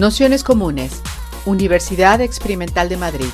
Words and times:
Nociones 0.00 0.44
Comunes, 0.44 1.02
Universidad 1.44 2.22
Experimental 2.22 2.88
de 2.88 2.96
Madrid. 2.96 3.26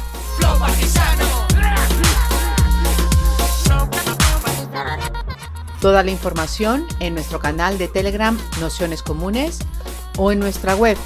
Toda 5.80 6.02
la 6.02 6.10
información 6.10 6.84
en 6.98 7.14
nuestro 7.14 7.38
canal 7.38 7.78
de 7.78 7.86
Telegram 7.86 8.36
Nociones 8.60 9.04
Comunes 9.04 9.60
o 10.18 10.32
en 10.32 10.40
nuestra 10.40 10.74
web 10.74 10.96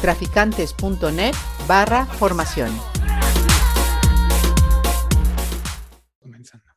traficantes.net 0.00 1.34
barra 1.68 2.06
formación. 2.06 2.72
Comenzando. 6.18 6.72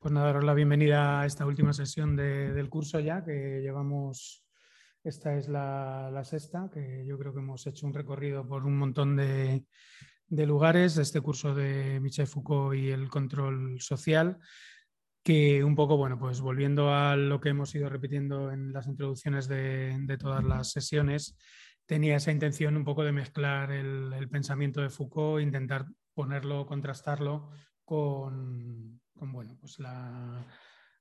Pues 0.00 0.12
nada, 0.12 0.26
daros 0.26 0.42
la 0.42 0.54
bienvenida 0.54 1.20
a 1.20 1.26
esta 1.26 1.46
última 1.46 1.72
sesión 1.72 2.16
del 2.16 2.68
curso 2.68 2.98
ya, 2.98 3.22
que 3.22 3.60
llevamos 3.62 4.47
esta 5.08 5.36
es 5.36 5.48
la, 5.48 6.22
sexta, 6.24 6.70
que 6.72 7.04
yo 7.06 7.18
creo 7.18 7.32
que 7.32 7.40
hemos 7.40 7.66
hecho 7.66 7.86
un 7.86 7.94
recorrido 7.94 8.46
por 8.46 8.64
un 8.64 8.76
montón 8.76 9.16
de, 9.16 9.64
lugares, 10.28 10.96
este 10.98 11.20
curso 11.20 11.54
de 11.54 11.98
Michel 12.00 12.26
Foucault 12.26 12.76
y 12.76 12.90
el 12.90 13.08
control 13.08 13.80
social, 13.80 14.38
que 15.22 15.64
un 15.64 15.74
poco, 15.74 15.96
bueno, 15.96 16.18
pues 16.18 16.40
volviendo 16.40 16.94
a 16.94 17.16
lo 17.16 17.40
que 17.40 17.48
hemos 17.48 17.74
ido 17.74 17.88
repitiendo 17.88 18.52
en 18.52 18.72
las 18.72 18.86
introducciones 18.86 19.48
de, 19.48 20.16
todas 20.18 20.44
las 20.44 20.70
sesiones, 20.70 21.36
tenía 21.86 22.16
esa 22.16 22.30
intención 22.30 22.76
un 22.76 22.84
poco 22.84 23.02
de 23.02 23.12
mezclar 23.12 23.72
el, 23.72 24.28
pensamiento 24.30 24.82
de 24.82 24.90
Foucault, 24.90 25.42
intentar 25.42 25.86
ponerlo, 26.14 26.66
contrastarlo 26.66 27.50
con, 27.84 29.00
con 29.14 29.32
bueno, 29.32 29.56
pues 29.60 29.78
la, 29.78 30.46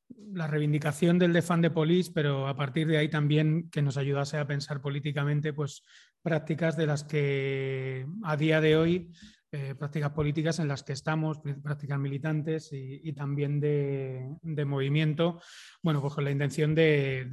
la 0.09 0.47
reivindicación 0.47 1.20
del 1.20 1.34
defan 1.34 1.61
de 1.61 1.71
polis, 1.71 2.09
pero 2.09 2.47
a 2.47 2.55
partir 2.55 2.88
de 2.88 2.97
ahí 2.97 3.09
también 3.09 3.69
que 3.69 3.81
nos 3.81 3.97
ayudase 3.97 4.38
a 4.38 4.47
pensar 4.47 4.81
políticamente 4.81 5.53
pues, 5.53 5.83
prácticas 6.22 6.77
de 6.77 6.88
las 6.88 7.03
que 7.03 8.05
a 8.23 8.38
día 8.38 8.61
de 8.61 8.78
hoy, 8.78 9.11
eh, 9.52 9.75
prácticas 9.75 10.11
políticas 10.11 10.59
en 10.59 10.67
las 10.67 10.83
que 10.83 10.94
estamos, 10.94 11.39
prácticas 11.63 12.00
militantes 12.00 12.69
y, 12.72 13.13
también 13.13 13.59
de, 13.59 14.66
movimiento, 14.66 15.41
bueno, 15.81 16.02
pues 16.02 16.13
con 16.13 16.25
la 16.25 16.31
intención 16.31 16.75
de, 16.75 17.28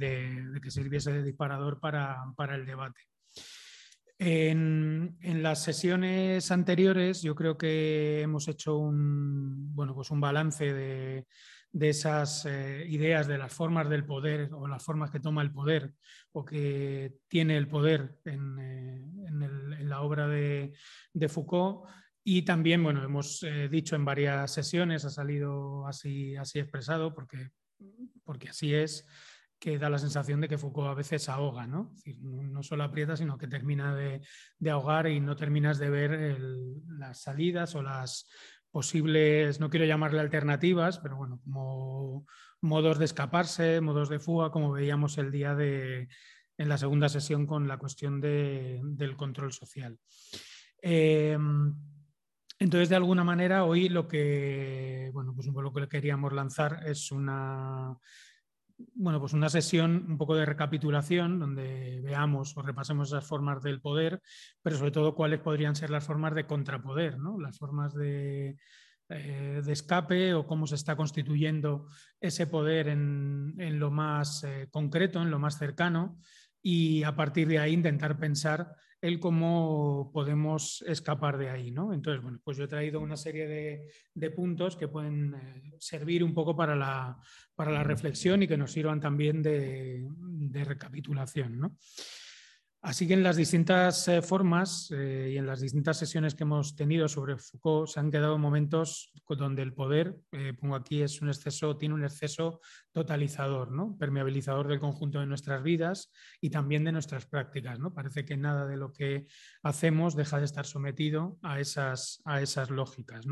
que 0.61 0.71
sirviese 0.71 1.11
de 1.11 1.23
disparador 1.23 1.79
para, 1.79 2.23
el 2.53 2.65
debate. 2.65 3.01
En, 4.17 5.17
en, 5.19 5.43
las 5.43 5.61
sesiones 5.61 6.49
anteriores 6.51 7.21
yo 7.21 7.35
creo 7.35 7.57
que 7.57 8.21
hemos 8.21 8.47
hecho 8.47 8.77
un, 8.77 9.75
bueno, 9.75 9.93
pues 9.93 10.09
un 10.09 10.21
balance 10.21 10.73
de, 10.73 11.27
de 11.75 11.89
esas 11.89 12.45
eh, 12.45 12.85
ideas 12.87 13.27
de 13.27 13.37
las 13.37 13.53
formas 13.53 13.89
del 13.89 14.05
poder 14.05 14.49
o 14.53 14.65
las 14.65 14.81
formas 14.81 15.11
que 15.11 15.19
toma 15.19 15.41
el 15.41 15.51
poder 15.51 15.91
o 16.31 16.45
que 16.45 17.17
tiene 17.27 17.57
el 17.57 17.67
poder 17.67 18.17
en, 18.23 18.57
eh, 18.59 19.83
la 19.83 19.99
obra 19.99 20.25
de, 20.29 20.71
Foucault. 21.27 21.89
Y 22.23 22.43
también, 22.43 22.81
bueno, 22.81 23.03
hemos 23.03 23.43
eh, 23.43 23.67
dicho 23.67 23.97
en 23.97 24.05
varias 24.05 24.53
sesiones, 24.53 25.03
ha 25.03 25.09
salido 25.09 25.85
así, 25.85 26.37
así 26.37 26.59
expresado, 26.59 27.13
porque, 27.13 27.49
porque 28.23 28.47
así 28.47 28.73
es, 28.73 29.05
que 29.59 29.77
da 29.77 29.89
la 29.89 29.99
sensación 29.99 30.39
de 30.39 30.47
que 30.47 30.57
Foucault 30.57 30.91
a 30.91 30.93
veces 30.93 31.27
ahoga, 31.27 31.67
¿no? 31.67 31.93
no 32.21 32.63
solo 32.63 32.85
aprieta, 32.85 33.17
sino 33.17 33.37
que 33.37 33.47
termina 33.47 33.93
de, 33.93 34.21
ahogar 34.69 35.07
y 35.07 35.19
no 35.19 35.35
terminas 35.35 35.77
de 35.77 35.89
ver 35.89 36.39
las 36.87 37.21
salidas 37.21 37.75
o 37.75 37.81
las, 37.81 38.29
posibles, 38.75 39.61
no 39.61 39.69
quiero 39.69 39.85
llamarle 39.85 40.19
alternativas, 40.19 40.99
pero 40.99 41.15
bueno, 41.15 41.39
como 41.45 42.25
modos 42.59 42.99
de 42.99 43.05
escaparse, 43.05 43.79
modos 43.79 44.09
de 44.09 44.19
fuga, 44.19 44.51
como 44.51 44.73
veíamos 44.73 45.17
el 45.17 45.31
día 45.31 45.55
de, 45.55 46.09
en 46.57 46.67
la 46.67 46.77
segunda 46.77 47.07
sesión 47.07 47.47
con 47.47 47.69
la 47.69 47.77
cuestión 47.77 48.19
del 48.19 49.15
control 49.15 49.53
social. 49.53 49.97
Em, 50.81 51.73
entonces, 52.59 52.89
de 52.89 52.97
alguna 52.97 53.23
manera, 53.23 53.63
hoy 53.63 53.87
lo 53.87 54.09
que, 54.09 55.09
bueno, 55.13 55.33
pues 55.33 55.47
un 55.47 55.53
poco 55.53 55.69
lo 55.69 55.71
que 55.71 55.87
queríamos 55.87 56.33
lanzar 56.33 56.83
es 56.85 57.13
una, 57.13 57.97
bueno, 58.77 59.19
pues 59.19 59.33
una 59.33 59.49
sesión 59.49 60.05
un 60.07 60.17
poco 60.17 60.35
de 60.35 60.45
recapitulación 60.45 61.39
donde 61.39 62.01
veamos 62.03 62.55
o 62.57 62.61
repasemos 62.61 63.09
esas 63.09 63.25
formas 63.25 63.63
del 63.63 63.81
poder, 63.81 64.21
pero 64.61 64.77
sobre 64.77 64.91
todo 64.91 65.15
cuáles 65.15 65.39
podrían 65.39 65.75
ser 65.75 65.89
las 65.89 66.05
formas 66.05 66.35
de 66.35 66.45
contrapoder, 66.45 67.17
¿no? 67.17 67.39
las 67.39 67.57
formas 67.57 67.93
de, 67.93 68.57
eh, 69.09 69.61
escape 69.67 70.33
o 70.33 70.45
cómo 70.45 70.67
se 70.67 70.75
está 70.75 70.95
constituyendo 70.95 71.87
ese 72.19 72.47
poder 72.47 72.89
en, 72.89 73.53
lo 73.79 73.91
más 73.91 74.43
eh, 74.43 74.67
concreto, 74.71 75.21
en 75.21 75.31
lo 75.31 75.39
más 75.39 75.57
cercano, 75.57 76.17
y 76.61 77.03
a 77.03 77.15
partir 77.15 77.47
de 77.47 77.59
ahí 77.59 77.73
intentar 77.73 78.17
pensar 78.17 78.75
el 79.05 79.19
cómo 79.19 80.09
podemos 80.11 80.83
escapar 80.87 81.37
de 81.37 81.49
ahí. 81.49 81.71
¿no? 81.71 81.93
Entonces, 81.93 82.23
bueno, 82.23 82.39
pues 82.43 82.57
yo 82.57 82.63
he 82.63 82.67
traído 82.67 82.99
una 82.99 83.17
serie 83.17 83.47
de, 84.13 84.31
puntos 84.31 84.75
que 84.75 84.87
pueden 84.87 85.35
eh, 85.35 85.75
servir 85.79 86.23
un 86.23 86.33
poco 86.33 86.55
para 86.55 86.75
la, 86.75 87.17
para 87.55 87.71
la, 87.71 87.83
reflexión 87.83 88.41
y 88.41 88.47
que 88.47 88.57
nos 88.57 88.71
sirvan 88.71 88.99
también 88.99 89.43
de, 89.43 90.07
de 90.09 90.63
recapitulación. 90.63 91.59
¿no? 91.59 91.77
Así 92.85 93.07
que 93.07 93.15
en 93.15 93.23
las 93.23 93.35
distintas 93.35 94.07
eh, 94.07 94.21
formas 94.21 94.91
eh, 94.91 95.31
y 95.33 95.37
en 95.39 95.47
las 95.47 95.59
distintas 95.59 95.97
sesiones 95.97 96.35
que 96.35 96.43
hemos 96.43 96.75
tenido 96.75 97.07
sobre 97.07 97.35
Foucault 97.35 97.89
se 97.89 97.99
han 97.99 98.11
quedado 98.11 98.37
momentos 98.37 99.11
donde 99.27 99.63
el 99.63 99.73
poder, 99.73 100.15
eh, 100.31 100.53
pongo 100.53 100.75
aquí, 100.75 101.01
es 101.01 101.19
un 101.19 101.29
exceso, 101.29 101.77
tiene 101.77 101.95
un 101.95 102.03
exceso 102.03 102.59
totalizador, 102.91 103.71
permeabilizador 103.97 104.67
del 104.67 104.79
conjunto 104.79 105.19
de 105.19 105.25
nuestras 105.25 105.63
vidas 105.63 106.11
y 106.39 106.51
también 106.51 106.83
de 106.83 106.91
nuestras 106.91 107.25
prácticas. 107.25 107.79
Parece 107.95 108.23
que 108.23 108.37
nada 108.37 108.67
de 108.67 108.77
lo 108.77 108.93
que 108.93 109.25
hacemos 109.63 110.15
deja 110.15 110.37
de 110.37 110.45
estar 110.45 110.67
sometido 110.67 111.39
a 111.41 111.59
esas, 111.59 112.21
lógicas. 112.69 113.25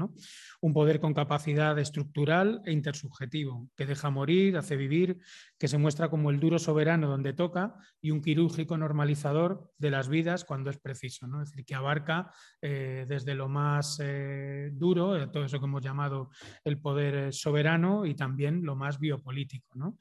Un 0.62 0.74
poder 0.74 1.00
con 1.00 1.14
capacidad 1.14 1.78
estructural 1.78 2.64
e 2.66 2.72
intersubjetivo, 2.72 3.70
que 3.78 3.86
deja 3.86 4.10
morir, 4.10 4.58
hace 4.58 4.76
vivir, 4.76 5.20
que 5.60 5.68
se 5.68 5.78
muestra 5.78 6.10
como 6.10 6.32
el 6.32 6.40
duro 6.40 6.58
soberano 6.58 7.08
donde 7.08 7.34
toca 7.34 7.76
y 8.02 8.10
un 8.10 8.22
quirúrgico 8.22 8.78
normalizador 8.78 9.43
de 9.78 9.92
las 9.92 10.08
vidas 10.10 10.46
cuando 10.46 10.70
es 10.70 10.78
preciso, 10.78 11.28
¿no? 11.28 11.42
es 11.42 11.50
decir, 11.50 11.66
que 11.66 11.76
abarca 11.76 12.32
eh, 12.62 13.06
desde 13.08 13.36
lo 13.36 13.50
más 13.50 14.00
eh, 14.02 14.70
duro, 14.74 15.16
eh, 15.16 15.28
todo 15.28 15.46
eso 15.46 15.60
que 15.60 15.66
hemos 15.66 15.84
llamado 15.84 16.30
el 16.64 16.80
poder 16.80 17.34
soberano 17.34 18.06
y 18.06 18.16
también 18.16 18.64
lo 18.64 18.76
más 18.76 19.00
biopolítico. 19.00 19.70
¿no? 19.76 19.98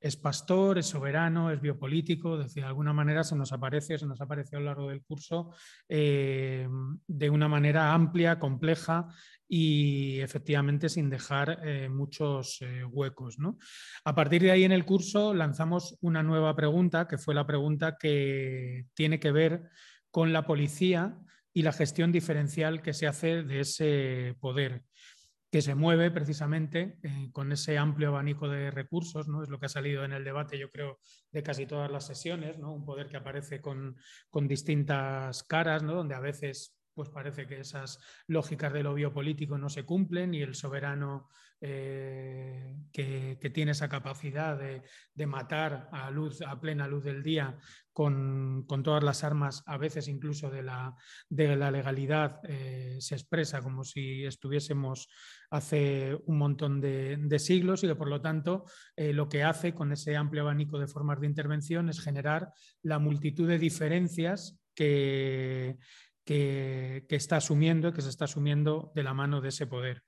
es 0.00 0.16
pastor, 0.16 0.78
es 0.78 0.86
soberano, 0.86 1.50
es 1.50 1.60
biopolítico, 1.60 2.38
es 2.38 2.46
decir, 2.46 2.62
de 2.62 2.68
alguna 2.68 2.94
manera 2.94 3.22
se 3.22 3.36
nos 3.36 3.52
aparece, 3.52 3.98
se 3.98 4.06
nos 4.06 4.20
aparece 4.20 4.56
a 4.56 4.58
lo 4.58 4.64
largo 4.64 4.88
del 4.88 5.02
curso 5.02 5.52
de 5.86 7.30
una 7.30 7.48
manera 7.48 7.92
amplia, 7.92 8.38
compleja 8.38 9.08
y 9.52 10.20
efectivamente 10.20 10.88
sin 10.88 11.10
dejar 11.10 11.60
muchos 11.90 12.60
huecos. 12.90 13.38
¿no? 13.38 13.58
A 14.04 14.14
partir 14.14 14.42
de 14.42 14.52
ahí 14.52 14.62
en 14.62 14.70
el 14.70 14.84
curso 14.84 15.34
lanzamos 15.34 15.98
una 16.00 16.22
nueva 16.22 16.54
pregunta, 16.54 17.08
que 17.08 17.18
fue 17.18 17.34
la 17.34 17.48
pregunta 17.48 17.96
que 17.98 18.86
tiene 18.94 19.18
que 19.18 19.32
ver 19.32 19.70
con 20.12 20.32
la 20.32 20.46
policía 20.46 21.18
y 21.52 21.62
la 21.62 21.72
gestión 21.72 22.12
diferencial 22.12 22.80
que 22.80 22.94
se 22.94 23.08
hace 23.08 23.42
de 23.42 23.60
ese 23.60 24.36
poder 24.40 24.84
que 25.50 25.62
se 25.62 25.74
mueve 25.74 26.10
precisamente 26.10 26.98
eh, 27.02 27.28
con 27.32 27.50
ese 27.50 27.76
amplio 27.76 28.08
abanico 28.08 28.48
de 28.48 28.70
recursos, 28.70 29.26
¿no? 29.26 29.42
es 29.42 29.48
lo 29.48 29.58
que 29.58 29.66
ha 29.66 29.70
salido 29.70 30.04
en 30.04 30.12
el 30.12 30.22
debate, 30.22 30.58
yo 30.58 30.70
creo, 30.70 31.00
de 31.32 31.42
casi 31.42 31.66
todas 31.66 31.90
las 31.90 32.06
sesiones, 32.06 32.58
¿no? 32.58 32.72
un 32.72 32.84
poder 32.84 33.08
que 33.08 33.16
aparece 33.16 33.60
con, 33.60 33.96
con 34.30 34.46
distintas 34.46 35.42
caras, 35.42 35.82
¿no? 35.82 35.94
donde 35.94 36.14
a 36.14 36.20
veces 36.20 36.76
pues 36.94 37.08
parece 37.08 37.46
que 37.46 37.60
esas 37.60 37.98
lógicas 38.26 38.72
de 38.72 38.82
lo 38.82 38.94
biopolítico 38.94 39.58
no 39.58 39.68
se 39.68 39.84
cumplen 39.84 40.34
y 40.34 40.42
el 40.42 40.54
soberano 40.54 41.28
eh, 41.62 42.74
que, 42.90 43.36
tiene 43.52 43.72
esa 43.72 43.88
capacidad 43.88 44.58
de, 44.58 45.26
matar 45.26 45.90
a, 45.92 46.10
luz, 46.10 46.40
a 46.40 46.58
plena 46.58 46.88
luz 46.88 47.04
del 47.04 47.22
día 47.22 47.58
con, 47.92 48.66
todas 48.82 49.02
las 49.02 49.24
armas, 49.24 49.62
a 49.66 49.76
veces 49.76 50.08
incluso 50.08 50.50
de 50.50 50.62
la, 50.62 50.94
de 51.28 51.56
la 51.56 51.70
legalidad, 51.70 52.40
eh, 52.44 52.96
se 53.00 53.14
expresa 53.14 53.60
como 53.60 53.84
si 53.84 54.24
estuviésemos 54.24 55.08
hace 55.50 56.18
un 56.24 56.38
montón 56.38 56.80
de, 56.80 57.38
siglos 57.38 57.84
y 57.84 57.88
que 57.88 57.94
por 57.94 58.08
lo 58.08 58.22
tanto 58.22 58.64
eh, 58.96 59.12
lo 59.12 59.28
que 59.28 59.42
hace 59.42 59.74
con 59.74 59.92
ese 59.92 60.16
amplio 60.16 60.42
abanico 60.42 60.78
de 60.78 60.86
formas 60.86 61.20
de 61.20 61.26
intervención 61.26 61.90
es 61.90 62.00
generar 62.00 62.52
la 62.82 62.98
multitud 62.98 63.46
de 63.46 63.58
diferencias 63.58 64.58
que 64.74 65.76
que, 66.30 67.16
está 67.16 67.38
asumiendo, 67.38 67.92
que 67.92 68.02
se 68.02 68.08
está 68.08 68.26
asumiendo 68.26 68.92
de 68.94 69.02
la 69.02 69.14
mano 69.14 69.40
de 69.40 69.48
ese 69.48 69.66
poder. 69.66 70.04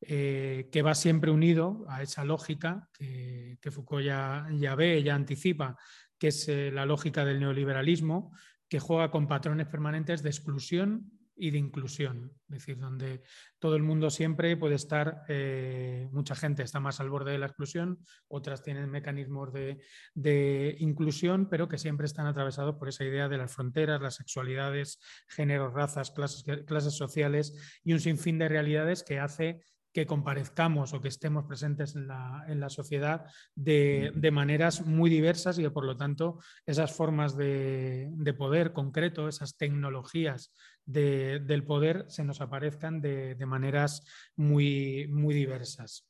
Eh, 0.00 0.68
que 0.72 0.82
va 0.82 0.94
siempre 0.94 1.30
unido 1.30 1.84
a 1.88 2.02
esa 2.02 2.24
lógica 2.24 2.88
que, 2.92 3.58
Foucault 3.70 4.04
ya, 4.04 4.48
ya, 4.52 4.74
ve, 4.74 5.00
ya 5.02 5.14
anticipa, 5.14 5.76
que 6.18 6.28
es 6.28 6.48
eh, 6.48 6.72
la 6.72 6.86
lógica 6.86 7.24
del 7.24 7.38
neoliberalismo, 7.38 8.32
que 8.68 8.80
juega 8.80 9.12
con 9.12 9.28
patrones 9.28 9.68
permanentes 9.68 10.24
de 10.24 10.30
exclusión 10.30 11.17
y 11.38 11.50
de 11.50 11.58
inclusión, 11.58 12.32
es 12.48 12.58
decir, 12.58 12.78
donde 12.78 13.22
todo 13.58 13.76
el 13.76 13.82
mundo 13.82 14.10
siempre 14.10 14.56
puede 14.56 14.74
estar, 14.74 15.22
eh, 15.28 16.08
mucha 16.12 16.34
gente 16.34 16.62
está 16.62 16.80
más 16.80 17.00
al 17.00 17.10
borde 17.10 17.32
de 17.32 17.38
la 17.38 17.46
exclusión, 17.46 17.98
otras 18.28 18.62
tienen 18.62 18.90
mecanismos 18.90 19.52
de, 19.52 20.76
inclusión, 20.80 21.48
pero 21.48 21.68
que 21.68 21.78
siempre 21.78 22.06
están 22.06 22.26
atravesados 22.26 22.76
por 22.76 22.88
esa 22.88 23.04
idea 23.04 23.28
de 23.28 23.38
las 23.38 23.54
fronteras, 23.54 24.00
las 24.00 24.16
sexualidades, 24.16 25.00
géneros, 25.28 25.72
razas, 25.72 26.10
clases, 26.10 26.44
clases 26.66 26.94
sociales 26.94 27.80
y 27.84 27.92
un 27.92 28.00
sinfín 28.00 28.38
de 28.38 28.48
realidades 28.48 29.02
que 29.02 29.20
hace 29.20 29.60
que 29.92 30.06
comparezcamos 30.06 30.92
o 30.92 31.00
que 31.00 31.08
estemos 31.08 31.44
presentes 31.46 31.96
en 31.96 32.06
la, 32.06 32.68
sociedad 32.68 33.24
de, 33.54 34.30
maneras 34.32 34.86
muy 34.86 35.10
diversas 35.10 35.58
y 35.58 35.62
que 35.62 35.70
por 35.70 35.84
lo 35.84 35.96
tanto 35.96 36.38
esas 36.66 36.92
formas 36.92 37.36
de, 37.36 38.34
poder 38.38 38.72
concreto, 38.72 39.28
esas 39.28 39.56
tecnologías 39.56 40.52
del 40.88 41.64
poder 41.64 42.06
se 42.08 42.24
nos 42.24 42.40
aparezcan 42.40 43.00
de, 43.00 43.36
maneras 43.46 44.02
muy, 44.36 45.06
muy 45.08 45.34
diversas. 45.34 46.08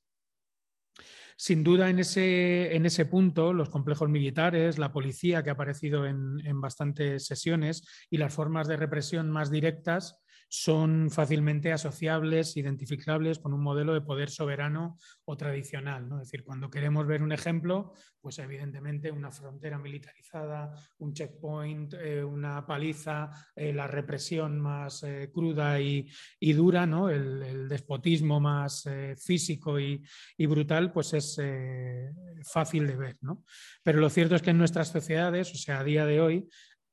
Sin 1.37 1.63
duda, 1.63 1.89
en 1.89 1.99
ese, 2.01 2.75
en 2.75 2.87
ese, 2.87 3.05
punto, 3.07 3.53
los 3.53 3.71
complejos 3.71 4.09
militares, 4.09 4.79
la 4.79 4.93
policía 4.93 5.43
que 5.43 5.51
ha 5.51 5.53
aparecido 5.53 6.07
en, 6.07 6.41
en 6.45 6.61
bastantes 6.61 7.27
sesiones 7.27 7.83
y 8.11 8.19
las 8.19 8.35
formas 8.35 8.67
de 8.67 8.77
represión 8.77 9.31
más 9.31 9.51
directas 9.51 10.21
son 10.49 11.11
fácilmente 11.11 11.73
asociables, 11.73 12.57
identificables 12.57 13.39
con 13.39 13.53
un 13.53 13.63
modelo 13.63 13.93
de 13.93 14.01
poder 14.01 14.31
soberano 14.31 14.97
o 15.25 15.37
tradicional. 15.37 16.09
¿no? 16.09 16.21
Es 16.21 16.29
decir, 16.29 16.45
cuando 16.45 16.71
queremos 16.71 17.07
ver 17.07 17.23
un 17.23 17.33
ejemplo, 17.33 17.93
pues 18.21 18.39
evidentemente 18.39 19.11
una 19.11 19.31
frontera 19.31 19.79
militarizada, 19.79 20.73
un 20.99 21.13
checkpoint, 21.13 21.95
eh, 21.95 22.25
una 22.25 22.67
paliza, 22.67 23.31
eh, 23.55 23.73
la 23.73 23.87
represión 23.87 24.59
más 24.59 25.03
eh, 25.03 25.31
cruda 25.33 25.81
y, 25.81 26.09
dura, 26.41 26.87
¿no? 26.87 27.11
el, 27.11 27.69
despotismo 27.69 28.41
más 28.41 28.89
físico 29.23 29.79
y, 29.79 30.03
y, 30.37 30.47
brutal, 30.47 30.91
pues 30.93 31.13
es 31.13 31.41
fácil 32.43 32.87
de 32.87 32.97
ver. 32.97 33.17
¿no? 33.21 33.45
Pero 33.83 34.01
lo 34.01 34.09
cierto 34.09 34.35
es 34.35 34.43
que 34.43 34.51
en 34.51 34.59
nuestras 34.59 34.89
sociedades, 34.89 35.53
o 35.53 35.59
sea, 35.59 35.81
a 35.81 35.85
día 35.85 36.07
de 36.07 36.21
hoy, 36.21 36.49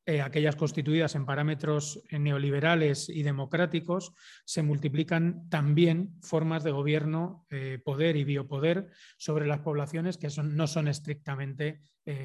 eh, 0.08 0.22
aquellas 0.22 0.56
constituidas 0.56 1.16
en 1.16 1.26
parámetros 1.26 2.04
eh, 2.10 2.20
neoliberales 2.20 3.10
y 3.10 3.24
democráticos, 3.24 4.14
se 4.46 4.62
multiplican 4.62 5.50
también 5.50 6.22
formas 6.22 6.64
de 6.64 6.70
gobierno, 6.70 7.48
eh, 7.50 7.80
poder 7.84 8.16
y 8.16 8.24
biopoder 8.24 8.92
sobre 9.18 9.48
las 9.48 9.62
poblaciones 9.62 10.18
que 10.18 10.28
no 10.44 10.68
son 10.68 10.88
estrictamente 10.88 11.82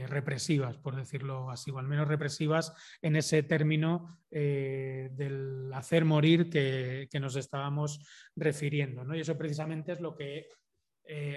represivas, 0.08 0.76
por 0.76 0.94
decirlo 0.94 1.50
así, 1.50 1.70
o 1.70 1.78
al 1.78 1.88
menos 1.88 2.06
represivas 2.06 2.74
en 3.00 3.16
ese 3.16 3.42
término 3.42 4.18
del 4.30 5.70
hacer 5.72 6.04
morir 6.04 6.50
que, 6.50 7.08
nos 7.18 7.34
estábamos 7.36 8.06
refiriendo. 8.36 9.04
¿no? 9.04 9.16
Y 9.16 9.20
eso 9.20 9.38
precisamente 9.38 9.92
es 9.92 10.00
lo 10.00 10.14
que 10.14 10.48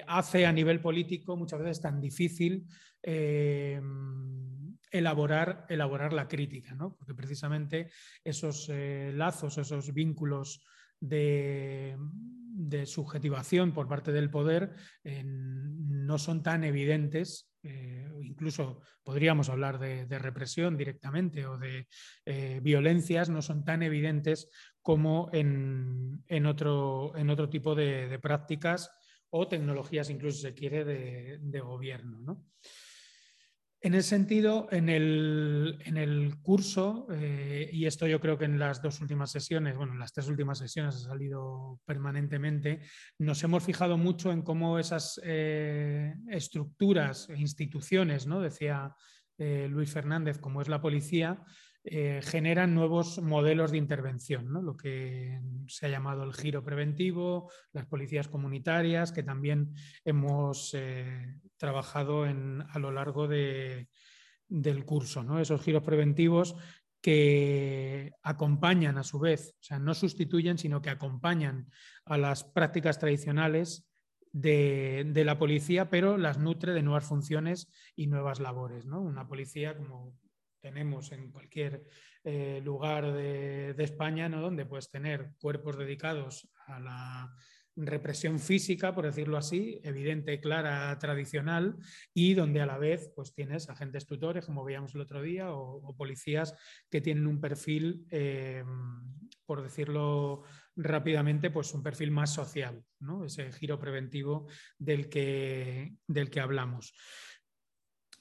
hace 0.07 0.45
a 0.45 0.51
nivel 0.51 0.81
político 0.81 1.37
muchas 1.37 1.61
veces 1.61 1.79
tan 1.79 2.01
difícil 2.01 2.67
elaborar, 4.93 5.65
elaborar 5.69 6.13
la 6.13 6.27
crítica, 6.27 6.75
¿no? 6.75 6.95
porque 6.95 7.15
precisamente 7.15 7.89
esos 8.23 8.69
eh, 8.69 9.11
lazos, 9.13 9.57
esos 9.57 9.91
vínculos 9.91 10.63
de, 10.99 11.97
subjetivación 12.85 13.73
por 13.73 13.87
parte 13.87 14.11
del 14.11 14.29
poder 14.29 14.75
no 15.03 16.17
son 16.17 16.43
tan 16.43 16.63
evidentes, 16.63 17.51
eh, 17.63 18.07
incluso 18.21 18.81
podríamos 19.03 19.49
hablar 19.49 19.79
de, 19.79 20.19
represión 20.19 20.77
directamente 20.77 21.45
o 21.47 21.57
de 21.57 21.87
eh, 22.25 22.59
violencias, 22.61 23.29
no 23.29 23.41
son 23.41 23.65
tan 23.65 23.81
evidentes 23.81 24.49
como 24.81 25.29
en, 25.33 26.45
otro, 26.45 27.17
en 27.17 27.29
otro, 27.31 27.49
tipo 27.49 27.73
de, 27.73 28.19
prácticas 28.21 28.91
o 29.31 29.47
tecnologías, 29.47 30.09
incluso 30.09 30.41
se 30.41 30.53
quiere, 30.53 30.85
de, 30.85 31.39
de 31.41 31.59
gobierno. 31.59 32.19
¿no? 32.19 32.45
En 33.85 33.95
ese 33.95 34.11
sentido, 34.11 34.69
en 34.71 34.87
el, 34.87 36.35
curso, 36.41 37.05
eh, 37.11 37.69
y 37.69 37.85
esto 37.85 38.07
yo 38.07 38.21
creo 38.21 38.37
que 38.37 38.45
en 38.45 38.57
las 38.57 38.81
dos 38.81 39.01
últimas 39.01 39.29
sesiones, 39.29 39.75
bueno, 39.75 39.91
en 39.91 39.99
las 39.99 40.13
tres 40.13 40.29
últimas 40.29 40.59
sesiones 40.59 40.95
ha 40.95 41.09
salido 41.09 41.81
permanentemente, 41.83 42.79
nos 43.19 43.43
hemos 43.43 43.61
fijado 43.61 43.97
mucho 43.97 44.31
en 44.31 44.41
cómo 44.41 44.79
esas 44.79 45.19
eh, 45.25 46.13
estructuras 46.29 47.27
e 47.29 47.37
instituciones, 47.37 48.25
¿no? 48.25 48.39
decía 48.39 48.95
eh, 49.37 49.67
Luis 49.69 49.91
Fernández, 49.91 50.37
como 50.37 50.61
es 50.61 50.69
la 50.69 50.81
policía, 50.81 51.43
generan 51.85 52.73
nuevos 52.73 53.21
modelos 53.21 53.71
de 53.71 53.77
intervención, 53.77 54.47
lo 54.63 54.77
que 54.77 55.41
se 55.67 55.85
ha 55.85 55.89
llamado 55.89 56.23
el 56.23 56.33
giro 56.33 56.63
preventivo, 56.63 57.51
las 57.73 57.87
policías 57.87 58.29
comunitarias, 58.29 59.11
que 59.11 59.21
también 59.21 59.73
hemos 60.05 60.73
trabajado 61.63 62.25
a 62.25 62.79
lo 62.79 62.91
largo 62.91 63.25
del 63.29 63.87
curso. 64.85 65.39
Esos 65.39 65.61
giros 65.61 65.81
preventivos 65.81 66.57
que 66.99 68.11
acompañan 68.21 68.97
a 68.97 69.03
su 69.03 69.17
vez, 69.17 69.55
o 69.61 69.63
sea, 69.63 69.79
no 69.79 69.93
sustituyen, 69.93 70.57
sino 70.57 70.81
que 70.81 70.89
acompañan 70.89 71.69
a 72.03 72.17
las 72.17 72.43
prácticas 72.43 72.99
tradicionales 72.99 73.87
de, 74.33 75.23
la 75.23 75.39
policía, 75.39 75.89
pero 75.89 76.17
las 76.17 76.37
nutre 76.37 76.73
de 76.73 76.83
nuevas 76.83 77.05
funciones 77.05 77.69
y 77.95 78.07
nuevas 78.07 78.41
labores. 78.41 78.83
Una 78.83 79.25
policía, 79.25 79.77
como 79.77 80.19
tenemos 80.59 81.13
en 81.13 81.31
cualquier 81.31 81.85
eh, 82.25 82.59
lugar 82.61 83.13
de, 83.13 83.73
España, 83.77 84.27
¿no? 84.27 84.41
donde 84.41 84.65
puedes 84.65 84.89
tener 84.89 85.31
cuerpos 85.39 85.77
dedicados 85.77 86.49
a 86.67 86.81
la 86.81 87.33
represión 87.75 88.39
física, 88.39 88.93
por 88.93 89.05
decirlo 89.05 89.37
así, 89.37 89.79
evidente, 89.83 90.39
clara, 90.39 90.97
tradicional, 90.99 91.75
y 92.13 92.33
donde 92.33 92.61
a 92.61 92.65
la 92.65 92.77
vez 92.77 93.11
pues, 93.15 93.33
tienes 93.33 93.69
agentes 93.69 94.05
tutores, 94.05 94.45
como 94.45 94.63
veíamos 94.63 94.93
el 94.95 95.01
otro 95.01 95.21
día, 95.21 95.51
o, 95.51 95.95
policías 95.95 96.55
que 96.89 97.01
tienen 97.01 97.27
un 97.27 97.39
perfil, 97.39 98.05
eh, 98.09 98.63
por 99.45 99.61
decirlo 99.61 100.43
rápidamente, 100.75 101.51
pues 101.51 101.73
un 101.73 101.83
perfil 101.83 102.11
más 102.11 102.33
social, 102.33 102.83
¿no? 102.99 103.25
ese 103.25 103.51
giro 103.51 103.79
preventivo 103.79 104.47
del 104.77 105.09
que, 105.09 105.95
del 106.07 106.29
que 106.29 106.39
hablamos. 106.39 106.93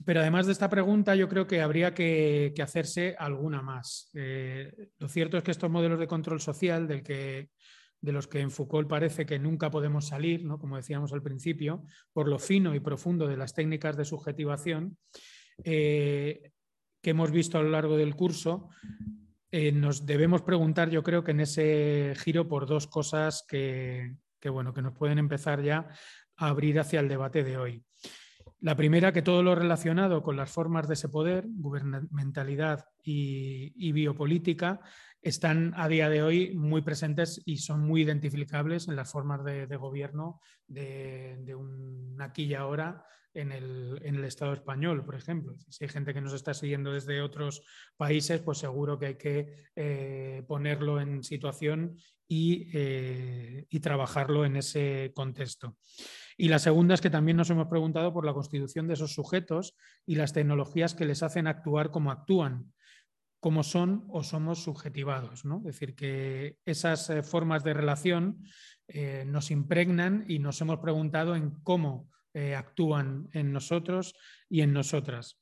Pero 0.05 0.21
además 0.21 0.47
de 0.47 0.53
esta 0.53 0.69
pregunta, 0.69 1.15
yo 1.15 1.29
creo 1.29 1.47
que 1.47 1.61
habría 1.61 1.95
que, 1.95 2.53
hacerse 2.63 3.15
alguna 3.19 3.63
más. 3.63 4.11
Eh, 4.15 4.73
lo 4.99 5.09
cierto 5.09 5.37
es 5.37 5.45
que 5.45 5.51
estos 5.51 5.71
modelos 5.71 5.99
de 5.99 6.07
control 6.07 6.41
social, 6.41 6.89
del 6.89 7.03
que, 7.03 7.51
de 8.03 8.13
los 8.13 8.27
que 8.27 8.41
en 8.41 8.51
Foucault 8.51 8.89
parece 8.89 9.25
que 9.25 9.39
nunca 9.39 9.71
podemos 9.71 10.09
salir, 10.09 10.45
¿no? 10.45 10.59
como 10.59 10.77
decíamos 10.77 11.13
al 11.13 11.23
principio, 11.23 11.85
por 12.13 12.29
lo 12.29 12.39
fino 12.39 12.75
y 12.75 12.81
profundo 12.81 13.27
de 13.27 13.37
las 13.37 13.55
técnicas 13.55 13.97
de 13.97 14.05
subjetivación 14.05 14.99
eh, 15.65 16.51
que 17.01 17.11
hemos 17.11 17.31
visto 17.31 17.59
a 17.59 17.63
lo 17.63 17.71
largo 17.71 17.97
del 17.97 18.15
curso, 18.15 18.69
eh, 19.51 19.71
nos 19.73 20.05
debemos 20.05 20.43
preguntar, 20.43 20.91
yo 20.91 21.03
creo 21.03 21.23
que 21.23 21.31
en 21.31 21.41
ese 21.41 22.15
giro, 22.17 22.49
por 22.49 22.67
dos 22.67 22.87
cosas 22.87 23.45
que, 23.49 24.17
que, 24.41 24.49
bueno, 24.49 24.75
que 24.75 24.83
nos 24.83 24.95
pueden 24.95 25.19
empezar 25.19 25.63
ya 25.63 25.89
a 26.37 26.49
abrir 26.49 26.81
hacia 26.81 27.01
el 27.01 27.09
debate 27.09 27.45
de 27.45 27.57
hoy. 27.57 27.85
La 28.63 28.77
primera, 28.77 29.13
que 29.13 29.23
todo 29.23 29.43
lo 29.43 29.57
relacionado 29.57 30.23
con 30.23 30.37
las 30.37 30.51
formas 30.51 30.87
de 30.87 30.95
ese 30.95 31.09
poder, 31.09 31.47
gubernamentalidad 31.49 32.85
y, 33.03 33.91
biopolítica, 33.91 34.81
están 35.23 35.73
a 35.77 35.89
día 35.89 36.09
de 36.09 36.23
hoy 36.23 36.53
muy 36.55 36.83
presentes 36.83 37.41
y 37.45 37.59
son 37.59 37.81
muy 37.81 38.03
identificables 38.03 38.89
en 38.89 38.97
las 38.97 39.11
formas 39.11 39.45
de, 39.45 39.67
gobierno 39.77 40.41
de, 40.67 41.55
un 41.55 42.17
aquí 42.21 42.45
y 42.45 42.55
ahora 42.55 43.07
en 43.33 43.53
el, 43.53 44.25
Estado 44.25 44.53
español, 44.53 45.05
por 45.05 45.15
ejemplo. 45.15 45.55
Si 45.69 45.85
hay 45.85 45.89
gente 45.89 46.13
que 46.13 46.21
nos 46.21 46.35
está 46.35 46.53
siguiendo 46.55 46.93
desde 46.93 47.23
otros 47.23 47.63
países, 47.97 48.41
pues 48.41 48.59
seguro 48.59 48.99
que 48.99 49.07
hay 49.07 49.15
que 49.17 49.65
eh, 49.77 50.43
ponerlo 50.47 51.01
en 51.01 51.23
situación 51.23 51.97
eh, 52.29 53.67
y 53.69 53.81
trabajarlo 53.81 54.45
en 54.45 54.57
ese 54.57 55.13
contexto. 55.15 55.77
Y 56.37 56.49
la 56.49 56.59
segunda 56.59 56.95
es 56.95 57.01
que 57.01 57.11
también 57.11 57.37
nos 57.37 57.51
hemos 57.51 57.69
preguntado 57.69 58.13
por 58.13 58.25
la 58.25 58.33
constitución 58.33 58.89
de 58.89 58.95
esos 58.95 59.13
sujetos 59.13 59.77
y 60.07 60.15
las 60.15 60.33
tecnologías 60.33 60.95
que 60.95 61.05
les 61.05 61.23
hacen 61.23 61.47
actuar 61.47 61.91
como 61.91 62.11
actúan, 62.11 62.73
como 63.43 63.65
son 63.65 64.05
o 64.09 64.23
somos 64.23 64.63
subjetivados. 64.63 65.45
¿no? 65.45 65.59
Es 65.59 65.75
decir, 65.75 65.97
que 65.97 66.59
esas 66.65 67.11
eh, 67.11 67.25
formas 67.25 67.65
de 67.65 67.75
relación 67.75 68.39
eh, 68.87 69.25
nos 69.27 69.51
impregnan 69.51 70.25
y 70.29 70.39
nos 70.39 70.61
hemos 70.61 70.79
preguntado 70.79 71.35
en 71.35 71.51
cómo 71.65 72.09
eh, 72.33 72.55
actúan 72.55 73.29
en 73.33 73.53
nosotros 73.53 74.15
y 74.49 74.61
en 74.61 74.73
nosotras. 74.73 75.41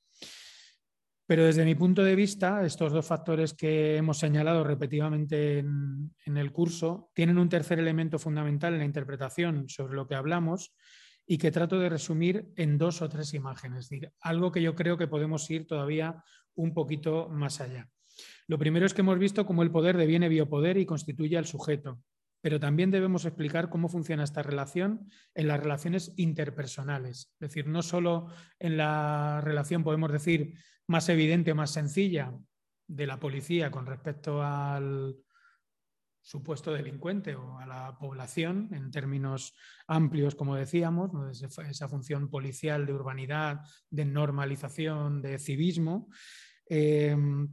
Pero 1.27 1.45
desde 1.45 1.67
mi 1.67 1.75
punto 1.75 2.03
de 2.03 2.17
vista, 2.17 2.65
estos 2.65 2.91
dos 2.91 3.07
factores 3.07 3.53
que 3.53 3.99
hemos 3.99 4.17
señalado 4.17 4.65
repetidamente 4.65 5.59
en, 5.59 6.11
el 6.25 6.53
curso 6.53 7.11
tienen 7.15 7.37
un 7.37 7.51
tercer 7.51 7.79
elemento 7.79 8.19
fundamental 8.19 8.73
en 8.73 8.79
la 8.79 8.87
interpretación 8.87 9.69
sobre 9.69 9.95
lo 9.95 10.09
que 10.09 10.15
hablamos 10.15 10.75
y 11.27 11.37
que 11.37 11.51
trato 11.51 11.79
de 11.79 11.91
resumir 11.91 12.51
en 12.57 12.79
dos 12.79 13.03
o 13.03 13.11
tres 13.11 13.35
imágenes, 13.35 13.91
algo 14.23 14.51
que 14.51 14.63
yo 14.63 14.75
creo 14.75 14.97
que 14.97 15.07
podemos 15.07 15.49
ir 15.51 15.67
todavía 15.67 16.25
un 16.55 16.75
poquito 16.75 17.29
más 17.29 17.61
allá. 17.61 17.89
Lo 18.47 18.59
primero 18.59 18.87
es 18.87 18.95
que 18.95 19.01
hemos 19.03 19.19
visto 19.19 19.47
cómo 19.47 19.63
el 19.63 19.71
poder 19.71 19.97
deviene 19.97 20.29
biopoder 20.29 20.77
y 20.77 20.87
constituye 20.87 21.39
al 21.39 21.47
sujeto, 21.47 22.01
pero 22.41 22.59
también 22.59 22.91
debemos 22.91 23.25
explicar 23.25 23.69
cómo 23.69 23.89
funciona 23.89 24.25
esta 24.25 24.43
relación 24.43 25.11
en 25.35 25.49
las 25.49 25.61
relaciones 25.61 26.13
interpersonales. 26.17 27.33
Es 27.35 27.49
decir, 27.49 27.67
no 27.67 27.83
solo 27.83 28.29
en 28.59 28.77
la 28.77 29.41
relación, 29.43 29.85
podemos 29.85 30.11
decir, 30.11 30.55
más 30.87 31.09
evidente, 31.09 31.55
más 31.55 31.71
sencilla 31.71 32.35
de 32.87 33.07
la 33.07 33.21
policía 33.21 33.71
con 33.71 33.87
respecto 33.87 34.43
al 34.43 35.17
supuesto 36.23 36.73
delincuente 36.73 37.35
o 37.35 37.59
a 37.59 37.67
la 37.67 37.99
población 37.99 38.69
en 38.73 38.91
términos 38.91 39.55
amplios, 39.87 40.35
como 40.35 40.55
decíamos, 40.55 41.11
esa 41.43 41.89
función 41.89 42.29
policial 42.29 42.87
de 42.87 42.93
urbanidad, 42.93 43.61
de 43.91 44.05
normalización, 44.05 45.23
de 45.23 45.39
civismo. 45.39 46.09
Em, 46.67 47.49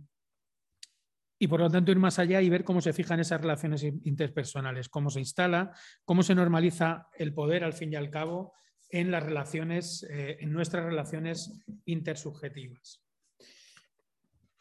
y 1.39 1.47
por 1.47 1.59
lo 1.59 1.69
tanto 1.69 1.91
ir 1.91 1.99
más 1.99 2.19
allá 2.19 2.41
y 2.41 2.49
ver 2.49 2.63
cómo 2.63 2.81
se 2.81 2.93
fijan 2.93 3.19
esas 3.19 3.41
relaciones 3.41 3.83
interpersonales, 3.83 4.89
cómo 4.89 5.09
se 5.09 5.19
instala, 5.19 5.71
cómo 6.03 6.23
se 6.23 6.35
normaliza 6.35 7.09
el 7.17 7.33
poder 7.33 7.63
al 7.63 7.73
fin 7.73 7.93
y 7.93 7.95
al 7.95 8.09
cabo 8.09 8.53
en 8.89 9.11
las 9.11 9.23
relaciones, 9.23 10.03
eh, 10.09 10.37
en 10.39 10.51
nuestras 10.51 10.85
relaciones 10.85 11.63
intersubjetivas. 11.85 13.03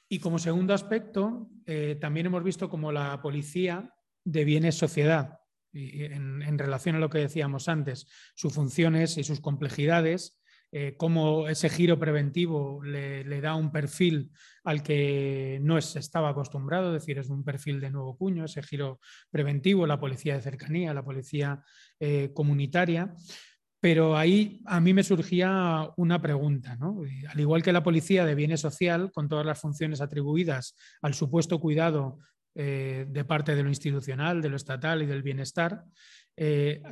Y 0.08 0.20
como 0.20 0.38
segundo 0.38 0.75
aspecto, 0.75 1.50
eh, 1.64 1.96
también 2.00 2.26
hemos 2.26 2.44
visto 2.44 2.68
cómo 2.68 2.92
la 2.92 3.20
policía 3.22 3.92
deviene 4.26 4.73
sociedad 4.73 5.38
en, 5.73 6.59
relación 6.59 6.97
a 6.97 6.99
lo 6.99 7.11
que 7.11 7.18
decíamos 7.18 7.68
antes, 7.68 8.09
sus 8.35 8.52
funciones 8.52 9.16
y 9.18 9.25
sus 9.25 9.40
complejidades 9.40 10.38
eh, 10.73 10.97
cómo 10.97 11.49
ese 11.49 11.68
giro 11.68 11.99
preventivo 11.99 12.83
le, 12.83 13.40
da 13.40 13.54
un 13.54 13.71
perfil 13.71 14.33
al 14.64 14.83
que 14.83 15.61
no 15.62 15.78
estaba 15.78 16.30
acostumbrado, 16.30 16.88
es 16.88 17.02
decir, 17.02 17.18
es 17.18 17.30
un 17.30 17.45
perfil 17.45 17.80
de 17.80 17.90
nuevo 17.90 18.16
cuño, 18.16 18.45
ese 18.45 18.62
giro 18.62 18.99
preventivo, 19.30 19.87
la 19.87 20.00
policía 20.00 20.35
de 20.35 20.42
cercanía, 20.42 20.92
la 20.92 21.04
policía 21.04 21.62
eh, 22.00 22.33
comunitaria. 22.35 23.14
Pero 23.78 24.16
ahí 24.16 24.61
a 24.66 24.80
mí 24.80 24.92
me 24.92 25.04
surgía 25.04 25.88
una 25.97 26.21
pregunta, 26.21 26.76
Al 27.28 27.40
igual 27.40 27.62
que 27.62 27.73
la 27.73 27.85
policía 27.85 28.25
de 28.25 28.35
bienes 28.35 28.61
social, 28.61 29.12
con 29.12 29.28
todas 29.28 29.47
las 29.47 29.61
funciones 29.61 30.00
atribuidas 30.00 30.75
al 31.02 31.14
supuesto 31.14 31.61
cuidado 31.61 32.18
eh, 32.56 33.06
de 33.08 33.25
parte 33.25 33.54
de 33.54 33.62
lo 33.62 33.68
institucional, 33.68 34.42
de 34.42 34.48
lo 34.48 34.56
estatal 34.56 35.02
y 35.02 35.06
del 35.06 35.22
bienestar, 35.22 35.84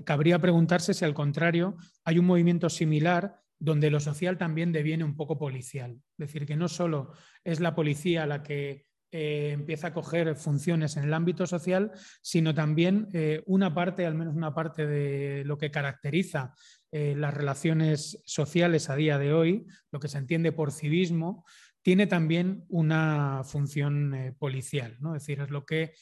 cabría 0.05 0.39
preguntarse 0.39 0.95
si 0.95 1.05
al 1.05 1.13
contrario 1.13 1.77
hay 2.03 2.19
un 2.19 2.25
movimiento 2.25 2.71
similar 2.71 3.43
donde 3.59 3.91
lo 3.91 4.01
social 4.01 4.39
también 4.39 4.73
deviene 4.73 5.05
un 5.05 5.17
poco 5.17 5.39
policial. 5.39 6.01
Es 6.19 6.29
decir, 6.29 6.47
que 6.47 6.57
no 6.57 6.67
solo 6.67 7.13
es 7.45 7.61
la 7.61 7.75
policía 7.75 8.27
la 8.27 8.43
que 8.43 8.87
eh, 9.17 9.53
empieza 9.53 9.87
a 9.87 9.95
coger 9.95 10.35
funciones 10.35 10.97
en 10.97 11.05
el 11.05 11.15
ámbito 11.15 11.47
social, 11.47 11.93
sino 12.21 12.53
también 12.53 13.09
eh, 13.13 13.45
una 13.47 13.73
parte, 13.73 14.07
al 14.07 14.17
menos 14.17 14.35
una 14.35 14.53
parte 14.53 14.89
de 14.89 15.45
lo 15.45 15.57
que 15.57 15.71
caracteriza 15.71 16.53
eh, 16.91 17.15
las 17.17 17.33
relaciones 17.33 18.21
sociales 18.25 18.91
a 18.91 18.97
día 18.97 19.17
de 19.17 19.33
hoy, 19.33 19.67
lo 19.93 20.01
que 20.01 20.09
se 20.09 20.19
entiende 20.19 20.51
por 20.51 20.73
civismo, 20.73 21.45
tiene 21.85 22.07
también 22.07 22.65
una 22.69 23.43
función 23.45 24.35
policial. 24.39 24.97
¿no? 25.01 25.15
Es 25.15 25.23
decir, 25.23 25.41
es 25.41 25.51
lo 25.51 25.65
que 25.67 25.93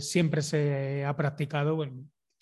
siempre 0.00 0.40
se 0.40 1.04
ha 1.04 1.16
practicado, 1.16 1.84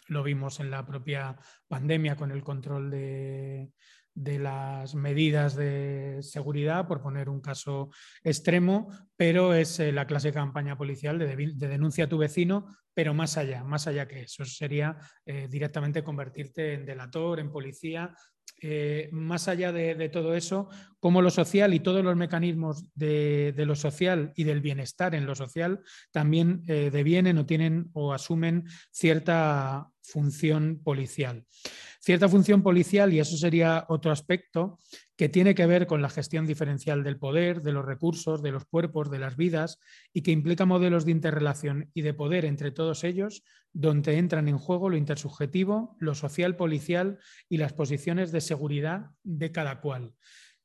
lo 0.09 0.23
vimos 0.23 0.61
en 0.61 0.71
la 0.71 0.85
propia 0.85 1.37
pandemia 1.67 2.15
con 2.15 2.31
el 2.31 2.45
control 2.45 2.91
de, 2.91 3.73
de 4.17 4.39
las 4.39 4.95
medidas 4.95 5.55
de 5.55 6.21
seguridad, 6.23 6.89
por 6.89 7.03
poner 7.03 7.29
un 7.29 7.43
caso 7.43 7.91
extremo, 8.25 8.89
pero 9.15 9.53
es 9.53 9.79
eh, 9.79 9.93
la 9.93 10.07
clase 10.07 10.29
de 10.29 10.35
campaña 10.35 10.79
policial 10.79 11.19
de, 11.19 11.37
denuncia 11.55 12.05
a 12.05 12.09
tu 12.09 12.17
vecino, 12.17 12.67
pero 12.95 13.13
más 13.13 13.37
allá, 13.37 13.63
más 13.63 13.87
allá 13.87 14.09
que 14.09 14.23
eso, 14.23 14.47
sería 14.47 14.97
eh, 15.27 15.49
directamente 15.51 16.03
convertirte 16.03 16.73
en 16.73 16.87
delator, 16.87 17.41
en 17.41 17.53
policía. 17.53 18.15
Eh, 18.63 19.09
más 19.13 19.49
allá 19.49 19.71
de, 19.71 20.09
todo 20.09 20.35
eso, 20.35 20.69
cómo 20.99 21.21
lo 21.21 21.31
social 21.31 21.75
y 21.75 21.81
todos 21.81 22.03
los 22.03 22.17
mecanismos 22.17 22.87
de, 22.95 23.53
de 23.55 23.67
lo 23.67 23.77
social 23.77 24.33
y 24.35 24.45
del 24.45 24.61
bienestar 24.61 25.15
en 25.15 25.27
lo 25.27 25.35
social 25.35 25.81
también 26.11 26.65
devienen 26.65 27.37
o 27.39 27.45
tienen 27.45 27.91
o 27.93 28.15
asumen 28.15 28.65
cierta 28.91 29.91
función 30.03 30.81
policial. 30.83 31.45
Cierta 32.01 32.29
función 32.29 32.63
policial, 32.63 33.13
y 33.13 33.19
eso 33.19 33.37
sería 33.37 33.85
otro 33.89 34.13
aspecto, 34.13 34.79
que 35.17 35.29
tiene 35.29 35.55
que 35.55 35.67
ver 35.67 35.87
con 35.87 36.03
la 36.03 36.11
gestión 36.11 36.47
diferencial 36.47 37.03
del 37.03 37.19
poder, 37.19 37.63
de 37.63 37.73
los 37.73 37.85
recursos, 37.85 38.43
de 38.43 38.53
los 38.53 38.67
cuerpos, 38.67 39.11
de 39.11 39.19
las 39.19 39.37
vidas, 39.37 39.79
y 40.13 40.23
que 40.23 40.31
implica 40.31 40.67
modelos 40.67 41.05
de 41.05 41.13
interrelación 41.13 41.91
y 41.95 42.03
de 42.03 42.15
poder 42.15 42.45
entre 42.45 42.71
todos 42.71 43.03
ellos, 43.03 43.43
donde 43.73 44.19
entran 44.19 44.49
en 44.49 44.59
juego 44.59 44.91
lo 44.91 44.97
intersubjetivo, 44.97 45.97
lo 45.99 46.15
social 46.15 46.57
policial 46.57 47.19
y 47.49 47.57
las 47.57 47.73
posiciones 47.73 48.31
de 48.31 48.43
seguridad 48.43 49.11
de 49.23 49.53
cada 49.53 49.81
cual. 49.81 50.13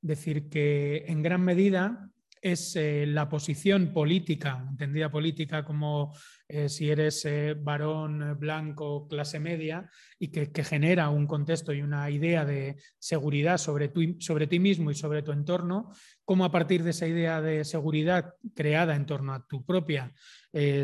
Decir 0.02 0.50
que 0.50 1.06
en 1.08 1.22
gran 1.22 1.42
medida 1.42 2.10
es 2.42 2.76
eh, 2.76 3.06
la 3.08 3.30
posición 3.30 3.94
política, 3.94 4.66
entendida 4.68 5.12
política 5.12 5.64
como 5.64 6.14
eh, 6.48 6.70
si 6.70 6.90
eres 6.90 7.24
eh, 7.26 7.54
varón 7.54 8.38
blanco, 8.40 9.08
clase 9.08 9.40
media, 9.40 9.90
y 10.18 10.30
que, 10.30 10.64
genera 10.64 11.10
un 11.10 11.28
contexto 11.28 11.72
y 11.72 11.82
una 11.82 12.10
idea 12.10 12.44
de 12.44 12.78
seguridad 12.98 13.58
sobre, 13.58 13.92
sobre 14.20 14.48
ti 14.48 14.60
mismo 14.60 14.90
y 14.90 14.96
sobre 14.96 15.22
tu 15.22 15.32
entorno, 15.32 15.92
cómo 16.26 16.44
a 16.44 16.52
partir 16.52 16.84
de 16.84 16.90
esa 16.90 17.08
idea 17.08 17.42
de 17.42 17.64
seguridad 17.64 18.34
creada 18.56 18.96
en 18.96 19.06
torno 19.06 19.34
a 19.34 19.46
tu 19.48 19.64
propia 19.66 20.14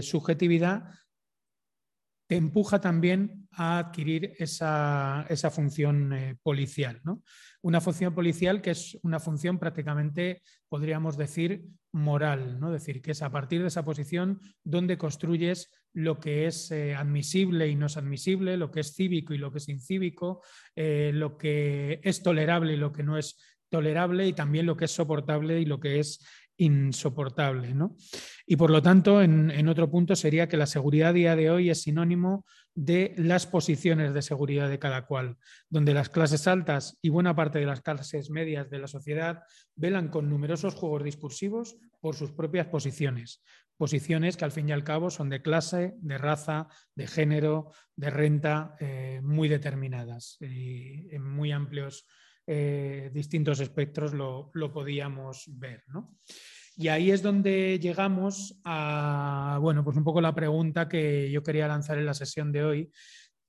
subjetividad, 0.02 0.86
te 2.28 2.36
empuja 2.36 2.82
también 2.82 3.48
a 3.52 3.80
adquirir 3.80 4.34
esa, 4.38 5.26
función 5.50 6.14
eh, 6.14 6.38
policial. 6.44 7.02
Una 7.62 7.82
función 7.82 8.14
policial 8.14 8.62
que 8.62 8.72
es 8.72 8.98
una 9.02 9.20
función 9.20 9.58
prácticamente, 9.58 10.42
podríamos 10.70 11.18
decir, 11.18 11.66
moral, 11.94 12.60
¿no? 12.60 12.72
decir, 12.72 13.02
que 13.02 13.12
es 13.12 13.22
a 13.22 13.32
partir 13.32 13.62
de 13.62 13.70
esa 13.70 13.86
posición 13.86 14.40
donde 14.64 14.98
construyes 14.98 15.72
lo 15.94 16.20
que 16.20 16.46
es 16.46 16.70
eh, 16.72 16.94
admisible 16.94 17.68
y 17.70 17.76
no 17.76 17.88
es 17.88 17.98
admisible, 17.98 18.58
lo 18.58 18.72
que 18.72 18.82
es 18.82 18.94
cívico 18.94 19.34
y 19.34 19.38
lo 19.38 19.52
que 19.52 19.58
es 19.58 19.70
incívico, 19.70 20.44
eh, 20.76 21.12
lo 21.14 21.38
que 21.38 22.00
es 22.04 22.22
tolerable 22.22 22.74
y 22.74 22.78
lo 22.78 22.92
que 22.92 23.04
no 23.04 23.18
es 23.18 23.38
tolerable 23.70 24.28
y 24.28 24.34
también 24.34 24.66
lo 24.66 24.78
que 24.78 24.86
es 24.86 24.92
soportable 24.92 25.60
y 25.60 25.66
lo 25.66 25.80
que 25.80 26.00
es 26.00 26.20
insoportable. 26.58 27.74
¿no? 27.74 27.96
Y 28.46 28.56
por 28.56 28.70
lo 28.70 28.82
tanto, 28.82 29.22
en, 29.22 29.68
otro 29.68 29.90
punto 29.90 30.16
sería 30.16 30.48
que 30.48 30.58
la 30.58 30.66
seguridad 30.66 31.10
a 31.10 31.14
día 31.14 31.36
de 31.36 31.50
hoy 31.50 31.70
es 31.70 31.84
sinónimo 31.84 32.46
de 32.74 33.14
las 33.18 33.48
posiciones 33.48 34.14
de 34.14 34.22
seguridad 34.22 34.70
de 34.70 34.80
cada 34.80 35.06
cual, 35.06 35.38
donde 35.70 35.94
las 35.94 36.10
clases 36.10 36.48
altas 36.48 36.98
y 37.02 37.10
buena 37.10 37.36
parte 37.36 37.60
de 37.60 37.66
las 37.66 37.82
clases 37.82 38.30
medias 38.30 38.70
de 38.70 38.80
la 38.80 38.88
sociedad 38.88 39.44
velan 39.76 40.10
con 40.10 40.30
numerosos 40.30 40.76
juegos 40.76 41.04
discursivos 41.04 41.78
por 42.00 42.16
sus 42.16 42.32
propias 42.32 42.68
posiciones. 42.68 43.42
Posiciones 43.78 44.38
que 44.38 44.46
al 44.46 44.52
fin 44.52 44.70
y 44.70 44.72
al 44.72 44.84
cabo 44.84 45.12
son 45.12 45.30
de 45.30 45.42
clase, 45.42 45.94
de 46.00 46.18
raza, 46.18 46.68
de 46.96 47.08
género, 47.08 47.72
de 47.96 48.10
renta, 48.10 48.76
eh, 48.80 49.22
muy 49.24 49.48
determinadas 49.50 50.38
y 50.42 51.14
en 51.14 51.24
muy 51.24 51.52
amplios 51.52 52.08
eh, 52.50 53.12
distintos 53.14 53.60
espectros 53.60 54.14
lo, 54.14 54.50
podíamos 54.74 55.44
ver. 55.48 55.84
Y 56.78 56.88
ahí 56.88 57.12
es 57.12 57.22
donde 57.22 57.78
llegamos 57.78 58.62
a, 58.64 59.60
bueno, 59.62 59.84
pues 59.84 59.98
un 59.98 60.06
poco 60.06 60.22
la 60.22 60.34
pregunta 60.34 60.88
que 60.88 61.30
yo 61.30 61.44
quería 61.44 61.68
lanzar 61.68 61.98
en 61.98 62.06
la 62.06 62.14
sesión 62.14 62.54
de 62.54 62.64
hoy, 62.64 62.92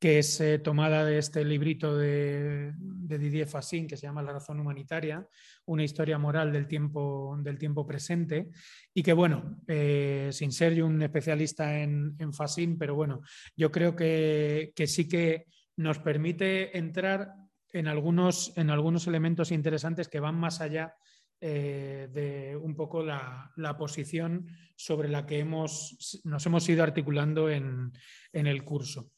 que 0.00 0.18
es 0.18 0.40
eh, 0.40 0.58
tomada 0.58 1.04
de 1.04 1.18
este 1.18 1.44
librito 1.44 1.96
de, 1.96 2.72
Didier 2.76 3.46
Fassin, 3.46 3.86
que 3.86 3.96
se 3.96 4.06
llama 4.06 4.22
La 4.22 4.32
razón 4.32 4.58
humanitaria, 4.58 5.26
una 5.66 5.84
historia 5.84 6.18
moral 6.18 6.52
del 6.52 6.66
tiempo, 6.66 7.36
del 7.40 7.56
tiempo 7.56 7.86
presente, 7.86 8.48
y 8.92 9.02
que, 9.04 9.12
bueno, 9.12 9.60
eh, 9.68 10.30
sin 10.32 10.50
ser 10.50 10.74
yo 10.74 10.86
un 10.86 11.00
especialista 11.02 11.78
en, 11.78 12.16
en 12.18 12.32
Fassin, 12.32 12.76
pero 12.76 12.96
bueno, 12.96 13.22
yo 13.56 13.70
creo 13.70 13.94
que, 13.94 14.72
que 14.74 14.88
sí 14.88 15.08
que 15.08 15.46
nos 15.76 16.00
permite 16.00 16.76
entrar 16.76 17.32
en 17.72 17.88
algunos, 17.88 18.52
en 18.56 18.70
algunos 18.70 19.06
elementos 19.06 19.52
interesantes 19.52 20.08
que 20.08 20.20
van 20.20 20.34
más 20.34 20.60
allá 20.60 20.94
eh, 21.40 22.08
de 22.12 22.56
un 22.56 22.74
poco 22.74 23.04
la, 23.04 23.52
posición 23.78 24.48
sobre 24.74 25.08
la 25.08 25.24
que 25.24 25.38
hemos, 25.38 26.20
nos 26.24 26.44
hemos 26.46 26.68
ido 26.68 26.82
articulando 26.82 27.48
en, 27.48 27.92
el 28.32 28.64
curso. 28.64 29.12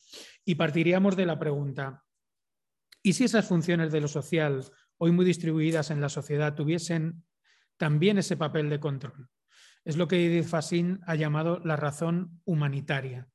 Y 0.45 0.57
partiríamos 0.57 1.17
de 1.17 1.25
la 1.25 1.39
pregunta, 1.39 2.05
¿y 3.03 3.15
si 3.15 3.25
esas 3.25 3.49
funciones 3.49 3.91
de 3.91 4.03
lo 4.03 4.09
social, 4.09 4.65
hoy 4.99 5.13
muy 5.13 5.25
distribuidas 5.25 5.91
en 5.91 6.03
la 6.03 6.11
sociedad, 6.11 6.55
tuviesen 6.55 7.25
también 7.79 8.19
ese 8.19 8.37
papel 8.37 8.69
de 8.69 8.81
control? 8.81 9.31
Es 9.83 9.97
lo 9.97 10.07
que 10.07 10.27
Edith 10.27 10.49
Fassin 10.49 11.01
ha 11.07 11.15
llamado 11.15 11.59
la 11.61 11.77
razón 11.77 12.43
humanitaria. 12.45 13.31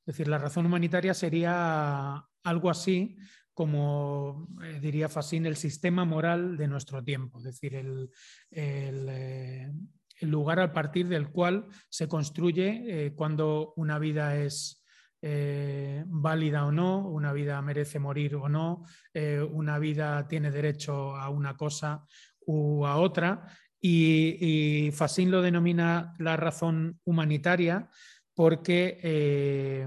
Es 0.00 0.06
decir, 0.06 0.28
la 0.28 0.38
razón 0.38 0.64
humanitaria 0.64 1.12
sería 1.12 2.24
algo 2.42 2.70
así 2.70 3.18
como 3.54 4.48
eh, 4.64 4.78
diría 4.80 5.08
Fassin, 5.08 5.46
el 5.46 5.56
sistema 5.56 6.04
moral 6.04 6.56
de 6.56 6.68
nuestro 6.68 7.02
tiempo, 7.02 7.38
es 7.38 7.44
decir, 7.44 7.74
el, 7.74 8.10
eh, 8.50 9.70
lugar 10.22 10.60
al 10.60 10.72
partir 10.72 11.08
del 11.08 11.30
cual 11.30 11.66
se 11.88 12.08
construye 12.08 12.84
eh, 12.86 13.14
cuando 13.14 13.74
una 13.76 13.98
vida 13.98 14.36
es 14.36 14.78
válida 15.24 16.66
o 16.66 16.72
no, 16.72 17.08
una 17.08 17.32
vida 17.32 17.62
merece 17.62 18.00
morir 18.00 18.34
o 18.34 18.48
no, 18.48 18.84
una 19.52 19.78
vida 19.78 20.26
tiene 20.26 20.50
derecho 20.50 21.14
a 21.14 21.28
una 21.28 21.56
cosa 21.56 22.04
u 22.44 22.84
a 22.84 22.96
otra. 22.96 23.46
Y, 23.80 24.88
y 24.90 25.26
lo 25.26 25.40
denomina 25.40 26.12
la 26.18 26.36
razón 26.36 26.98
humanitaria 27.04 27.88
porque 28.34 29.86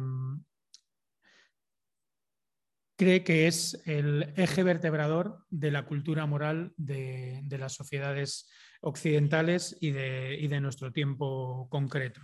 cree 2.96 3.24
que 3.24 3.48
es 3.48 3.82
el 3.86 4.34
eje 4.38 4.64
vertebrador 4.64 5.40
de 5.50 5.72
la 5.72 5.86
cultura 5.86 6.25
moral 6.25 6.74
de, 6.78 7.44
las 7.58 7.74
sociedades 7.74 8.50
occidentales 8.82 9.78
y 9.82 9.92
de, 9.92 10.60
nuestro 10.62 10.92
tiempo 10.92 11.68
concreto. 11.70 12.22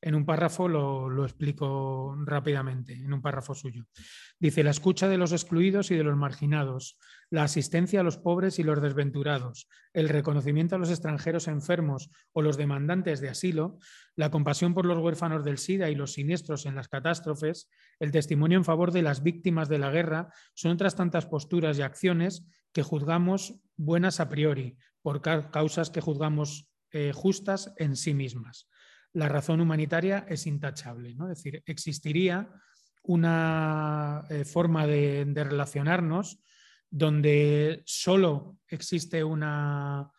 En 0.00 0.14
un 0.14 0.24
párrafo 0.24 0.68
lo, 0.68 1.24
explico 1.24 2.16
rápidamente, 2.24 2.94
en 2.94 3.12
un 3.12 3.20
párrafo 3.20 3.54
suyo. 3.54 3.84
Dice, 4.38 4.64
la 4.64 4.70
escucha 4.70 5.08
de 5.08 5.18
los 5.18 5.32
excluidos 5.32 5.90
y 5.90 5.96
de 5.96 6.04
los 6.04 6.16
marginados, 6.16 6.98
la 7.30 7.42
asistencia 7.42 8.00
a 8.00 8.02
los 8.02 8.16
pobres 8.16 8.58
y 8.58 8.62
los 8.62 8.80
desventurados, 8.80 9.68
el 9.92 10.08
reconocimiento 10.08 10.76
a 10.76 10.78
los 10.78 10.90
extranjeros 10.90 11.46
enfermos 11.46 12.10
o 12.32 12.42
los 12.42 12.56
demandantes 12.56 13.20
de 13.20 13.28
asilo, 13.28 13.78
la 14.16 14.30
compasión 14.30 14.74
por 14.74 14.86
los 14.86 14.98
huérfanos 14.98 15.44
del 15.44 15.58
SIDA 15.58 15.90
y 15.90 15.94
los 15.94 16.12
siniestros 16.12 16.66
en 16.66 16.74
las 16.74 16.88
catástrofes, 16.88 17.68
el 17.98 18.12
testimonio 18.12 18.58
en 18.58 18.64
favor 18.64 18.92
de 18.92 19.02
las 19.02 19.22
víctimas 19.22 19.68
de 19.68 19.78
la 19.78 19.90
guerra, 19.90 20.32
son 20.54 20.72
otras 20.72 20.96
tantas 20.96 21.26
posturas 21.26 21.78
y 21.78 21.82
acciones 21.82 22.46
que 22.72 22.82
juzgamos 22.82 23.60
buenas 23.76 24.20
a 24.20 24.28
priori, 24.28 24.76
por 25.02 25.20
causas 25.20 25.90
que 25.90 26.00
juzgamos 26.00 26.70
eh, 26.92 27.12
justas 27.14 27.72
en 27.76 27.96
sí 27.96 28.14
mismas. 28.14 28.68
La 29.12 29.28
razón 29.28 29.60
humanitaria 29.60 30.26
es 30.28 30.46
intachable, 30.46 31.14
¿no? 31.14 31.30
es 31.30 31.38
decir, 31.38 31.62
existiría 31.66 32.48
una 33.02 34.24
eh, 34.28 34.44
forma 34.44 34.86
de, 34.86 35.24
relacionarnos 35.34 36.40
donde 36.90 37.82
solo 37.84 38.58
existe 38.68 39.22
una, 39.24 40.10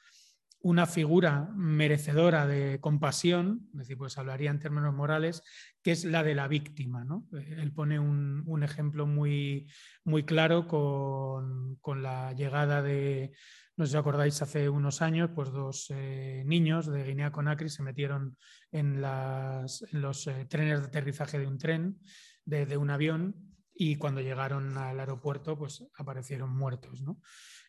una 0.62 0.86
figura 0.86 1.50
merecedora 1.56 2.46
de 2.46 2.80
compasión, 2.80 3.70
es 3.74 3.80
decir, 3.80 3.98
pues 3.98 4.18
hablaría 4.18 4.52
en 4.52 4.60
términos 4.60 4.94
morales, 4.94 5.42
que 5.82 5.92
es 5.92 6.06
la 6.06 6.24
de 6.24 6.36
la 6.36 6.48
víctima. 6.48 7.06
¿no? 7.06 7.28
Él 7.32 7.72
pone 7.72 8.00
un, 8.00 8.44
un 8.46 8.64
ejemplo 8.64 9.08
muy, 9.08 9.72
muy 10.04 10.24
claro 10.24 10.68
con, 10.68 11.78
con, 11.82 12.04
la 12.04 12.34
llegada 12.34 12.82
de, 12.82 13.32
no 13.80 13.86
sé 13.86 13.94
si 13.94 13.98
acordáis, 13.98 14.42
hace 14.42 14.68
unos 14.68 15.02
años, 15.02 15.30
pues 15.34 15.52
dos 15.52 15.88
eh, 15.92 16.44
niños 16.46 16.88
de 16.88 17.06
Guinea-Conakry 17.06 17.70
se 17.70 17.82
metieron 17.82 18.36
en, 18.74 19.02
los 19.02 20.28
eh, 20.28 20.46
trenes 20.50 20.82
de 20.82 20.88
aterrizaje 20.88 21.40
de 21.40 21.48
un 21.48 21.58
tren, 21.58 21.98
de, 22.44 22.76
un 22.76 22.90
avión, 22.90 23.49
y 23.82 23.96
cuando 23.96 24.20
llegaron 24.20 24.78
al 24.78 25.00
aeropuerto, 25.00 25.58
pues 25.58 25.88
aparecieron 25.96 26.50
muertos. 26.50 27.02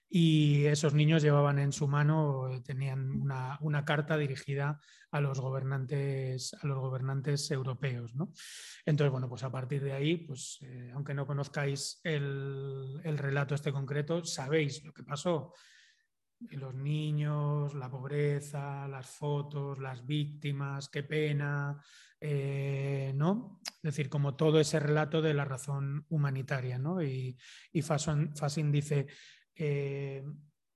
Y 0.09 0.65
esos 0.67 0.93
niños 0.93 1.23
llevaban 1.23 1.61
en 1.61 1.73
su 1.73 1.87
mano, 1.87 2.53
eh, 2.53 2.61
tenían 2.63 3.23
una, 3.23 3.85
carta 3.85 4.19
dirigida 4.19 4.81
a 5.13 5.21
los 5.21 5.39
gobernantes, 5.39 6.53
a 6.61 6.67
los 6.67 6.79
gobernantes 6.81 7.49
europeos. 7.53 8.13
Entonces, 8.85 9.13
bueno, 9.13 9.29
pues 9.29 9.45
a 9.45 9.53
partir 9.53 9.85
de 9.85 9.93
ahí, 9.93 10.17
pues 10.17 10.59
aunque 10.95 11.15
no 11.15 11.29
conozcáis 11.29 12.01
el, 12.03 13.01
el 13.05 13.17
relato 13.17 13.55
este 13.55 13.71
concreto, 13.71 14.25
sabéis 14.25 14.85
lo 14.85 14.93
que 14.93 15.05
pasó 15.05 15.53
los 16.51 16.75
niños, 16.75 17.75
la 17.75 17.91
pobreza, 17.91 18.89
las 18.89 19.07
fotos, 19.07 19.79
las 19.79 20.07
víctimas, 20.07 20.89
qué 20.89 21.03
pena, 21.03 21.83
eh, 22.21 23.13
¿no? 23.15 23.61
Es 23.65 23.83
decir, 23.83 24.09
como 24.09 24.37
todo 24.37 24.61
ese 24.61 24.81
relato 24.81 25.23
de 25.23 25.35
la 25.35 25.45
razón 25.45 26.07
humanitaria, 26.09 26.79
¿no? 26.79 27.03
Y, 27.03 27.37
y 27.73 27.83
dice, 28.73 29.07
eh, 29.55 30.25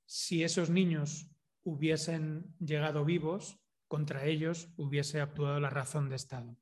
si 0.07 0.43
esos 0.45 0.71
niños 0.71 1.31
hubiesen 1.63 2.55
llegado 2.59 3.05
vivos, 3.05 3.59
contra 3.89 4.25
ellos 4.25 4.73
hubiese 4.77 5.21
actuado 5.21 5.61
la 5.61 5.71
razón 5.71 6.09
de 6.09 6.17
Estado. 6.17 6.57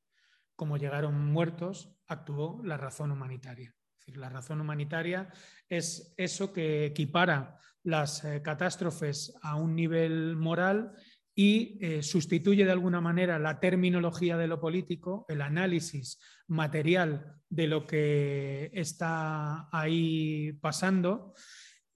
Como 0.55 0.77
llegaron 0.77 1.33
muertos, 1.33 1.97
actuó 2.07 2.61
la 2.63 2.77
razón 2.77 3.11
humanitaria. 3.11 3.75
Es 4.03 4.07
decir, 4.07 4.21
la 4.21 4.31
razón 4.31 4.61
humanitaria 4.61 5.29
es 5.69 6.13
eso 6.17 6.53
que 6.53 6.87
equipara 6.87 7.57
las 7.85 8.25
eh, 8.25 8.43
catástrofes 8.43 9.33
a 9.43 9.55
un 9.55 9.77
nivel 9.77 10.35
moral 10.35 10.93
y 11.37 11.79
eh, 11.81 12.03
sustituye 12.03 12.65
de 12.65 12.73
alguna 12.73 13.01
manera 13.01 13.39
la 13.39 13.61
terminología 13.61 14.37
de 14.37 14.49
lo 14.49 14.61
político, 14.61 15.25
el 15.29 15.41
análisis 15.41 16.19
material 16.49 17.37
de 17.49 17.69
lo 17.69 17.87
que 17.87 18.73
está 18.75 19.69
ahí 19.71 20.53
pasando 20.55 21.35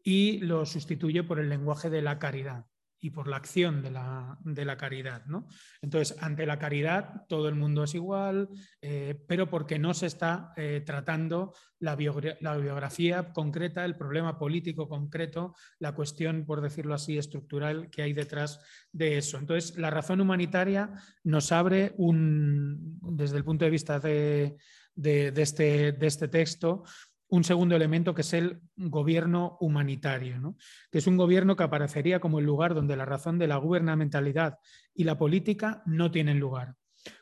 y 0.01 0.39
lo 0.39 0.65
sustituye 0.65 1.25
por 1.25 1.41
el 1.41 1.49
lenguaje 1.49 1.91
de 1.91 2.03
la 2.03 2.21
caridad 2.21 2.67
y 3.07 3.11
por 3.11 3.29
la 3.29 3.37
acción 3.37 3.83
de 3.83 3.93
la, 3.93 4.77
caridad. 4.77 5.25
¿no? 5.27 5.47
Entonces, 5.81 6.17
ante 6.21 6.45
la 6.45 6.59
caridad 6.59 7.25
todo 7.29 7.49
el 7.49 7.55
mundo 7.55 7.85
es 7.85 7.95
igual, 7.95 8.49
eh, 8.83 9.15
pero 9.29 9.49
porque 9.49 9.79
no 9.79 9.95
se 9.95 10.07
está 10.07 10.53
eh, 10.57 10.83
tratando 10.85 11.55
la, 11.79 11.95
biografía 11.95 13.33
concreta, 13.33 13.85
el 13.85 13.95
problema 13.95 14.41
político 14.41 14.89
concreto, 14.89 15.55
la 15.79 15.95
cuestión, 15.95 16.45
por 16.45 16.61
decirlo 16.61 16.95
así, 16.95 17.17
estructural 17.17 17.91
que 17.91 18.03
hay 18.03 18.13
detrás 18.13 18.59
de 18.91 19.19
eso. 19.19 19.39
Entonces, 19.39 19.79
la 19.79 19.91
razón 19.91 20.21
humanitaria 20.21 20.91
nos 21.23 21.53
abre 21.53 21.95
un, 21.99 22.99
desde 23.03 23.37
el 23.37 23.45
punto 23.45 23.65
de 23.65 23.71
vista 23.71 24.01
de, 24.01 24.57
este, 24.97 25.93
de 25.93 26.07
este 26.09 26.27
texto, 26.27 26.83
un 27.29 27.45
segundo 27.45 27.75
elemento 27.75 28.15
que 28.15 28.23
es 28.23 28.33
el 28.33 28.61
gobierno 28.77 29.57
humanitario, 29.61 30.57
que 30.91 30.99
es 30.99 31.07
un 31.07 31.17
gobierno 31.17 31.57
que 31.57 31.65
aparecería 31.65 32.21
como 32.21 32.39
el 32.39 32.45
lugar 32.45 32.75
donde 32.75 32.97
la 32.97 33.05
razón 33.05 33.39
de 33.39 33.49
la 33.49 33.57
gubernamentalidad 33.57 34.59
y 34.95 35.05
la 35.05 35.19
política 35.19 35.83
no 35.87 36.11
tienen 36.11 36.39
lugar, 36.39 36.75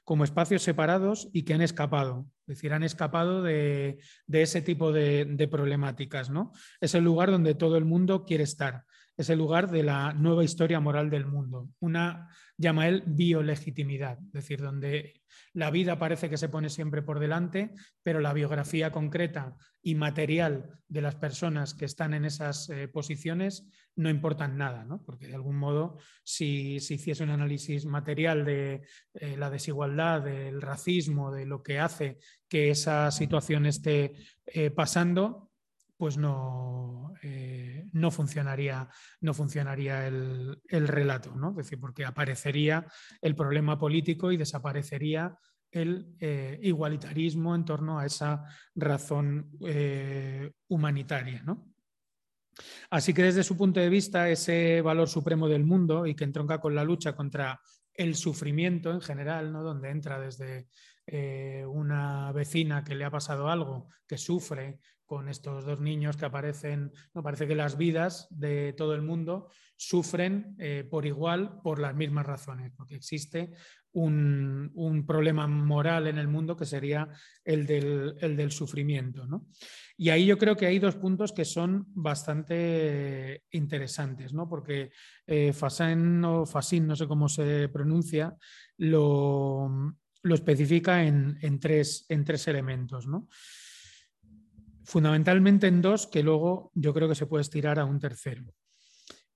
como 0.05 0.25
espacios 0.25 0.63
separados 0.63 1.29
y 1.33 1.45
que 1.45 1.55
han 1.55 1.63
escapado, 1.63 2.27
es 2.47 2.57
decir, 2.57 2.73
han 2.75 2.83
escapado 2.83 3.43
de, 3.43 3.99
ese 4.29 4.61
tipo 4.61 4.93
de, 4.93 5.25
de 5.25 5.49
problemáticas. 5.49 6.29
¿no? 6.29 6.53
Es 6.81 6.95
el 6.95 7.05
lugar 7.05 7.31
donde 7.31 7.55
todo 7.55 7.77
el 7.79 7.85
mundo 7.85 8.25
quiere 8.25 8.45
estar, 8.45 8.85
es 9.17 9.31
el 9.31 9.39
lugar 9.39 9.71
de 9.71 9.83
la 9.83 10.13
nueva 10.13 10.45
historia 10.45 10.81
moral 10.81 11.11
del 11.11 11.27
mundo, 11.27 11.69
una, 11.81 12.29
llama 12.57 12.89
él, 12.89 13.05
biolegitimidad, 13.07 14.19
es 14.27 14.33
decir, 14.33 14.61
donde 14.61 15.23
la 15.53 15.71
vida 15.71 15.99
parece 15.99 16.29
que 16.29 16.37
se 16.37 16.49
pone 16.49 16.69
siempre 16.69 17.03
por 17.03 17.21
delante, 17.21 17.73
pero 18.03 18.21
la 18.21 18.33
biografía 18.33 18.91
concreta 18.91 19.57
y 19.83 19.95
material 19.95 20.81
de 20.89 21.01
las 21.01 21.15
personas 21.15 21.75
que 21.75 21.85
están 21.85 22.15
en 22.15 22.25
esas 22.25 22.69
eh, 22.71 22.89
posiciones 22.89 23.69
no 23.97 24.11
importan 24.11 24.57
nada, 24.57 24.85
¿no? 24.85 25.03
porque 25.05 25.29
de 25.29 25.35
algún 25.35 25.57
modo 25.57 25.99
si 26.25 26.81
se 26.81 26.95
hiciese 26.95 27.23
un 27.23 27.31
análisis 27.31 27.87
material 27.87 28.45
de 28.45 28.83
eh, 29.15 29.37
la 29.37 29.51
desigualdad, 29.51 30.23
del 30.23 30.61
racismo, 30.61 31.33
de 31.33 31.47
lo 31.47 31.63
que 31.63 31.79
hace 31.79 32.19
que 32.49 32.71
esa 32.71 33.11
situación 33.11 33.67
esté 33.67 34.15
eh, 34.47 34.71
pasando, 34.71 35.53
pues 35.97 36.17
no, 36.17 37.15
no 37.93 38.11
funcionaría, 38.11 38.89
no 39.21 39.35
funcionaría 39.35 40.07
el, 40.07 40.59
relato, 40.69 41.35
¿no? 41.35 41.53
Decir, 41.53 41.79
porque 41.81 42.05
aparecería 42.05 42.87
el 43.23 43.35
problema 43.37 43.79
político 43.79 44.33
y 44.33 44.37
desaparecería 44.37 45.37
el 45.71 46.15
eh, 46.21 46.59
igualitarismo 46.63 47.55
en 47.55 47.65
torno 47.65 47.99
a 47.99 48.07
esa 48.07 48.45
razón 48.75 49.51
eh, 49.67 50.53
humanitaria. 50.69 51.43
¿no? 51.43 51.73
Así 52.91 53.13
que 53.13 53.25
desde 53.25 53.43
su 53.43 53.57
punto 53.57 53.81
de 53.81 53.89
vista, 53.89 54.29
ese 54.29 54.81
valor 54.83 55.09
supremo 55.09 55.49
del 55.49 55.65
mundo 55.65 56.07
y 56.07 56.15
que 56.15 56.25
entronca 56.25 56.61
con 56.61 56.75
la 56.75 56.85
lucha 56.85 57.17
contra 57.17 57.61
el 57.93 58.15
sufrimiento 58.15 58.93
en 58.93 59.01
general, 59.01 59.53
¿no? 59.53 59.63
donde 59.63 59.91
entra 59.91 60.21
desde 60.21 60.69
eh, 61.07 61.65
una 61.67 62.33
vecina 62.33 62.85
que 62.85 62.95
le 62.95 63.05
ha 63.05 63.11
pasado 63.11 63.49
algo, 63.49 63.89
que 64.07 64.17
sufre 64.17 64.79
con 65.15 65.29
estos 65.29 65.65
dos 65.65 65.81
niños 65.81 66.17
que 66.17 66.25
aparecen, 66.27 66.93
no 67.15 67.23
parece 67.23 67.47
que 67.47 67.55
las 67.55 67.77
vidas 67.77 68.27
de 68.31 68.73
todo 68.73 68.95
el 68.95 69.03
mundo 69.03 69.49
sufren 69.77 70.57
por 70.91 71.05
igual 71.05 71.61
por 71.63 71.79
las 71.79 71.95
mismas 71.95 72.27
razones, 72.27 72.73
porque 72.77 72.95
existe 72.95 73.53
un, 73.95 75.05
problema 75.07 75.47
moral 75.47 76.07
en 76.07 76.19
el 76.19 76.29
mundo 76.29 76.57
que 76.57 76.67
sería 76.67 77.09
el 77.45 77.67
del, 77.67 78.51
sufrimiento. 78.51 79.27
Y 79.97 80.11
ahí 80.11 80.27
yo 80.27 80.39
creo 80.39 80.57
que 80.57 80.67
hay 80.67 80.79
dos 80.79 80.97
puntos 80.97 81.33
que 81.33 81.45
son 81.45 81.87
bastante 81.95 83.45
interesantes, 83.53 84.33
¿no? 84.33 84.49
porque 84.49 84.91
eh, 85.27 85.53
Fassin 85.53 86.25
o 86.25 86.47
Fassin, 86.47 86.87
no 86.87 86.97
sé 86.97 87.07
cómo 87.07 87.29
se 87.29 87.69
pronuncia, 87.69 88.37
lo, 88.79 89.95
especifica 90.25 91.05
en, 91.05 91.59
tres, 91.61 92.07
en 92.09 92.25
tres 92.25 92.49
elementos. 92.49 93.07
Fundamentalmente 94.85 95.67
en 95.67 95.83
dos 95.83 96.07
que 96.07 96.23
luego 96.23 96.71
yo 96.75 96.93
creo 96.95 97.09
que 97.09 97.15
se 97.15 97.27
puede 97.27 97.43
estirar 97.43 97.79
a 97.79 97.85
un 97.85 97.99
tercero. 97.99 98.45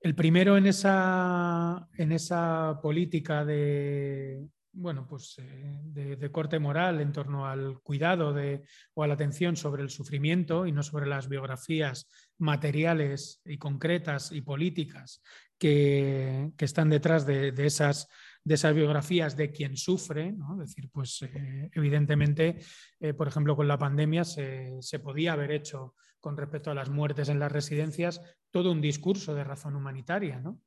El 0.00 0.14
primero 0.14 0.56
en 0.56 0.66
esa, 0.66 1.88
en 1.96 2.12
esa 2.12 2.78
política 2.80 3.44
de, 3.44 4.46
bueno, 4.72 5.06
pues, 5.08 5.36
eh, 5.38 5.80
de, 5.82 6.30
corte 6.30 6.58
moral 6.58 7.00
en 7.00 7.12
torno 7.12 7.46
al 7.46 7.80
cuidado 7.80 8.32
de, 8.32 8.62
o 8.94 9.02
a 9.02 9.08
la 9.08 9.14
atención 9.14 9.56
sobre 9.56 9.82
el 9.82 9.90
sufrimiento 9.90 10.66
y 10.66 10.72
no 10.72 10.82
sobre 10.82 11.06
las 11.06 11.28
biografías 11.28 12.06
materiales 12.38 13.40
y 13.44 13.58
concretas 13.58 14.30
y 14.30 14.42
políticas 14.42 15.20
que, 15.58 16.52
están 16.58 16.90
detrás 16.90 17.26
de, 17.26 17.52
esas, 17.58 18.08
de 18.48 18.54
esas 18.54 18.74
biografías 18.74 19.36
de 19.36 19.52
quien 19.52 19.76
sufre. 19.76 20.32
¿no? 20.32 20.54
Es 20.54 20.70
decir, 20.70 20.90
pues 20.90 21.22
eh, 21.22 21.70
evidentemente, 21.74 22.58
eh, 22.98 23.12
por 23.12 23.28
ejemplo, 23.28 23.54
con 23.54 23.68
la 23.68 23.78
pandemia 23.78 24.24
se, 24.24 24.78
se 24.80 24.98
podía 24.98 25.34
haber 25.34 25.52
hecho 25.52 25.94
con 26.18 26.36
respecto 26.36 26.70
a 26.70 26.74
las 26.74 26.88
muertes 26.88 27.28
en 27.28 27.38
las 27.38 27.52
residencias 27.52 28.20
todo 28.50 28.72
un 28.72 28.80
discurso 28.80 29.34
de 29.34 29.44
razón 29.44 29.76
humanitaria, 29.76 30.40
¿no? 30.40 30.60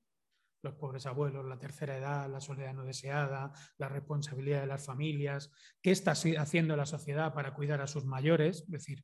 los 0.64 0.76
pobres 0.76 1.08
abuelos, 1.08 1.44
la 1.44 1.58
tercera 1.58 1.98
edad, 1.98 2.30
la 2.30 2.40
soledad 2.40 2.76
no 2.76 2.86
deseada, 2.86 3.52
la 3.80 3.90
responsabilidad 3.90 4.62
de 4.62 4.68
las 4.68 4.86
familias, 4.86 5.50
qué 5.82 5.90
está 5.90 6.12
haciendo 6.12 6.76
la 6.76 6.86
sociedad 6.86 7.34
para 7.34 7.56
cuidar 7.56 7.82
a 7.82 7.88
sus 7.88 8.06
mayores, 8.06 8.62
es 8.62 8.70
decir, 8.70 9.04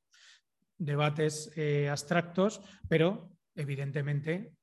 debates 0.78 1.52
eh, 1.56 1.90
abstractos, 1.90 2.62
pero 2.88 3.32
evidentemente 3.56 4.54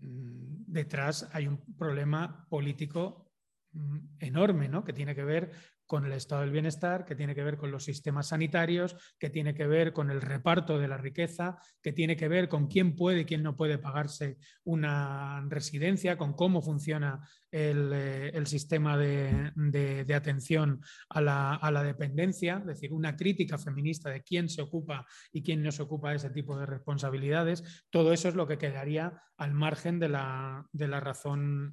detrás 0.00 1.28
hay 1.32 1.46
un 1.46 1.58
problema 1.76 2.46
político 2.48 3.30
mm, 3.72 3.98
enorme, 4.20 4.68
¿no? 4.68 4.84
que 4.84 4.92
tiene 4.92 5.14
que 5.14 5.24
ver 5.24 5.52
con 5.86 6.06
el 6.06 6.12
estado 6.12 6.40
del 6.40 6.50
bienestar, 6.50 7.04
que 7.04 7.14
tiene 7.14 7.34
que 7.34 7.44
ver 7.44 7.56
con 7.56 7.70
los 7.70 7.84
sistemas 7.84 8.28
sanitarios, 8.28 8.96
que 9.18 9.30
tiene 9.30 9.54
que 9.54 9.66
ver 9.66 9.92
con 9.92 10.10
el 10.10 10.20
reparto 10.20 10.78
de 10.78 10.88
la 10.88 10.96
riqueza, 10.96 11.58
que 11.82 11.92
tiene 11.92 12.16
que 12.16 12.28
ver 12.28 12.48
con 12.48 12.68
quién 12.68 12.96
puede 12.96 13.20
y 13.20 13.24
quién 13.24 13.42
no 13.42 13.56
puede 13.56 13.78
pagarse 13.78 14.38
una 14.64 15.44
residencia, 15.48 16.16
con 16.16 16.32
cómo 16.32 16.62
funciona 16.62 17.20
el, 17.54 17.92
eh, 17.94 18.46
sistema 18.46 18.98
de, 18.98 20.14
atención 20.14 20.80
a 21.08 21.20
la, 21.20 21.82
dependencia, 21.84 22.58
es 22.58 22.66
decir, 22.66 22.92
una 22.92 23.16
crítica 23.16 23.58
feminista 23.58 24.10
de 24.10 24.22
quién 24.22 24.48
se 24.48 24.60
ocupa 24.60 25.06
y 25.32 25.42
quién 25.42 25.62
no 25.62 25.70
se 25.70 25.82
ocupa 25.82 26.10
de 26.10 26.16
ese 26.16 26.30
tipo 26.30 26.58
de 26.58 26.66
responsabilidades. 26.66 27.84
Todo 27.90 28.12
eso 28.12 28.28
es 28.28 28.34
lo 28.34 28.48
que 28.48 28.58
quedaría 28.58 29.22
al 29.36 29.54
margen 29.54 30.00
de 30.00 30.08
la, 30.08 30.66
razón, 31.00 31.72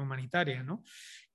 humanitaria. 0.00 0.62
¿no? 0.62 0.82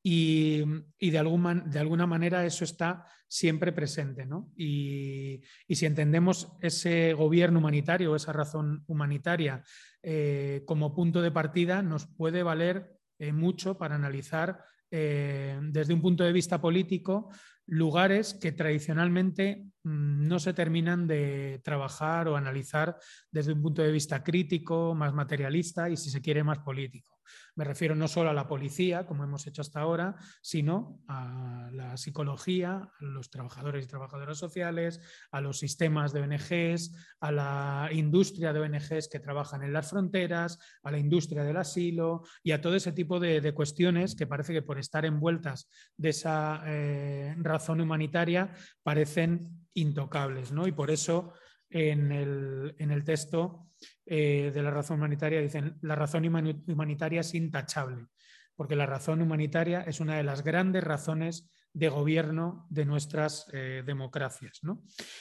Y, 0.02 0.64
de, 1.00 1.18
alguna 1.20 2.08
manera 2.08 2.44
eso 2.44 2.64
está 2.64 3.06
siempre 3.28 3.72
presente. 3.72 4.26
¿no? 4.26 4.52
Y, 4.58 5.42
si 5.70 5.86
entendemos 5.86 6.58
ese 6.60 7.14
gobierno 7.14 7.60
humanitario 7.60 8.16
esa 8.16 8.34
razón 8.34 8.84
humanitaria 8.88 9.64
eh, 10.02 10.64
como 10.66 10.96
punto 10.96 11.22
de 11.22 11.32
partida, 11.32 11.84
nos 11.84 12.08
puede 12.08 12.42
valer 12.42 12.95
eh, 13.20 13.32
mucho 13.32 13.78
para 13.78 13.96
analizar 13.96 14.64
eh, 14.92 15.60
desde 15.62 15.94
un 15.94 16.02
punto 16.02 16.24
de 16.24 16.32
vista 16.32 16.62
político 16.62 17.30
lugares 17.66 18.34
que 18.34 18.52
tradicionalmente 18.52 19.66
no 19.86 20.40
se 20.40 20.54
terminan 20.54 21.08
de 21.08 21.62
trabajar 21.64 22.28
o 22.28 22.36
analizar 22.36 22.98
desde 23.32 23.54
un 23.54 23.62
punto 23.62 23.82
de 23.82 23.92
vista 23.92 24.24
crítico, 24.24 24.96
más 24.96 25.14
materialista 25.14 25.90
y, 25.90 25.96
si 25.96 26.10
se 26.10 26.22
quiere, 26.22 26.44
más 26.44 26.60
político. 26.60 27.16
Me 27.56 27.64
refiero 27.64 27.96
no 27.96 28.08
solo 28.08 28.30
a 28.30 28.34
la 28.34 28.48
policía, 28.48 29.06
como 29.06 29.24
hemos 29.24 29.48
hecho 29.48 29.62
hasta 29.62 29.80
ahora, 29.80 30.16
sino 30.42 31.02
a 31.08 31.70
la 31.72 31.98
psicología, 31.98 32.92
a 33.00 33.04
los 33.04 33.30
trabajadores 33.30 33.86
y 33.86 33.88
trabajadoras 33.88 34.38
sociales, 34.38 35.00
a 35.32 35.42
los 35.42 35.60
sistemas 35.60 36.14
de 36.14 36.22
ONGs, 36.22 36.94
a 37.20 37.32
la 37.32 37.90
industria 37.92 38.54
de 38.54 38.60
ONGs 38.60 39.08
que 39.08 39.20
trabajan 39.20 39.64
en 39.64 39.74
las 39.74 39.90
fronteras, 39.90 40.60
a 40.84 40.92
la 40.92 41.00
industria 41.00 41.44
del 41.44 41.58
asilo 41.58 42.24
y 42.44 42.52
a 42.52 42.62
todo 42.62 42.76
ese 42.76 42.92
tipo 42.92 43.20
de, 43.20 43.46
cuestiones 43.54 44.16
que 44.16 44.28
parece 44.28 44.54
que 44.54 44.62
por 44.62 44.80
estar 44.80 45.06
envueltas 45.06 45.70
de 45.96 46.10
esa 46.10 46.62
eh, 46.66 47.36
razón 47.38 47.80
humanitaria 47.80 48.54
parecen 48.84 49.66
intocables. 49.76 50.52
¿no? 50.52 50.68
Y 50.68 50.72
por 50.72 50.90
eso 50.90 51.34
en 51.70 52.12
el, 52.12 52.76
en 52.80 52.92
el 52.92 53.04
texto 53.04 53.70
eh, 54.06 54.52
de 54.54 54.64
la 54.64 54.72
razón 54.72 54.98
humanitaria 54.98 55.42
dicen 55.42 55.78
la 55.82 55.96
razón 55.96 56.26
humanitaria 56.26 57.22
es 57.22 57.34
intachable, 57.34 58.08
porque 58.56 58.76
la 58.76 58.86
razón 58.86 59.22
humanitaria 59.22 59.82
es 59.82 60.00
una 60.00 60.18
de 60.18 60.24
las 60.24 60.44
grandes 60.44 60.84
razones 60.84 61.50
de 61.74 61.90
gobierno 61.90 62.66
de 62.70 62.86
nuestras 62.86 63.48
eh, 63.52 63.84
democracias. 63.86 64.62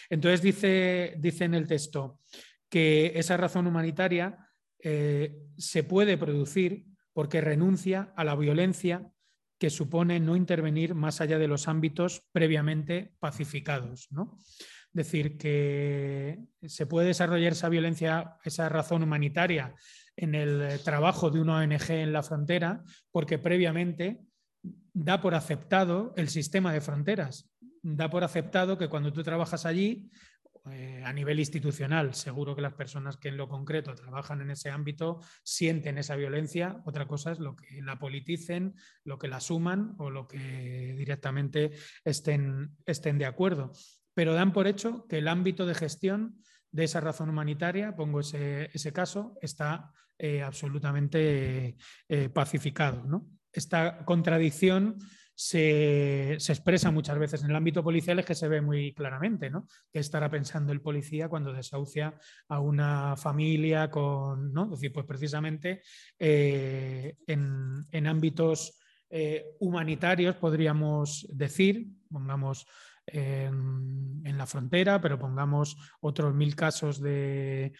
Entonces 0.09 0.40
dice, 0.40 1.14
dice, 1.19 1.45
en 1.45 1.55
el 1.55 1.67
texto 1.67 2.21
que 2.69 3.12
esa 3.17 3.37
razón 3.37 3.67
humanitaria 3.67 4.38
eh, 4.79 5.37
se 5.59 5.83
puede 5.83 6.17
producir 6.17 6.87
porque 7.12 7.40
renuncia 7.40 8.12
a 8.17 8.23
la 8.23 8.37
violencia 8.37 9.11
que 9.64 9.70
supone 9.70 10.20
no 10.20 10.37
intervenir 10.37 10.94
más 10.94 11.22
allá 11.22 11.38
de 11.38 11.48
los 11.48 11.68
ámbitos 11.68 12.22
previamente 12.33 13.14
pacificados. 13.18 14.09
¿no? 14.11 14.37
decir, 14.92 15.38
que 15.38 16.38
se 16.66 16.85
puede 16.85 17.07
desarrollar 17.07 17.53
esa 17.53 17.70
violencia, 17.70 18.37
esa 18.44 18.68
razón 18.68 19.03
humanitaria 19.03 19.74
en 20.16 20.35
el 20.35 20.81
trabajo 20.85 21.31
de 21.31 21.40
una 21.40 21.57
ONG 21.61 21.92
en 21.92 22.12
la 22.12 22.22
frontera, 22.22 22.85
porque 23.11 23.38
previamente 23.38 24.20
da 24.92 25.22
por 25.22 25.35
aceptado 25.35 26.12
el 26.18 26.29
sistema 26.29 26.70
de 26.74 26.83
fronteras. 26.83 27.50
Da 27.83 28.11
por 28.11 28.22
aceptado 28.22 28.77
que 28.77 28.88
cuando 28.88 29.14
tú 29.14 29.22
trabajas 29.22 29.64
allí, 29.64 30.11
eh, 30.70 31.03
a 31.05 31.12
nivel 31.12 31.38
institucional, 31.38 32.14
seguro 32.14 32.55
que 32.57 32.62
las 32.62 32.74
personas 32.74 33.16
que 33.16 33.29
en 33.29 33.37
lo 33.37 33.48
concreto 33.48 33.94
trabajan 33.94 34.40
en 34.40 34.50
ese 34.50 34.70
ámbito 34.70 35.20
sienten 35.42 35.98
esa 35.98 36.16
violencia. 36.16 36.81
Otra 36.85 37.07
cosa 37.07 37.33
es 37.33 37.38
lo 37.38 37.57
que 37.57 37.83
la 37.83 37.98
politicen, 37.98 38.74
lo 39.05 39.18
que 39.18 39.29
la 39.29 39.40
suman 39.40 39.94
o 39.98 40.11
lo 40.11 40.27
que 40.27 40.94
directamente 40.96 41.72
estén, 42.05 42.77
estén 42.87 43.18
de 43.18 43.27
acuerdo 43.27 43.72
pero 44.14 44.33
dan 44.33 44.53
por 44.53 44.66
hecho 44.66 45.07
que 45.09 45.18
el 45.18 45.29
ámbito 45.29 45.66
de 45.66 45.74
gestión 45.74 46.38
de 46.70 46.85
esa 46.85 47.00
razón 47.00 47.29
humanitaria, 47.29 47.94
pongo 47.94 48.20
ese, 48.20 48.92
caso, 48.92 49.37
está 49.42 49.92
eh, 50.18 50.42
absolutamente 50.42 51.77
eh, 52.09 52.29
pacificado. 52.31 53.27
Esta 53.53 54.05
contradicción 54.05 54.96
se, 55.35 56.35
expresa 56.35 56.90
muchas 56.90 57.18
veces 57.18 57.42
en 57.42 57.51
el 57.51 57.57
ámbito 57.57 57.83
policial, 57.83 58.18
es 58.18 58.27
que 58.27 58.35
se 58.35 58.49
ve 58.49 58.61
muy 58.61 58.92
claramente, 58.94 59.51
¿no? 59.51 59.66
¿Qué 59.92 59.99
estará 59.99 60.31
pensando 60.31 60.73
el 60.73 60.81
policía 60.81 61.29
cuando 61.29 61.53
desahucia 61.53 62.14
a 62.49 62.61
una 62.61 63.16
familia 63.16 63.90
con, 63.90 64.53
¿no? 64.53 64.66
Decir, 64.66 64.92
pues 64.92 65.07
precisamente 65.07 65.83
eh, 66.18 67.16
en, 67.27 67.85
en, 67.90 68.07
ámbitos 68.07 68.79
humanitarios 69.61 70.35
podríamos 70.35 71.25
decir, 71.31 71.87
pongamos 72.11 72.66
en, 73.07 74.37
la 74.37 74.47
frontera, 74.47 75.01
pero 75.01 75.19
pongamos 75.19 75.77
otros 76.01 76.35
mil 76.35 76.57
casos 76.57 77.01
de, 77.01 77.73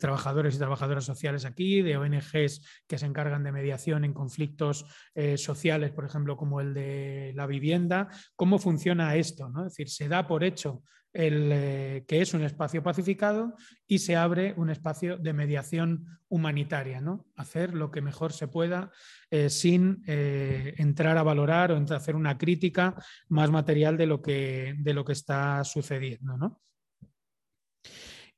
trabajadores 0.00 0.56
y 0.56 0.58
trabajadoras 0.58 1.04
sociales 1.04 1.44
aquí, 1.44 1.82
de 1.82 1.96
ONGs 1.96 2.66
que 2.88 2.98
se 2.98 3.06
encargan 3.06 3.44
de 3.44 3.52
mediación 3.52 4.04
en 4.04 4.12
conflictos 4.12 4.86
eh, 5.14 5.38
sociales, 5.38 5.92
por 5.92 6.04
ejemplo, 6.04 6.36
como 6.36 6.60
el 6.60 6.74
de 6.74 7.32
la 7.36 7.46
vivienda. 7.46 8.08
¿Cómo 8.34 8.58
funciona 8.58 9.14
esto? 9.14 9.48
¿no? 9.48 9.66
Es 9.66 9.74
decir, 9.74 9.88
se 9.88 10.08
da 10.08 10.26
por 10.26 10.42
hecho 10.42 10.82
el, 11.18 11.50
eh, 11.52 12.04
que 12.06 12.20
es 12.20 12.32
un 12.32 12.44
espacio 12.44 12.80
pacificado 12.80 13.56
y 13.88 13.98
se 13.98 14.14
abre 14.14 14.54
un 14.56 14.70
espacio 14.70 15.18
de 15.18 15.32
mediación 15.32 16.20
humanitaria, 16.28 17.00
¿no? 17.00 17.26
Hacer 17.34 17.74
lo 17.74 17.90
que 17.90 18.00
mejor 18.00 18.32
se 18.32 18.46
pueda 18.46 18.92
eh, 19.28 19.50
sin 19.50 20.04
eh, 20.06 20.74
entrar 20.78 21.18
a 21.18 21.24
valorar 21.24 21.72
o 21.72 21.92
hacer 21.92 22.14
una 22.14 22.38
crítica 22.38 22.94
más 23.28 23.50
material 23.50 23.96
de 23.96 24.06
lo 24.06 24.22
que, 24.22 24.76
de 24.78 24.94
lo 24.94 25.04
que 25.04 25.12
está 25.12 25.64
sucediendo, 25.64 26.62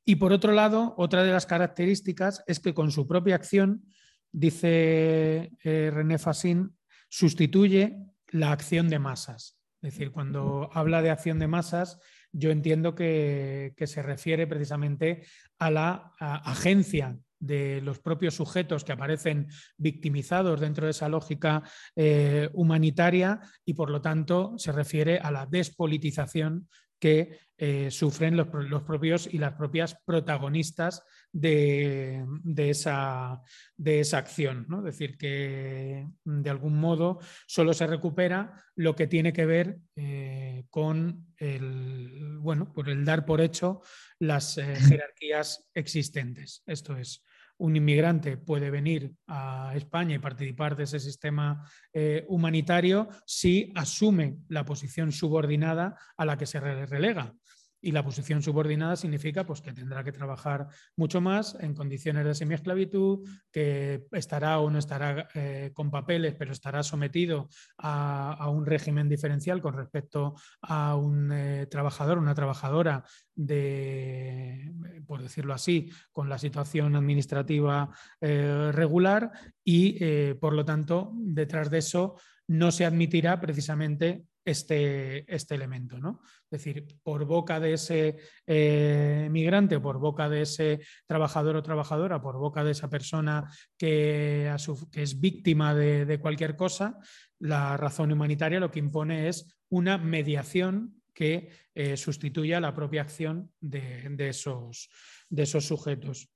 Y 0.03 0.15
por 0.15 0.33
otro 0.33 0.51
lado, 0.51 0.95
otra 0.97 1.23
de 1.23 1.31
las 1.31 1.45
características 1.45 2.43
es 2.47 2.59
que 2.59 2.73
con 2.73 2.89
su 2.89 3.07
propia 3.07 3.35
acción, 3.35 3.85
dice 4.31 5.51
René 5.63 6.17
Fassin, 6.17 6.75
sustituye 7.09 7.99
la 8.29 8.51
acción 8.51 8.89
de 8.89 8.97
masas. 8.97 9.61
Es 9.81 9.93
decir, 9.93 10.11
cuando 10.11 10.69
habla 10.73 11.01
de 11.01 11.09
acción 11.09 11.37
de 11.39 11.47
masas, 11.47 11.99
yo 12.31 12.51
entiendo 12.51 12.95
que, 12.95 13.73
se 13.77 14.01
refiere 14.01 14.47
precisamente 14.47 15.23
a 15.59 15.71
la 15.71 16.13
agencia 16.19 17.17
de 17.39 17.81
los 17.81 17.99
propios 17.99 18.35
sujetos 18.35 18.83
que 18.83 18.91
aparecen 18.91 19.47
victimizados 19.77 20.59
dentro 20.59 20.85
de 20.85 20.91
esa 20.91 21.09
lógica 21.09 21.63
eh, 21.95 22.49
humanitaria 22.53 23.39
y 23.65 23.73
por 23.73 23.89
lo 23.89 24.01
tanto 24.01 24.53
se 24.57 24.71
refiere 24.71 25.17
a 25.17 25.31
la 25.31 25.47
despolitización 25.47 26.67
que 26.99 27.39
eh, 27.57 27.89
sufren 27.89 28.37
los, 28.37 28.47
propios 28.83 29.27
y 29.31 29.39
las 29.39 29.53
propias 29.53 29.97
protagonistas 30.05 31.03
de, 31.31 32.25
esa, 32.57 33.41
de 33.77 33.99
esa, 33.99 34.17
acción. 34.17 34.65
¿no? 34.67 34.79
Es 34.79 34.85
decir, 34.85 35.17
que 35.17 36.07
de 36.23 36.49
algún 36.49 36.79
modo 36.79 37.19
solo 37.47 37.73
se 37.73 37.87
recupera 37.87 38.53
lo 38.75 38.95
que 38.95 39.07
tiene 39.07 39.33
que 39.33 39.45
ver 39.45 39.79
eh, 39.95 40.65
con 40.69 41.33
el, 41.37 42.37
bueno, 42.39 42.71
por 42.73 42.89
el 42.89 43.05
dar 43.05 43.25
por 43.25 43.41
hecho 43.41 43.81
las 44.19 44.57
eh, 44.57 44.75
jerarquías 44.75 45.69
existentes. 45.73 46.63
Esto 46.65 46.97
es, 46.97 47.23
un 47.61 47.75
inmigrante 47.75 48.37
puede 48.37 48.71
venir 48.71 49.13
a 49.27 49.73
España 49.75 50.15
y 50.15 50.19
participar 50.19 50.75
de 50.75 50.85
ese 50.85 50.99
sistema 50.99 51.63
eh, 51.93 52.25
humanitario 52.27 53.07
si 53.25 53.71
asume 53.75 54.39
la 54.49 54.65
posición 54.65 55.11
subordinada 55.11 55.95
a 56.17 56.25
la 56.25 56.37
que 56.37 56.47
se 56.47 56.59
relega. 56.59 57.35
Y 57.81 57.91
la 57.91 58.03
posición 58.03 58.41
subordinada 58.43 58.95
significa 58.95 59.45
pues, 59.45 59.61
que 59.61 59.73
tendrá 59.73 60.03
que 60.03 60.11
trabajar 60.11 60.67
mucho 60.95 61.19
más 61.19 61.57
en 61.59 61.73
condiciones 61.73 62.25
de 62.25 62.35
semiesclavitud, 62.35 63.27
que 63.51 64.05
estará 64.11 64.59
o 64.59 64.69
no 64.69 64.77
estará 64.77 65.27
eh, 65.33 65.71
con 65.73 65.89
papeles, 65.89 66.35
pero 66.37 66.51
estará 66.51 66.83
sometido 66.83 67.49
a, 67.77 68.47
un 68.49 68.65
régimen 68.65 69.09
diferencial 69.09 69.61
con 69.61 69.73
respecto 69.73 70.35
a 70.61 70.95
un 70.95 71.31
eh, 71.31 71.67
trabajador, 71.67 72.17
una 72.17 72.35
trabajadora 72.35 73.03
de, 73.35 74.71
por 75.07 75.21
decirlo 75.21 75.53
así, 75.53 75.89
con 76.11 76.29
la 76.29 76.37
situación 76.37 76.95
administrativa 76.95 77.89
eh, 78.19 78.71
regular 78.73 79.31
y, 79.63 80.33
por 80.35 80.53
lo 80.53 80.65
tanto, 80.65 81.11
detrás 81.15 81.69
de 81.69 81.79
eso 81.79 82.15
no 82.47 82.71
se 82.71 82.85
admitirá 82.85 83.39
precisamente 83.39 84.25
este, 84.43 85.33
este 85.33 85.55
elemento. 85.55 85.99
¿no? 85.99 86.21
Es 86.49 86.63
decir, 86.63 86.85
por 87.03 87.25
boca 87.25 87.59
de 87.59 87.73
ese 87.73 88.17
eh, 88.45 89.27
migrante, 89.31 89.79
por 89.79 89.99
boca 89.99 90.29
de 90.29 90.41
ese 90.43 90.79
trabajador 91.05 91.55
o 91.55 91.63
trabajadora, 91.63 92.21
por 92.21 92.37
boca 92.37 92.63
de 92.63 92.71
esa 92.71 92.89
persona 92.89 93.49
que, 93.77 94.53
que 94.91 95.01
es 95.03 95.19
víctima 95.19 95.73
de, 95.75 96.19
cualquier 96.19 96.55
cosa, 96.55 96.99
la 97.39 97.77
razón 97.77 98.11
humanitaria 98.11 98.59
lo 98.59 98.71
que 98.71 98.79
impone 98.79 99.27
es 99.27 99.57
una 99.69 99.97
mediación 99.97 101.01
que 101.13 101.49
eh, 101.75 101.97
sustituya 101.97 102.59
la 102.59 102.73
propia 102.73 103.01
acción 103.01 103.51
de, 103.59 104.15
esos, 104.29 104.89
de 105.29 105.43
esos, 105.43 105.65
sujetos. 105.65 106.29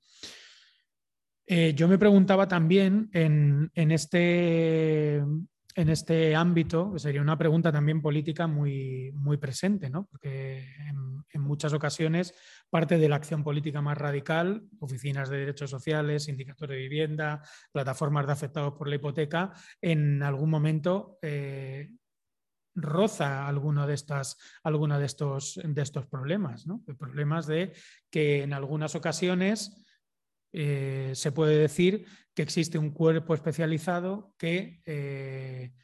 Eh, 1.46 1.74
yo 1.74 1.86
me 1.86 1.98
preguntaba 1.98 2.48
también 2.48 3.08
en, 3.12 3.70
en, 3.74 3.90
este, 3.92 5.22
este 5.76 6.34
ámbito, 6.34 6.98
sería 6.98 7.20
una 7.20 7.36
pregunta 7.36 7.70
también 7.70 8.00
política 8.00 8.46
muy, 8.46 9.12
muy 9.12 9.36
presente, 9.36 9.90
¿no? 9.90 10.06
porque 10.06 10.66
en, 10.88 11.06
muchas 11.38 11.74
ocasiones 11.74 12.34
parte 12.70 12.96
de 12.96 13.08
la 13.10 13.16
acción 13.16 13.44
política 13.44 13.82
más 13.82 13.98
radical, 13.98 14.64
oficinas 14.80 15.28
de 15.28 15.36
derechos 15.36 15.70
sociales, 15.70 16.24
sindicatos 16.24 16.66
de 16.66 16.76
vivienda, 16.76 17.42
plataformas 17.70 18.26
de 18.26 18.32
afectados 18.32 18.72
por 18.72 18.88
la 18.88 18.96
hipoteca, 18.96 19.52
en 19.82 20.22
algún 20.22 20.48
momento 20.48 21.18
eh, 21.20 21.90
roza 22.74 23.46
alguno 23.46 23.86
de, 23.86 23.94
estas, 23.94 24.38
alguno 24.64 24.98
de, 24.98 25.06
estos, 25.06 25.60
de 25.62 25.82
estos 25.82 26.06
problemas, 26.06 26.66
¿no? 26.66 26.82
problemas 26.98 27.46
de 27.46 27.74
que 28.10 28.42
en 28.42 28.54
algunas 28.54 28.94
ocasiones 28.94 29.85
eh, 30.58 31.10
se 31.14 31.32
puede 31.32 31.58
decir 31.58 32.06
que 32.34 32.40
existe 32.40 32.78
un 32.78 32.90
cuerpo 32.90 33.34
especializado 33.34 34.32
que 34.38 34.80
eh, 34.86 35.74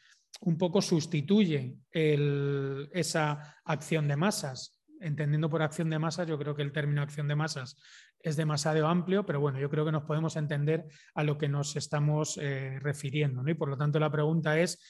un 0.40 0.56
poco 0.56 0.80
sustituye 0.80 1.76
esa 1.90 3.58
acción 3.66 4.08
de 4.08 4.16
masas. 4.16 4.82
Entendiendo 4.98 5.50
por 5.50 5.60
acción 5.60 5.90
de 5.90 5.98
masas, 5.98 6.26
yo 6.26 6.38
creo 6.38 6.54
que 6.54 6.62
el 6.62 6.72
término 6.72 7.02
acción 7.02 7.28
de 7.28 7.34
masas 7.34 7.76
es 8.18 8.36
demasiado 8.36 8.88
amplio, 8.88 9.26
pero 9.26 9.40
bueno, 9.40 9.60
yo 9.60 9.68
creo 9.68 9.84
que 9.84 9.92
nos 9.92 10.04
podemos 10.04 10.36
entender 10.36 10.86
a 11.14 11.22
lo 11.22 11.36
que 11.36 11.50
nos 11.50 11.76
estamos 11.76 12.38
eh, 12.40 12.78
refiriendo. 12.80 13.46
Y 13.46 13.52
por 13.52 13.68
lo 13.68 13.76
tanto, 13.76 14.00
la 14.00 14.10
pregunta 14.10 14.58
es 14.58 14.80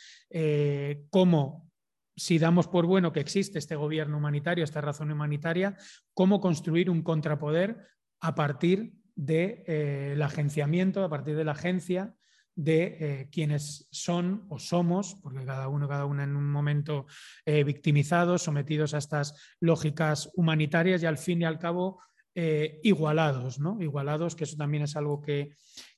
cómo 1.11 1.69
si 2.15 2.39
damos 2.39 2.69
por 2.69 2.87
bueno 2.87 3.13
que 3.13 3.21
existe 3.21 3.59
este 3.59 3.75
gobierno 3.75 4.19
humanitario, 4.19 4.63
esta 4.63 4.81
razón 4.81 5.11
humanitaria, 5.11 5.77
cómo 6.15 6.41
construir 6.41 6.89
un 6.89 7.03
contrapoder 7.03 7.85
a 8.21 8.37
partir 8.37 9.02
del 9.15 9.65
de, 9.65 9.65
eh, 9.67 10.23
agenciamiento, 10.23 11.05
a 11.05 11.09
partir 11.09 11.37
de 11.37 11.45
la 11.45 11.53
agencia 11.53 12.15
de 12.55 12.97
eh, 13.01 13.29
quienes 13.31 13.89
son 13.91 14.47
o 14.51 14.59
somos, 14.59 15.17
porque 15.23 15.45
cada 15.45 15.69
uno, 15.69 15.89
cada 15.89 16.05
una 16.05 16.25
en 16.25 16.37
un 16.37 16.51
momento 16.51 17.07
eh, 17.47 17.65
victimizados, 17.65 18.43
sometidos 18.43 18.93
a 18.93 18.99
estas 18.99 19.35
lógicas 19.61 20.31
humanitarias 20.35 21.03
y 21.03 21.07
al 21.07 21.19
fin 21.19 21.43
y 21.43 21.45
al 21.45 21.59
cabo 21.59 22.01
igualados, 22.35 23.61
¿no? 23.61 23.77
Igualados, 23.83 24.35
que 24.35 24.45
eso 24.45 24.57
también 24.57 24.85
es 24.85 24.97
algo 24.97 25.21
que, 25.21 25.55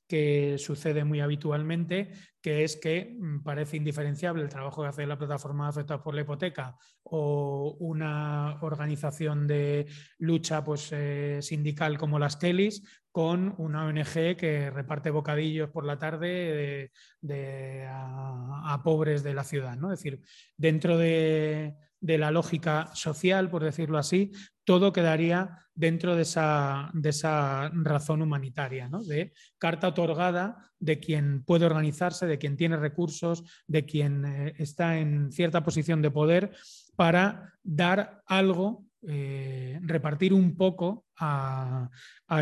que 0.07 0.57
sucede 0.59 1.05
muy 1.05 1.21
habitualmente, 1.21 2.11
que 2.40 2.64
es 2.64 2.77
que 2.77 3.17
mm, 3.19 3.43
parece 3.43 3.77
indiferenciable 3.77 4.43
el 4.43 4.49
trabajo 4.49 4.83
que 4.83 4.88
hace 4.88 5.07
la 5.07 5.19
plataforma 5.19 5.69
afectada 5.69 6.03
por 6.03 6.14
la 6.14 6.23
hipoteca 6.23 6.77
o 7.05 7.77
una 7.81 8.59
organización 8.62 9.47
de 9.47 9.87
lucha 10.19 10.62
pues, 10.64 10.90
eh, 10.93 11.38
sindical 11.40 11.99
como 11.99 12.19
las 12.19 12.37
Kellys 12.37 12.83
con 13.11 13.55
una 13.59 13.87
ONG 13.87 14.37
que 14.37 14.71
reparte 14.71 15.09
bocadillos 15.11 15.71
por 15.71 15.87
la 15.87 15.99
tarde 15.99 16.90
a, 17.88 18.81
pobres 18.83 19.23
de 19.23 19.35
la 19.35 19.45
ciudad. 19.45 19.77
¿no? 19.77 19.93
Es 19.93 20.01
decir, 20.01 20.21
dentro 20.57 20.99
de, 20.99 21.77
de 22.05 22.19
la 22.19 22.31
lógica 22.31 22.90
social, 22.93 23.49
por 23.49 23.64
decirlo 23.64 23.97
así, 23.97 24.31
todo 24.64 24.93
quedaría 24.93 25.59
dentro 25.75 26.14
de 26.14 26.23
esa, 26.23 26.90
de 26.93 27.09
esa 27.09 27.71
razón 27.73 28.21
humanitaria, 28.21 28.90
¿no? 28.90 29.03
de 29.03 29.33
carta 29.57 29.88
otorgada 29.88 30.71
de 30.79 30.99
quien 30.99 31.45
puede 31.45 31.64
organizarse, 31.64 32.27
de 32.27 32.37
quien 32.37 32.59
tiene 32.59 32.77
recursos, 32.77 33.43
de 33.67 33.87
quien 33.87 34.27
eh, 34.27 34.55
está 34.59 34.99
en 34.99 35.33
cierta 35.33 35.64
posición 35.64 36.03
de 36.03 36.11
poder 36.11 36.53
para 36.95 37.55
dar 37.62 38.23
algo, 38.27 38.85
eh, 39.09 39.81
repartir 39.81 40.35
un 40.35 40.59
poco 40.59 41.07
a, 41.17 41.88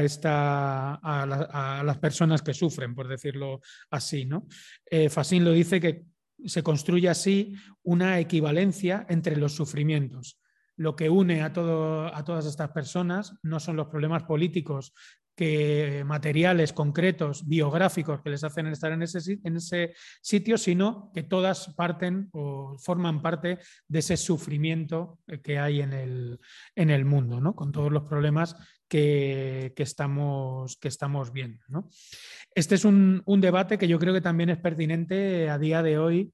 esta, 0.02 0.94
a, 0.94 1.82
las 1.84 1.98
personas 1.98 2.42
que 2.42 2.52
sufren, 2.52 2.96
por 2.96 3.06
decirlo 3.06 3.60
así. 3.90 4.24
¿no? 4.24 4.48
Eh, 4.90 5.08
lo 5.40 5.52
dice 5.52 5.80
que 5.80 6.11
se 6.46 6.62
construye 6.62 7.08
así 7.08 7.54
una 7.82 8.18
equivalencia 8.18 9.06
entre 9.08 9.36
los 9.36 9.54
sufrimientos. 9.54 10.38
Lo 10.76 10.96
que 10.96 11.10
une 11.10 11.42
a, 11.42 11.52
todo, 11.52 12.14
a 12.14 12.24
todas 12.24 12.46
estas 12.46 12.70
personas 12.70 13.34
no 13.42 13.60
son 13.60 13.76
los 13.76 13.88
problemas 13.88 14.24
políticos 14.24 14.94
que 15.34 16.04
materiales 16.06 16.72
concretos, 16.72 17.46
biográficos 17.46 18.20
que 18.20 18.30
les 18.30 18.44
hacen 18.44 18.66
estar 18.66 18.92
en 18.92 19.02
ese, 19.02 19.94
sitio, 20.20 20.58
sino 20.58 21.10
que 21.14 21.22
todas 21.22 21.72
parten 21.74 22.28
o 22.32 22.76
forman 22.78 23.22
parte 23.22 23.58
de 23.88 23.98
ese 23.98 24.16
sufrimiento 24.16 25.18
que 25.42 25.58
hay 25.58 25.80
en 25.80 25.92
el, 25.92 26.40
en 26.76 26.90
el 26.90 27.04
mundo, 27.04 27.40
¿no? 27.40 27.54
con 27.54 27.72
todos 27.72 27.90
los 27.90 28.02
problemas 28.02 28.56
que, 28.88 29.72
estamos, 29.78 30.76
que 30.76 30.88
estamos 30.88 31.32
viendo. 31.32 31.64
Este 32.54 32.74
es 32.74 32.84
un, 32.84 33.22
debate 33.40 33.78
que 33.78 33.88
yo 33.88 33.98
creo 33.98 34.12
que 34.12 34.20
también 34.20 34.50
es 34.50 34.58
pertinente 34.58 35.48
a 35.48 35.58
día 35.58 35.82
de 35.82 35.98
hoy 35.98 36.32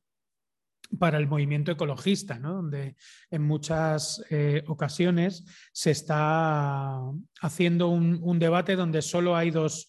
para 0.96 1.18
el 1.18 1.26
movimiento 1.26 1.72
ecologista, 1.72 2.38
donde 2.38 2.96
en 3.30 3.42
muchas 3.42 4.24
eh, 4.30 4.64
ocasiones 4.66 5.44
se 5.72 5.90
está 5.90 7.00
haciendo 7.40 7.88
un, 7.88 8.38
debate 8.38 8.76
donde 8.76 9.02
solo 9.02 9.36
hay 9.36 9.50
dos, 9.50 9.88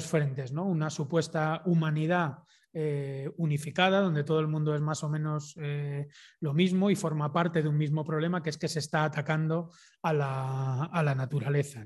frentes, 0.00 0.52
¿no? 0.52 0.66
una 0.66 0.90
supuesta 0.90 1.62
humanidad 1.64 2.38
eh, 2.72 3.30
unificada, 3.36 4.00
donde 4.00 4.24
todo 4.24 4.40
el 4.40 4.48
mundo 4.48 4.74
es 4.74 4.80
más 4.80 5.02
o 5.02 5.08
menos 5.08 5.54
eh, 5.58 6.08
lo 6.40 6.52
mismo 6.52 6.90
y 6.90 6.96
forma 6.96 7.32
parte 7.32 7.62
de 7.62 7.68
un 7.68 7.78
mismo 7.78 8.04
problema, 8.04 8.42
que 8.42 8.50
es 8.50 8.58
que 8.58 8.68
se 8.68 8.80
está 8.80 9.04
atacando 9.04 9.70
a 10.02 10.12
la, 10.12 10.84
a 10.84 11.02
la 11.02 11.14
naturaleza. 11.14 11.84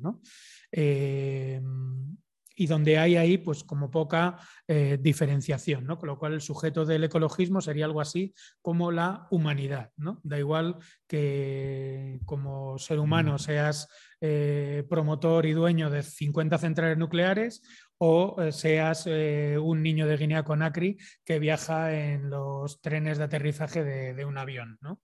Y 2.62 2.66
donde 2.68 2.96
hay 2.96 3.16
ahí 3.16 3.38
pues 3.38 3.64
como 3.64 3.90
poca 3.90 4.38
eh, 4.68 4.96
diferenciación, 5.00 5.84
¿no? 5.84 5.98
con 5.98 6.06
lo 6.06 6.16
cual 6.16 6.34
el 6.34 6.40
sujeto 6.40 6.84
del 6.84 7.02
ecologismo 7.02 7.60
sería 7.60 7.86
algo 7.86 8.00
así 8.00 8.34
como 8.60 8.92
la 8.92 9.26
humanidad. 9.32 9.90
¿no? 9.96 10.20
Da 10.22 10.38
igual 10.38 10.76
que 11.08 12.20
como 12.24 12.78
ser 12.78 13.00
humano 13.00 13.36
seas 13.40 13.88
eh, 14.20 14.84
promotor 14.88 15.44
y 15.44 15.52
dueño 15.54 15.90
de 15.90 16.04
50 16.04 16.56
centrales 16.58 16.98
nucleares 16.98 17.62
o 17.98 18.40
eh, 18.40 18.52
seas 18.52 19.06
un 19.06 19.82
niño 19.82 20.06
de 20.06 20.16
Guinea-Conakry 20.16 20.98
que 21.24 21.40
viaja 21.40 21.92
en 21.92 22.30
los 22.30 22.80
trenes 22.80 23.18
de 23.18 23.24
aterrizaje 23.24 23.82
de, 23.82 24.14
de 24.14 24.24
un 24.24 24.38
avión. 24.38 24.78
¿no? 24.80 25.00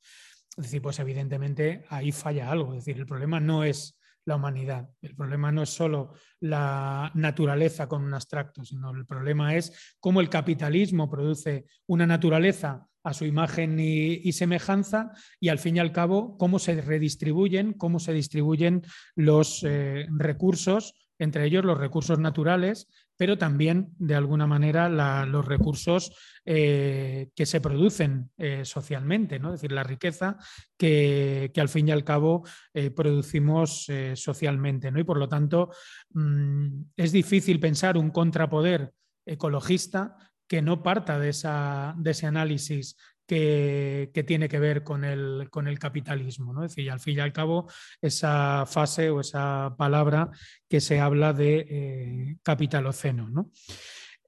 Es 0.57 0.67
decir, 0.67 0.81
pues 0.81 1.01
evidentemente 1.01 1.85
ahí 1.89 2.13
falla 2.13 2.53
algo. 2.53 2.75
Es 2.75 2.85
decir, 2.85 3.01
el 3.01 3.07
problema 3.07 3.41
no 3.41 3.65
es 3.65 3.99
la 4.29 4.37
humanidad. 4.37 4.91
El 5.01 5.17
problema 5.17 5.51
no 5.51 5.63
es 5.63 5.71
solo 5.71 6.13
la 6.41 7.11
naturaleza 7.15 7.89
con 7.89 8.05
un 8.05 8.13
abstracto, 8.13 8.65
sino 8.65 8.91
el 8.91 9.07
problema 9.07 9.57
es 9.57 9.97
cómo 9.99 10.21
el 10.21 10.29
capitalismo 10.29 11.11
produce 11.11 11.65
una 11.87 12.07
naturaleza 12.07 12.87
a 13.03 13.15
su 13.15 13.25
imagen 13.25 13.81
y, 13.81 14.31
semejanza 14.33 15.13
y 15.41 15.49
al 15.49 15.59
fin 15.59 15.77
y 15.77 15.79
al 15.81 15.93
cabo 15.93 16.37
cómo 16.37 16.59
se 16.59 16.81
redistribuyen, 16.81 17.73
cómo 17.73 17.99
se 17.99 18.13
distribuyen 18.13 18.83
los 19.17 19.65
eh, 19.65 20.07
recursos 20.11 20.95
entre 21.19 21.47
ellos 21.47 21.65
los 21.65 21.79
recursos 21.79 22.19
naturales, 22.19 22.89
pero 23.19 23.37
también, 23.37 23.95
de 23.99 24.15
alguna 24.15 24.47
manera, 24.47 24.89
los 25.27 25.45
recursos 25.45 26.13
eh, 26.45 27.31
que 27.35 27.47
se 27.47 27.61
producen 27.61 28.31
eh, 28.39 28.65
socialmente, 28.65 29.41
¿no? 29.41 29.49
es 29.49 29.61
decir, 29.61 29.73
la 29.73 29.83
riqueza 29.83 30.39
que, 30.79 31.51
al 31.57 31.69
fin 31.69 31.89
y 31.89 31.91
al 31.91 32.05
cabo 32.05 32.47
eh, 32.73 32.91
producimos 32.91 33.91
socialmente. 34.15 34.93
¿no? 34.93 35.01
Y 35.01 35.05
por 35.05 35.19
lo 35.19 35.29
tanto, 35.29 35.71
mm, 36.11 36.83
es 36.97 37.11
difícil 37.11 37.59
pensar 37.59 37.99
un 37.99 38.11
contrapoder 38.11 38.93
ecologista 39.27 40.17
que 40.47 40.63
no 40.63 40.83
parta 40.83 41.19
de, 41.19 41.31
esa, 41.31 41.95
de 41.99 42.13
ese 42.13 42.27
análisis 42.27 42.97
que, 43.29 44.25
tiene 44.27 44.49
que 44.49 44.59
ver 44.59 44.83
con 44.83 45.05
el, 45.05 45.49
con 45.51 45.69
el 45.69 45.79
capitalismo. 45.79 46.53
¿no? 46.53 46.65
Es 46.65 46.75
decir, 46.75 46.91
al 46.91 46.99
fin 46.99 47.19
y 47.19 47.21
al 47.21 47.33
cabo, 47.33 47.71
esa 48.01 48.65
fase 48.67 49.11
o 49.11 49.21
esa 49.21 49.75
palabra 49.77 50.31
que 50.69 50.81
se 50.81 50.99
habla 50.99 51.33
de 51.33 51.67
eh, 51.69 52.37
capitaloceno. 52.43 53.29
¿no? 53.29 53.51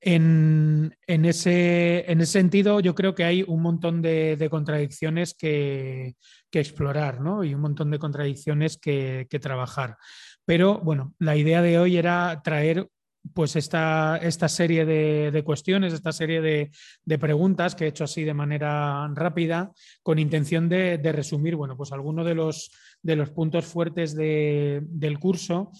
En, 0.02 0.94
ese, 1.06 2.10
en, 2.10 2.20
ese, 2.20 2.32
sentido, 2.32 2.80
yo 2.80 2.94
creo 2.94 3.14
que 3.14 3.24
hay 3.24 3.42
un 3.42 3.62
montón 3.62 4.02
de, 4.02 4.48
contradicciones 4.50 5.34
que, 5.34 6.14
explorar 6.52 7.20
¿no? 7.20 7.42
y 7.42 7.54
un 7.54 7.62
montón 7.62 7.90
de 7.90 7.98
contradicciones 7.98 8.76
que, 8.76 9.26
que, 9.30 9.38
trabajar. 9.38 9.96
Pero 10.44 10.78
bueno, 10.80 11.14
la 11.18 11.36
idea 11.36 11.62
de 11.62 11.78
hoy 11.78 11.96
era 11.96 12.42
traer 12.44 12.88
pues 13.34 13.56
esta, 13.56 14.16
esta 14.16 14.48
serie 14.48 14.84
de, 14.84 15.42
cuestiones, 15.44 15.92
esta 15.92 16.12
serie 16.12 16.40
de, 16.40 17.18
preguntas 17.18 17.74
que 17.74 17.84
he 17.84 17.88
hecho 17.88 18.04
así 18.04 18.24
de 18.24 18.34
manera 18.34 19.08
rápida, 19.14 19.72
con 20.02 20.18
intención 20.18 20.68
de, 20.68 20.98
resumir, 21.12 21.56
bueno, 21.56 21.76
pues 21.76 21.92
algunos 21.92 22.26
de 22.26 22.34
los, 22.34 22.70
de 23.02 23.16
los 23.16 23.30
puntos 23.30 23.66
fuertes 23.66 24.14
del 24.14 25.18
curso 25.18 25.70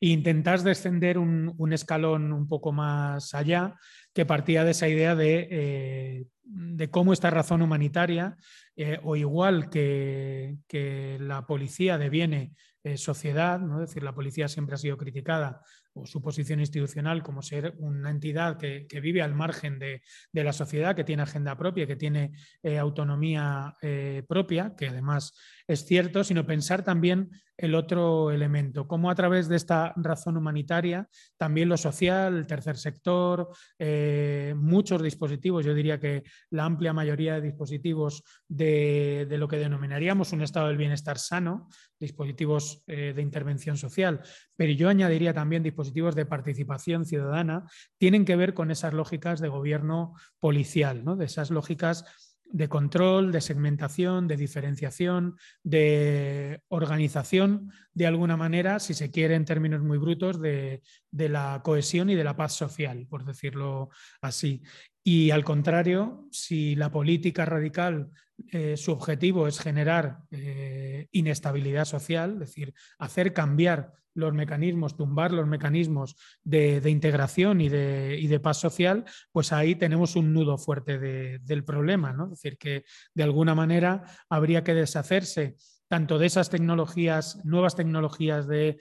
e 0.00 0.08
intentar 0.08 0.62
descender 0.62 1.18
un, 1.18 1.72
escalón 1.72 2.32
un 2.32 2.48
poco 2.48 2.72
más 2.72 3.34
allá, 3.34 3.74
que 4.14 4.24
partía 4.24 4.64
de 4.64 4.70
esa 4.70 4.88
idea 4.88 5.14
de, 5.14 5.48
eh, 5.50 6.88
cómo 6.90 7.12
esta 7.12 7.30
razón 7.30 7.60
humanitaria, 7.60 8.36
eh, 8.74 8.98
o 9.02 9.16
igual 9.16 9.68
que, 9.68 10.56
que, 10.66 11.18
la 11.20 11.46
policía 11.46 11.98
deviene 11.98 12.52
eh, 12.82 12.96
sociedad, 12.96 13.60
¿no? 13.60 13.82
es 13.82 13.88
decir, 13.88 14.02
la 14.02 14.14
policía 14.14 14.48
siempre 14.48 14.74
ha 14.74 14.78
sido 14.78 14.96
criticada 14.96 15.60
o 15.96 16.06
su 16.06 16.22
posición 16.22 16.60
institucional 16.60 17.22
como 17.22 17.42
ser 17.42 17.74
una 17.78 18.10
entidad 18.10 18.58
que, 18.58 18.86
vive 19.00 19.22
al 19.22 19.34
margen 19.34 19.78
de, 19.78 20.02
la 20.32 20.52
sociedad, 20.52 20.94
que 20.94 21.04
tiene 21.04 21.22
agenda 21.22 21.56
propia, 21.56 21.86
que 21.86 21.96
tiene 21.96 22.32
eh, 22.62 22.78
autonomía 22.78 23.74
eh, 23.82 24.22
propia, 24.28 24.74
que 24.76 24.88
además 24.88 25.34
es 25.66 25.84
cierto, 25.84 26.22
sino 26.22 26.46
pensar 26.46 26.84
también 26.84 27.30
el 27.56 27.74
otro 27.74 28.30
elemento, 28.30 28.86
cómo 28.86 29.10
a 29.10 29.14
través 29.14 29.48
de 29.48 29.56
esta 29.56 29.92
razón 29.96 30.36
humanitaria, 30.36 31.08
también 31.36 31.68
lo 31.68 31.76
social, 31.76 32.36
el 32.36 32.46
tercer 32.46 32.76
sector, 32.76 33.48
eh, 33.78 34.54
muchos 34.56 35.02
dispositivos, 35.02 35.64
yo 35.64 35.74
diría 35.74 35.98
que 35.98 36.24
la 36.50 36.64
amplia 36.64 36.92
mayoría 36.92 37.34
de 37.34 37.40
dispositivos 37.40 38.22
de, 38.48 39.26
lo 39.30 39.48
que 39.48 39.58
denominaríamos 39.58 40.32
un 40.32 40.42
estado 40.42 40.68
del 40.68 40.76
bienestar 40.76 41.18
sano, 41.18 41.68
dispositivos 41.98 42.82
eh, 42.86 43.12
de 43.14 43.22
intervención 43.22 43.76
social, 43.76 44.20
pero 44.54 44.72
yo 44.72 44.88
añadiría 44.88 45.32
también 45.32 45.62
dispositivos 45.62 46.14
de 46.14 46.26
participación 46.26 47.06
ciudadana, 47.06 47.64
tienen 47.98 48.24
que 48.24 48.36
ver 48.36 48.54
con 48.54 48.70
esas 48.70 48.92
lógicas 48.92 49.40
de 49.40 49.48
gobierno 49.48 50.14
policial, 50.40 51.04
¿no? 51.04 51.16
de 51.16 51.24
esas 51.24 51.50
lógicas 51.50 52.04
de 52.50 52.68
control, 52.68 53.32
de 53.32 53.40
segmentación, 53.40 54.28
de 54.28 54.36
diferenciación, 54.36 55.36
de 55.62 56.60
organización, 56.68 57.72
de 57.92 58.06
alguna 58.06 58.36
manera, 58.36 58.78
si 58.78 58.94
se 58.94 59.10
quiere 59.10 59.34
en 59.34 59.44
términos 59.44 59.82
muy 59.82 59.98
brutos, 59.98 60.40
de, 60.40 60.82
la 61.10 61.60
cohesión 61.64 62.10
y 62.10 62.14
de 62.14 62.24
la 62.24 62.36
paz 62.36 62.54
social, 62.54 63.06
por 63.08 63.24
decirlo 63.24 63.90
así. 64.20 64.62
Y 65.02 65.30
al 65.30 65.44
contrario, 65.44 66.26
si 66.30 66.74
la 66.76 66.90
política 66.90 67.44
radical, 67.44 68.10
eh, 68.52 68.76
su 68.76 68.92
objetivo 68.92 69.46
es 69.46 69.58
generar 69.58 70.18
eh, 70.30 70.85
inestabilidad 71.12 71.84
social, 71.84 72.34
es 72.34 72.38
decir, 72.40 72.74
hacer 72.98 73.32
cambiar 73.32 73.92
los 74.14 74.32
mecanismos, 74.32 74.96
tumbar 74.96 75.30
los 75.30 75.46
mecanismos 75.46 76.16
de, 76.42 76.82
integración 76.90 77.60
y 77.60 77.68
de, 77.68 78.40
paz 78.42 78.58
social, 78.58 79.04
pues 79.30 79.52
ahí 79.52 79.74
tenemos 79.74 80.16
un 80.16 80.32
nudo 80.32 80.58
fuerte 80.58 80.98
del 81.38 81.64
problema. 81.64 82.12
¿no? 82.12 82.24
Es 82.24 82.30
decir, 82.30 82.58
que 82.58 82.84
de 83.14 83.22
alguna 83.22 83.54
manera 83.54 84.04
habría 84.28 84.64
que 84.64 84.74
deshacerse 84.74 85.56
tanto 85.88 86.18
de 86.18 86.26
esas 86.26 86.50
tecnologías, 86.50 87.44
nuevas 87.44 87.76
tecnologías 87.76 88.46
de, 88.48 88.78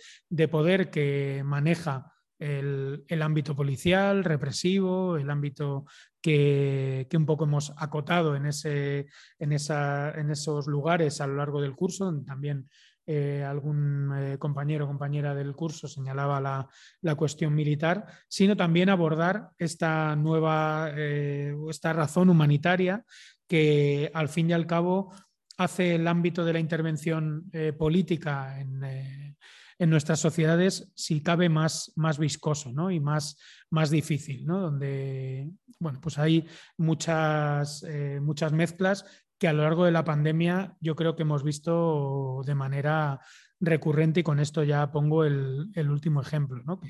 poder 0.49 0.89
que 0.89 1.43
maneja 1.45 2.13
el, 2.39 3.21
ámbito 3.21 3.55
policial, 3.55 4.23
represivo, 4.23 5.17
el 5.17 5.29
ámbito 5.29 5.85
que, 6.21 7.07
un 7.13 7.25
poco 7.25 7.45
hemos 7.45 7.73
acotado 7.77 8.35
en, 8.35 8.45
ese, 8.45 9.07
en, 9.39 9.51
esa, 9.51 10.11
en, 10.11 10.31
esos 10.31 10.67
lugares 10.67 11.21
a 11.21 11.27
lo 11.27 11.35
largo 11.35 11.61
del 11.61 11.75
curso, 11.75 12.13
también 12.25 12.67
eh, 13.07 13.43
algún 13.43 14.11
eh, 14.17 14.37
compañero 14.39 14.85
o 14.85 14.87
compañera 14.87 15.35
del 15.35 15.53
curso 15.53 15.87
señalaba 15.87 16.41
la, 16.41 17.15
cuestión 17.15 17.53
militar, 17.53 18.07
sino 18.27 18.57
también 18.57 18.89
abordar 18.89 19.51
esta 19.59 20.15
nueva, 20.15 20.89
eh, 20.95 21.53
esta 21.69 21.93
razón 21.93 22.31
humanitaria 22.31 23.05
que 23.47 24.09
al 24.11 24.27
fin 24.27 24.49
y 24.49 24.53
al 24.53 24.65
cabo 24.65 25.13
hace 25.57 25.95
el 25.95 26.07
ámbito 26.07 26.43
de 26.43 26.53
la 26.53 26.59
intervención 26.59 27.49
política 27.77 28.59
en, 28.59 29.34
nuestras 29.79 30.19
sociedades, 30.19 30.91
si 30.95 31.21
cabe, 31.21 31.49
más, 31.49 31.91
más 31.95 32.17
viscoso 32.17 32.71
y 32.91 32.99
más, 32.99 33.37
más 33.69 33.89
difícil, 33.89 34.45
donde 34.45 35.51
bueno, 35.79 35.99
pues 36.01 36.17
hay 36.17 36.47
muchas, 36.77 37.85
muchas 38.21 38.53
mezclas 38.53 39.05
que 39.37 39.47
a 39.47 39.53
lo 39.53 39.63
largo 39.63 39.85
de 39.85 39.91
la 39.91 40.05
pandemia 40.05 40.75
yo 40.79 40.95
creo 40.95 41.15
que 41.15 41.23
hemos 41.23 41.43
visto 41.43 42.41
de 42.45 42.55
manera 42.55 43.19
recurrente 43.59 44.21
y 44.21 44.23
con 44.23 44.39
esto 44.39 44.63
ya 44.63 44.91
pongo 44.91 45.25
el, 45.25 45.69
último 45.75 46.21
ejemplo, 46.21 46.63
¿no? 46.65 46.79
que 46.79 46.89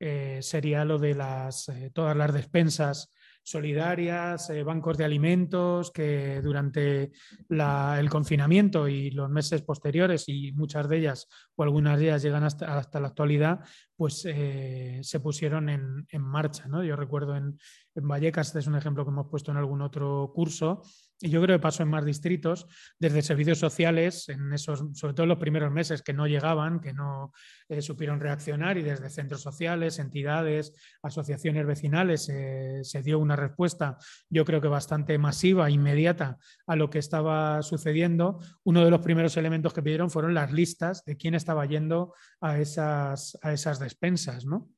eh, 0.00 0.42
sería 0.42 0.84
lo 0.84 0.98
de 0.98 1.14
las, 1.14 1.68
eh, 1.68 1.90
todas 1.92 2.16
las 2.16 2.32
despensas 2.32 3.12
solidarias, 3.44 4.50
eh, 4.50 4.64
bancos 4.64 4.98
de 4.98 5.04
alimentos 5.04 5.92
que 5.92 6.40
durante 6.42 7.12
el 7.48 8.10
confinamiento 8.10 8.88
y 8.88 9.10
los 9.10 9.30
meses 9.30 9.62
posteriores, 9.62 10.24
y 10.28 10.50
muchas 10.52 10.88
de 10.88 10.98
ellas 10.98 11.28
o 11.54 11.62
algunas 11.62 11.98
de 11.98 12.06
ellas 12.06 12.22
llegan 12.22 12.42
hasta, 12.42 12.76
hasta 12.76 12.98
la 12.98 13.08
actualidad, 13.08 13.60
pues 13.96 14.22
se 14.22 15.20
pusieron 15.20 15.68
en, 15.68 16.06
marcha. 16.20 16.66
¿no? 16.66 16.82
Yo 16.82 16.96
recuerdo 16.96 17.36
en, 17.36 17.58
en 17.94 18.08
Vallecas, 18.08 18.48
este 18.48 18.58
es 18.58 18.66
un 18.66 18.74
ejemplo 18.74 19.04
que 19.04 19.10
hemos 19.10 19.28
puesto 19.28 19.52
en 19.52 19.58
algún 19.58 19.82
otro 19.82 20.32
curso, 20.34 20.82
y 21.20 21.30
yo 21.30 21.40
creo 21.40 21.56
que 21.56 21.62
pasó 21.62 21.82
en 21.82 21.90
más 21.90 22.04
distritos, 22.04 22.66
desde 22.98 23.22
servicios 23.22 23.58
sociales, 23.58 24.28
en 24.28 24.52
esos, 24.52 24.84
sobre 24.94 25.14
todo 25.14 25.24
en 25.24 25.28
los 25.28 25.38
primeros 25.38 25.70
meses 25.70 26.02
que 26.02 26.12
no 26.12 26.26
llegaban, 26.26 26.80
que 26.80 26.92
no 26.92 27.32
eh, 27.68 27.80
supieron 27.82 28.20
reaccionar, 28.20 28.76
y 28.78 28.82
desde 28.82 29.08
centros 29.10 29.40
sociales, 29.40 29.98
entidades, 29.98 30.74
asociaciones 31.02 31.66
vecinales, 31.66 32.28
eh, 32.28 32.80
se 32.82 33.02
dio 33.02 33.18
una 33.18 33.36
respuesta, 33.36 33.96
yo 34.28 34.44
creo 34.44 34.60
que 34.60 34.68
bastante 34.68 35.16
masiva, 35.18 35.70
inmediata 35.70 36.38
a 36.66 36.76
lo 36.76 36.90
que 36.90 36.98
estaba 36.98 37.62
sucediendo. 37.62 38.40
Uno 38.64 38.84
de 38.84 38.90
los 38.90 39.00
primeros 39.00 39.36
elementos 39.36 39.72
que 39.72 39.82
pidieron 39.82 40.10
fueron 40.10 40.34
las 40.34 40.52
listas 40.52 41.04
de 41.04 41.16
quién 41.16 41.34
estaba 41.34 41.64
yendo 41.66 42.14
a 42.40 42.58
esas, 42.58 43.38
a 43.42 43.52
esas 43.52 43.78
despensas, 43.78 44.44
¿no? 44.44 44.68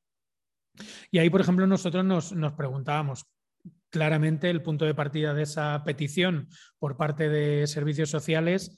Y 1.11 1.17
ahí, 1.17 1.29
por 1.29 1.41
ejemplo, 1.41 1.65
nosotros 1.65 2.05
nos, 2.05 2.31
nos 2.33 2.53
preguntábamos, 2.53 3.25
claramente 3.97 4.51
el 4.51 4.61
punto 4.61 4.85
de 4.85 4.93
partida 4.93 5.33
de 5.33 5.41
esa 5.41 5.83
petición 5.83 6.49
por 6.77 6.97
parte 6.97 7.29
de 7.29 7.65
servicios 7.65 8.11
sociales 8.11 8.77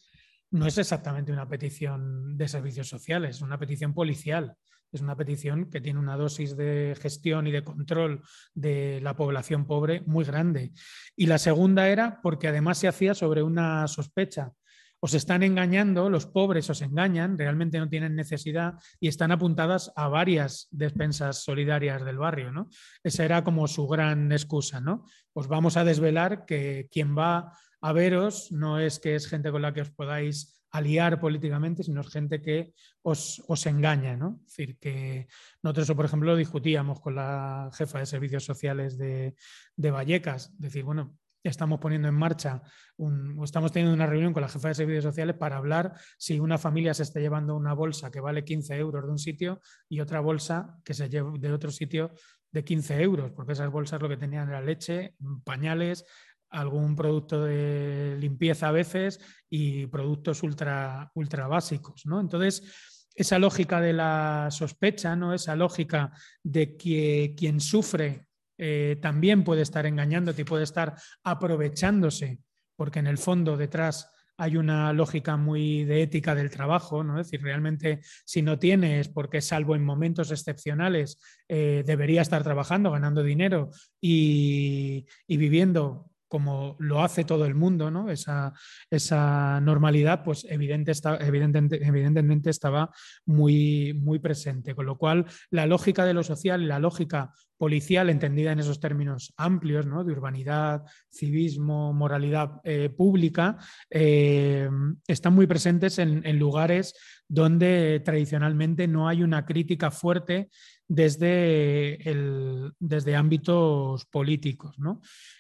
no 0.49 0.65
es 0.65 0.77
exactamente 0.77 1.33
una 1.33 1.49
petición 1.49 2.37
de 2.37 2.47
servicios 2.47 2.87
sociales, 2.87 3.35
es 3.35 3.41
una 3.41 3.59
petición 3.59 3.93
policial. 3.93 4.55
Es 4.91 5.01
una 5.01 5.15
petición 5.15 5.69
que 5.69 5.81
tiene 5.81 5.99
una 5.99 6.17
dosis 6.17 6.57
de 6.57 6.97
gestión 6.99 7.45
y 7.45 7.51
de 7.51 7.63
control 7.63 8.23
de 8.55 8.99
la 9.01 9.15
población 9.15 9.67
pobre 9.67 10.01
muy 10.07 10.25
grande. 10.25 10.71
Y 11.15 11.27
la 11.27 11.37
segunda 11.37 11.89
era 11.89 12.21
porque 12.23 12.47
además 12.47 12.79
se 12.79 12.87
hacía 12.87 13.13
sobre 13.13 13.43
una 13.43 13.87
sospecha 13.87 14.53
os 14.99 15.13
están 15.13 15.43
engañando, 15.43 16.09
los 16.09 16.25
pobres 16.25 16.69
os 16.69 16.81
engañan, 16.81 17.37
realmente 17.37 17.79
no 17.79 17.89
tienen 17.89 18.15
necesidad 18.15 18.75
y 18.99 19.07
están 19.07 19.31
apuntadas 19.31 19.91
a 19.95 20.07
varias 20.07 20.67
despensas 20.71 21.43
solidarias 21.43 22.03
del 22.03 22.17
barrio, 22.17 22.51
¿no? 22.51 22.69
Esa 23.03 23.25
era 23.25 23.43
como 23.43 23.67
su 23.67 23.87
gran 23.87 24.31
excusa, 24.31 24.81
¿no? 24.81 25.05
Os 25.33 25.47
vamos 25.47 25.77
a 25.77 25.83
desvelar 25.83 26.45
que 26.45 26.89
quien 26.91 27.17
va 27.17 27.53
a 27.81 27.93
veros 27.93 28.51
no 28.51 28.79
es 28.79 28.99
que 28.99 29.15
es 29.15 29.27
gente 29.27 29.51
con 29.51 29.61
la 29.61 29.73
que 29.73 29.81
os 29.81 29.91
podáis 29.91 30.59
aliar 30.71 31.19
políticamente, 31.19 31.83
sino 31.83 32.01
es 32.01 32.09
gente 32.09 32.41
que 32.41 32.73
os, 33.01 33.41
engaña, 33.65 34.15
¿no? 34.15 34.41
Es 34.45 34.55
decir, 34.55 34.77
que 34.77 35.27
nosotros, 35.63 35.95
por 35.95 36.05
ejemplo, 36.05 36.31
lo 36.31 36.37
discutíamos 36.37 36.99
con 36.99 37.15
la 37.15 37.69
jefa 37.73 37.99
de 37.99 38.05
servicios 38.05 38.43
sociales 38.43 38.97
de, 38.97 39.35
de 39.75 39.91
Vallecas, 39.91 40.53
decir, 40.59 40.83
bueno, 40.83 41.17
estamos 41.43 41.79
poniendo 41.79 42.07
en 42.07 42.15
marcha, 42.15 42.61
un, 42.97 43.41
estamos 43.43 43.71
teniendo 43.71 43.93
una 43.93 44.05
reunión 44.05 44.33
con 44.33 44.41
la 44.41 44.49
jefa 44.49 44.69
de 44.69 44.75
servicios 44.75 45.03
sociales 45.03 45.35
para 45.35 45.57
hablar 45.57 45.93
si 46.17 46.39
una 46.39 46.57
familia 46.57 46.93
se 46.93 47.03
está 47.03 47.19
llevando 47.19 47.55
una 47.55 47.73
bolsa 47.73 48.11
que 48.11 48.19
vale 48.19 48.43
15 48.43 48.75
euros 48.77 49.05
de 49.05 49.11
un 49.11 49.19
sitio 49.19 49.61
y 49.87 50.01
otra 50.01 50.19
bolsa 50.19 50.77
que 50.83 50.93
se 50.93 51.09
lleva 51.09 51.31
de 51.37 51.53
otro 51.53 51.71
sitio 51.71 52.11
de 52.51 52.63
15 52.63 53.01
euros, 53.01 53.31
porque 53.31 53.53
esas 53.53 53.71
bolsas 53.71 54.01
lo 54.01 54.09
que 54.09 54.17
tenían 54.17 54.49
era 54.49 54.61
leche, 54.61 55.15
pañales, 55.43 56.05
algún 56.49 56.95
producto 56.95 57.43
de 57.43 58.17
limpieza 58.19 58.69
a 58.69 58.71
veces 58.71 59.19
y 59.49 59.85
productos 59.87 60.41
ultra, 60.43 61.11
ultra 61.13 61.47
básicos. 61.47 62.05
¿no? 62.05 62.19
Entonces, 62.19 63.07
esa 63.13 63.37
lógica 63.37 63.81
de 63.81 63.93
la 63.93 64.47
sospecha, 64.49 65.15
¿no? 65.15 65.33
esa 65.33 65.55
lógica 65.55 66.11
de 66.43 66.75
que 66.75 67.35
quien 67.37 67.59
sufre 67.59 68.28
eh, 68.59 68.97
también 69.01 69.43
puede 69.43 69.61
estar 69.61 69.85
engañándote 69.85 70.41
y 70.41 70.45
puede 70.45 70.63
estar 70.63 70.95
aprovechándose, 71.23 72.39
porque 72.75 72.99
en 72.99 73.07
el 73.07 73.17
fondo 73.17 73.57
detrás 73.57 74.11
hay 74.37 74.55
una 74.55 74.93
lógica 74.93 75.35
muy 75.37 75.83
de 75.83 76.01
ética 76.01 76.35
del 76.35 76.49
trabajo, 76.49 77.03
¿no? 77.03 77.19
Es 77.19 77.27
decir, 77.27 77.41
realmente 77.41 78.01
si 78.25 78.41
no 78.41 78.59
tienes, 78.59 79.09
porque 79.09 79.41
salvo 79.41 79.75
en 79.75 79.83
momentos 79.83 80.31
excepcionales, 80.31 81.19
eh, 81.47 81.83
debería 81.85 82.21
estar 82.21 82.43
trabajando, 82.43 82.91
ganando 82.91 83.23
dinero 83.23 83.69
y, 83.99 85.05
y 85.27 85.37
viviendo 85.37 86.09
como 86.29 86.77
lo 86.79 87.03
hace 87.03 87.25
todo 87.25 87.45
el 87.45 87.55
mundo, 87.55 87.89
¿no? 87.91 88.09
esa, 88.11 88.53
esa 88.89 89.59
normalidad, 89.61 90.23
pues 90.23 90.45
evidente 90.47 90.91
está, 90.91 91.17
evidentemente, 91.17 92.51
estaba 92.51 92.91
muy, 93.25 93.93
muy 93.95 94.19
presente. 94.19 94.75
Con 94.75 94.85
lo 94.85 94.97
cual, 94.97 95.25
la 95.49 95.65
lógica 95.65 96.05
de 96.05 96.13
lo 96.13 96.23
social 96.23 96.67
la 96.67 96.79
lógica 96.79 97.33
policial, 97.59 98.09
entendida 98.09 98.53
en 98.53 98.59
esos 98.59 98.79
términos 98.79 99.33
amplios, 99.35 99.85
¿no? 99.85 100.05
de 100.05 100.13
urbanidad, 100.13 100.85
civismo, 101.11 101.91
moralidad 101.93 102.61
eh, 102.63 102.89
pública, 102.89 103.57
eh, 103.89 104.69
están 105.05 105.35
muy 105.35 105.45
presentes 105.45 105.99
en, 105.99 106.39
lugares 106.39 106.95
donde 107.27 108.01
tradicionalmente 108.05 108.87
no 108.87 109.09
hay 109.09 109.23
una 109.23 109.45
crítica 109.45 109.91
fuerte 109.91 110.47
desde, 110.87 112.09
el, 112.09 112.71
desde 112.79 113.17
ámbitos 113.17 114.05
políticos. 114.05 114.77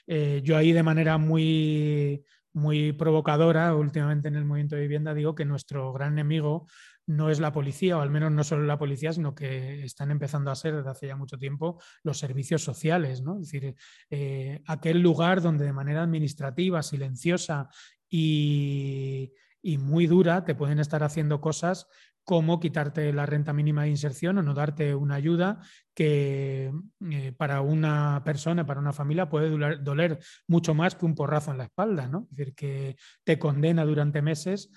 Eh, 0.05 0.41
yo 0.43 0.57
ahí 0.57 0.73
de 0.73 0.83
manera 0.83 1.17
muy, 1.17 2.21
muy 2.53 2.93
provocadora, 2.93 3.75
últimamente 3.75 4.27
en 4.27 4.35
el 4.35 4.45
movimiento 4.45 4.75
de 4.75 4.81
vivienda, 4.81 5.13
digo 5.13 5.35
que 5.35 5.45
nuestro 5.45 5.93
gran 5.93 6.13
enemigo 6.13 6.67
no 7.05 7.29
es 7.31 7.39
la 7.39 7.51
policía, 7.51 7.97
o 7.97 8.01
al 8.01 8.11
menos 8.11 8.31
no 8.31 8.43
solo 8.43 8.65
la 8.65 8.77
policía, 8.77 9.11
sino 9.11 9.33
que 9.33 9.83
están 9.83 10.11
empezando 10.11 10.51
a 10.51 10.55
ser 10.55 10.75
desde 10.75 10.89
hace 10.91 11.07
ya 11.07 11.15
mucho 11.15 11.37
tiempo 11.37 11.81
los 12.03 12.19
servicios 12.19 12.63
sociales, 12.63 13.21
¿no? 13.21 13.39
Es 13.39 13.51
decir, 13.51 13.75
eh, 14.11 14.61
aquel 14.67 15.01
lugar 15.01 15.41
donde 15.41 15.65
de 15.65 15.73
manera 15.73 16.03
administrativa, 16.03 16.83
silenciosa 16.83 17.69
y, 18.07 19.33
y 19.61 19.77
muy 19.79 20.05
dura 20.05 20.45
te 20.45 20.55
pueden 20.55 20.79
estar 20.79 21.03
haciendo 21.03 21.41
cosas 21.41 21.87
como 22.29 22.59
quitarte 22.59 23.11
la 23.11 23.25
renta 23.25 23.53
mínima 23.53 23.81
de 23.81 23.89
inserción 23.89 24.37
o 24.37 24.43
no 24.43 24.53
darte 24.53 24.93
una 24.93 25.15
ayuda 25.15 25.61
que 25.95 26.71
eh, 27.09 27.31
para 27.35 27.61
una 27.61 28.21
persona, 28.23 28.67
para 28.67 28.79
una 28.79 28.93
familia 28.93 29.27
puede 29.27 29.49
doler, 29.49 30.19
mucho 30.45 30.75
más 30.75 30.93
que 30.93 31.07
un 31.07 31.15
porrazo 31.15 31.49
en 31.49 31.57
la 31.57 31.63
espalda, 31.63 32.07
¿no? 32.07 32.27
Es 32.29 32.37
decir, 32.37 32.53
que 32.53 32.97
te 33.23 33.39
condena 33.39 33.83
durante 33.83 34.21
meses 34.21 34.69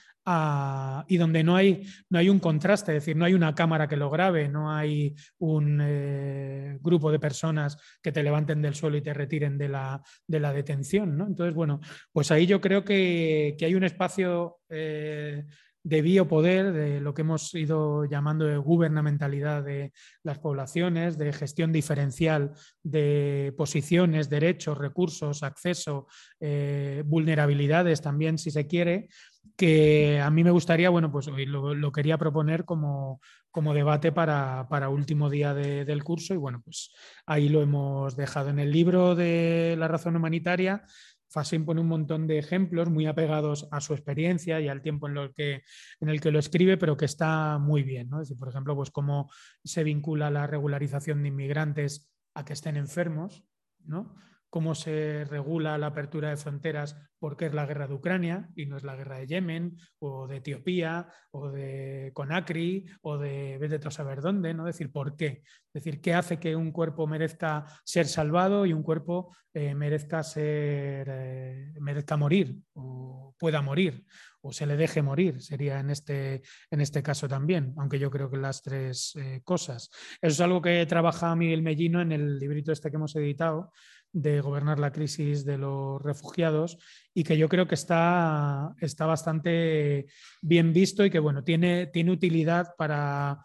y 1.08 1.16
donde 1.18 1.44
no 1.44 1.54
hay, 1.54 1.86
no 2.08 2.18
hay 2.18 2.30
un 2.30 2.38
contraste, 2.38 2.96
es 2.96 3.02
decir, 3.02 3.18
no 3.18 3.26
hay 3.26 3.34
una 3.34 3.54
cámara 3.54 3.86
que 3.86 3.98
lo 3.98 4.08
grabe, 4.08 4.48
no 4.48 4.72
hay 4.72 5.14
un 5.36 5.78
eh, 5.82 6.78
grupo 6.80 7.12
de 7.12 7.18
personas 7.18 7.76
que 8.00 8.12
te 8.12 8.22
levanten 8.22 8.62
del 8.62 8.74
suelo 8.74 8.96
y 8.96 9.02
te 9.02 9.12
retiren 9.12 9.58
de 9.58 9.68
la, 9.68 10.02
de 10.26 10.40
la 10.40 10.54
detención, 10.54 11.18
¿no? 11.18 11.26
Entonces, 11.26 11.54
bueno, 11.54 11.80
pues 12.12 12.30
ahí 12.30 12.46
yo 12.46 12.62
creo 12.62 12.82
que, 12.82 13.58
hay 13.60 13.74
un 13.74 13.84
espacio... 13.84 14.60
Eh, 14.70 15.44
de 15.84 16.02
biopoder, 16.02 16.72
de 16.72 17.00
lo 17.00 17.14
que 17.14 17.22
hemos 17.22 17.54
ido 17.54 18.04
llamando 18.04 18.44
de 18.44 18.56
gubernamentalidad 18.56 19.64
de 19.64 19.92
las 20.22 20.38
poblaciones, 20.38 21.18
de 21.18 21.32
gestión 21.32 21.72
diferencial 21.72 22.52
de 22.82 23.52
posiciones, 23.56 24.30
derechos, 24.30 24.78
recursos, 24.78 25.42
acceso, 25.42 26.06
eh, 26.40 27.02
vulnerabilidades 27.04 28.00
también, 28.00 28.38
si 28.38 28.50
se 28.50 28.66
quiere, 28.66 29.08
que 29.56 30.20
a 30.20 30.30
mí 30.30 30.44
me 30.44 30.50
gustaría, 30.50 30.90
bueno, 30.90 31.10
pues 31.10 31.28
hoy 31.28 31.46
lo, 31.46 31.92
quería 31.92 32.16
proponer 32.16 32.64
como, 32.64 33.20
como 33.50 33.74
debate 33.74 34.12
para, 34.12 34.66
para 34.68 34.88
último 34.88 35.28
día 35.30 35.52
del 35.52 36.04
curso 36.04 36.32
y 36.34 36.36
bueno, 36.36 36.62
pues 36.64 36.92
ahí 37.26 37.48
lo 37.48 37.60
hemos 37.60 38.16
dejado. 38.16 38.50
En 38.50 38.58
el 38.58 38.72
libro 38.72 39.14
de 39.14 39.74
la 39.78 39.88
razón 39.88 40.16
humanitaria 40.16 40.84
Fassin 41.32 41.64
pone 41.64 41.80
un 41.80 41.88
montón 41.88 42.26
de 42.26 42.38
ejemplos 42.38 42.90
muy 42.90 43.06
apegados 43.06 43.66
a 43.70 43.80
su 43.80 43.94
experiencia 43.94 44.60
y 44.60 44.68
al 44.68 44.82
tiempo 44.82 45.08
en, 45.08 45.32
que, 45.34 45.62
en 46.00 46.08
el 46.08 46.20
que 46.20 46.30
lo 46.30 46.38
escribe, 46.38 46.76
pero 46.76 46.96
que 46.96 47.06
está 47.06 47.58
muy 47.58 47.82
bien. 47.82 48.10
¿no? 48.10 48.20
por 48.38 48.48
ejemplo, 48.48 48.76
pues 48.76 48.90
cómo 48.90 49.30
se 49.64 49.82
vincula 49.82 50.30
la 50.30 50.46
regularización 50.46 51.22
de 51.22 51.28
inmigrantes 51.28 52.12
a 52.34 52.44
que 52.44 52.52
estén 52.52 52.76
enfermos, 52.76 53.44
¿no? 53.84 54.14
Cómo 54.52 54.74
se 54.74 55.24
regula 55.30 55.78
la 55.78 55.86
apertura 55.86 56.28
de 56.28 56.36
fronteras 56.36 56.94
porque 57.18 57.46
es 57.46 57.54
la 57.54 57.64
guerra 57.64 57.88
de 57.88 57.94
Ucrania 57.94 58.50
y 58.54 58.66
no 58.66 58.76
es 58.76 58.84
la 58.84 58.94
guerra 58.94 59.16
de 59.16 59.26
Yemen 59.26 59.78
o 59.98 60.26
de 60.26 60.36
Etiopía 60.36 61.08
o 61.30 61.50
de 61.50 62.10
Conakry 62.12 62.84
o 63.00 63.16
de 63.16 63.56
vete 63.58 63.88
a 63.88 63.90
saber 63.90 64.20
dónde, 64.20 64.52
¿no? 64.52 64.66
decir, 64.66 64.92
¿por 64.92 65.16
qué? 65.16 65.42
Es 65.72 65.72
decir, 65.72 66.02
¿qué 66.02 66.12
hace 66.12 66.38
que 66.38 66.54
un 66.54 66.70
cuerpo 66.70 67.06
merezca 67.06 67.64
ser 67.82 68.06
salvado 68.06 68.66
y 68.66 68.74
un 68.74 68.82
cuerpo 68.82 69.34
eh, 69.54 69.74
merezca 69.74 70.22
ser 70.22 71.08
eh, 71.10 71.72
merezca 71.80 72.18
morir 72.18 72.58
o 72.74 73.34
pueda 73.38 73.62
morir 73.62 74.04
o 74.42 74.52
se 74.52 74.66
le 74.66 74.76
deje 74.76 75.00
morir? 75.00 75.40
Sería 75.40 75.80
en 75.80 75.88
este, 75.88 76.42
en 76.70 76.82
este 76.82 77.02
caso 77.02 77.26
también, 77.26 77.72
aunque 77.78 77.98
yo 77.98 78.10
creo 78.10 78.28
que 78.28 78.36
las 78.36 78.60
tres 78.60 79.16
eh, 79.16 79.40
cosas. 79.44 79.88
Eso 80.20 80.32
es 80.32 80.40
algo 80.42 80.60
que 80.60 80.84
trabaja 80.84 81.34
Miguel 81.36 81.62
Mellino 81.62 82.02
en 82.02 82.12
el 82.12 82.38
librito 82.38 82.70
este 82.70 82.90
que 82.90 82.96
hemos 82.96 83.16
editado 83.16 83.72
de 84.12 84.40
gobernar 84.40 84.78
la 84.78 84.92
crisis 84.92 85.44
de 85.44 85.58
los 85.58 86.00
refugiados 86.02 86.78
y 87.14 87.24
que 87.24 87.38
yo 87.38 87.48
creo 87.48 87.66
que 87.66 87.74
está, 87.74 88.74
está 88.80 89.06
bastante 89.06 90.06
bien 90.40 90.72
visto 90.72 91.04
y 91.04 91.10
que 91.10 91.18
bueno, 91.18 91.42
tiene, 91.44 91.86
tiene 91.86 92.12
utilidad 92.12 92.74
para 92.76 93.44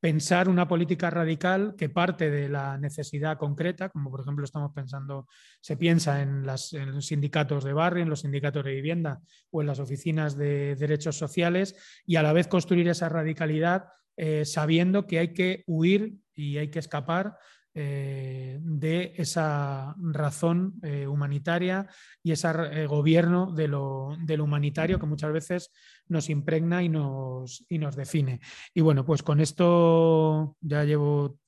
pensar 0.00 0.48
una 0.48 0.68
política 0.68 1.10
radical 1.10 1.74
que 1.76 1.88
parte 1.88 2.30
de 2.30 2.48
la 2.48 2.78
necesidad 2.78 3.36
concreta, 3.36 3.88
como 3.88 4.10
por 4.10 4.20
ejemplo 4.20 4.44
estamos 4.44 4.72
pensando, 4.72 5.26
se 5.60 5.76
piensa 5.76 6.22
en, 6.22 6.46
los 6.46 6.70
sindicatos 7.00 7.64
de 7.64 7.72
barrio, 7.72 8.02
en 8.02 8.10
los 8.10 8.20
sindicatos 8.20 8.64
de 8.64 8.74
vivienda 8.74 9.20
o 9.50 9.60
en 9.60 9.66
las 9.66 9.80
oficinas 9.80 10.36
de 10.36 10.76
derechos 10.76 11.16
sociales, 11.16 11.74
y 12.06 12.16
a 12.16 12.22
la 12.22 12.32
vez 12.32 12.46
construir 12.46 12.88
esa 12.88 13.08
radicalidad 13.08 13.88
eh, 14.16 14.44
sabiendo 14.44 15.06
que 15.06 15.18
hay 15.18 15.32
que 15.32 15.64
huir 15.66 16.16
y 16.34 16.58
hay 16.58 16.70
que 16.70 16.78
escapar 16.78 17.36
eh, 17.74 18.58
de 18.60 19.12
esa 19.16 19.94
razón 19.98 20.74
eh, 20.82 21.06
humanitaria 21.06 21.86
y 22.22 22.32
ese 22.32 22.48
eh, 22.48 22.86
gobierno 22.86 23.52
de 23.52 23.68
lo, 23.68 24.16
humanitario 24.42 24.98
que 24.98 25.06
muchas 25.06 25.32
veces 25.32 25.70
nos 26.08 26.30
impregna 26.30 26.82
y 26.82 26.88
nos, 26.88 27.64
y 27.68 27.78
nos 27.78 27.94
define. 27.94 28.40
Y 28.74 28.80
bueno, 28.80 29.04
pues 29.04 29.22
con 29.22 29.40
esto 29.40 30.56
ya 30.60 30.84
llevo 30.84 31.38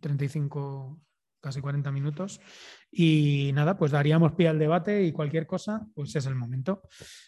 35, 0.00 1.00
casi 1.40 1.60
40 1.60 1.90
minutos. 1.92 2.40
Y 2.90 3.52
nada, 3.54 3.78
pues 3.78 3.92
daríamos 3.92 4.32
pie 4.32 4.48
al 4.48 4.58
debate 4.58 5.04
y 5.04 5.12
cualquier 5.12 5.46
cosa, 5.46 5.86
pues 5.94 6.14
es 6.16 6.26
el 6.26 6.34
momento. 6.34 6.82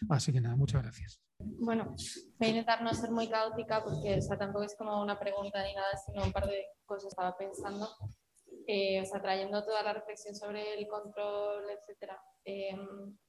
Así 0.08 0.32
que 0.32 0.40
nada, 0.40 0.56
muchas 0.56 0.82
gracias. 0.82 1.20
Bueno, 1.38 1.94
voy 2.38 2.48
a 2.48 2.50
intentar 2.50 2.82
no 2.82 2.92
ser 2.94 3.10
muy 3.10 3.28
caótica 3.28 3.82
porque 3.82 4.20
tampoco 4.38 4.64
es 4.64 4.76
como 4.76 5.02
una 5.02 5.18
pregunta 5.18 5.62
ni 5.64 5.74
nada, 5.74 5.96
sino 6.06 6.24
un 6.24 6.32
par 6.32 6.46
de 6.46 6.66
cosas 6.84 7.08
estaba 7.08 7.36
pensando 7.36 7.88
eh, 8.66 9.00
o 9.00 9.04
sea, 9.04 9.20
trayendo 9.20 9.64
toda 9.64 9.82
la 9.82 9.92
reflexión 9.92 10.34
sobre 10.34 10.74
el 10.74 10.86
control, 10.86 11.64
etcétera, 11.70 12.20
eh, 12.44 12.76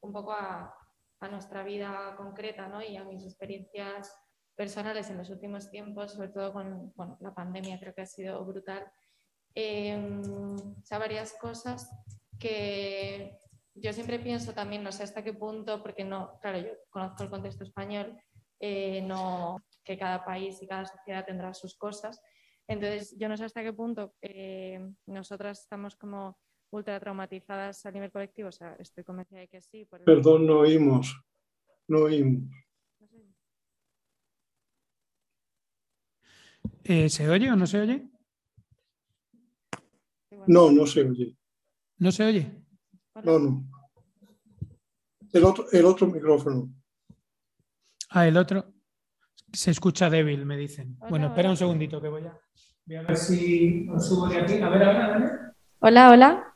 un 0.01 0.11
poco 0.13 0.31
a, 0.31 0.73
a, 1.19 1.27
nuestra 1.27 1.63
vida 1.63 2.15
concreta 2.17 2.67
¿no? 2.67 2.81
y 2.81 2.97
a 2.97 3.03
mis 3.03 3.23
experiencias 3.23 4.13
personales 4.55 5.09
en 5.09 5.17
los 5.17 5.29
últimos 5.29 5.69
tiempos, 5.69 6.13
sobre 6.13 6.29
todo 6.29 6.53
con 6.53 6.93
bueno, 6.95 7.17
la 7.21 7.33
pandemia, 7.33 7.79
creo 7.79 7.93
que 7.93 8.01
ha 8.01 8.05
sido 8.05 8.43
brutal. 8.45 8.91
Eh, 9.55 9.97
o 9.97 10.83
sea, 10.83 10.97
varias 10.97 11.33
cosas 11.33 11.89
que 12.39 13.37
yo 13.75 13.93
siempre 13.93 14.19
pienso 14.19 14.53
también, 14.53 14.83
no 14.83 14.91
sé 14.91 15.03
hasta 15.03 15.23
qué 15.23 15.33
punto, 15.33 15.81
porque 15.81 16.03
no, 16.03 16.39
claro, 16.41 16.59
yo 16.59 16.71
conozco 16.89 17.23
el 17.23 17.29
contexto 17.29 17.63
español, 17.63 18.17
eh, 18.59 19.01
no, 19.01 19.57
que 19.83 19.97
cada 19.97 20.23
país 20.23 20.61
y 20.61 20.67
cada 20.67 20.85
sociedad 20.85 21.25
tendrá 21.25 21.53
sus 21.53 21.75
cosas, 21.75 22.21
entonces, 22.67 23.15
yo 23.17 23.27
no 23.29 23.37
sé 23.37 23.45
hasta 23.45 23.63
qué 23.63 23.73
punto 23.73 24.13
eh, 24.21 24.79
nosotras 25.05 25.61
estamos 25.61 25.95
como 25.95 26.37
ultra 26.71 26.99
traumatizadas 26.99 27.85
a 27.85 27.91
nivel 27.91 28.11
colectivo, 28.11 28.49
o 28.49 28.51
sea, 28.51 28.75
estoy 28.79 29.03
convencida 29.03 29.39
de 29.39 29.47
que 29.47 29.61
sí. 29.61 29.87
Perdón, 30.05 30.47
no 30.47 30.59
oímos, 30.59 31.15
no 31.87 32.03
oímos. 32.03 32.49
Eh, 36.83 37.09
¿Se 37.09 37.29
oye 37.29 37.51
o 37.51 37.55
no 37.55 37.67
se 37.67 37.79
oye? 37.79 38.09
No, 40.47 40.71
no 40.71 40.85
se 40.87 41.01
oye. 41.01 41.37
¿No 41.97 42.11
se 42.11 42.25
oye? 42.25 42.63
No, 43.23 43.39
no. 43.39 43.63
El 45.31 45.45
otro, 45.45 45.65
el 45.71 45.85
otro 45.85 46.07
micrófono. 46.07 46.69
Ah, 48.09 48.27
el 48.27 48.37
otro. 48.37 48.72
Se 49.53 49.69
escucha 49.71 50.09
débil, 50.09 50.45
me 50.45 50.57
dicen. 50.57 50.97
Hola, 50.99 51.09
bueno, 51.09 51.27
espera 51.27 51.47
hola. 51.47 51.51
un 51.51 51.57
segundito 51.57 52.01
que 52.01 52.07
voy 52.09 52.25
a, 52.25 52.35
voy 52.85 52.95
a 52.95 53.01
ver 53.03 53.15
si 53.17 53.87
os 53.87 54.07
subo 54.07 54.27
de 54.27 54.37
aquí. 54.39 54.59
A 54.59 54.69
ver, 54.69 54.83
ahora, 54.83 55.09
Dani. 55.09 55.25
Hola, 55.79 56.09
hola. 56.11 56.55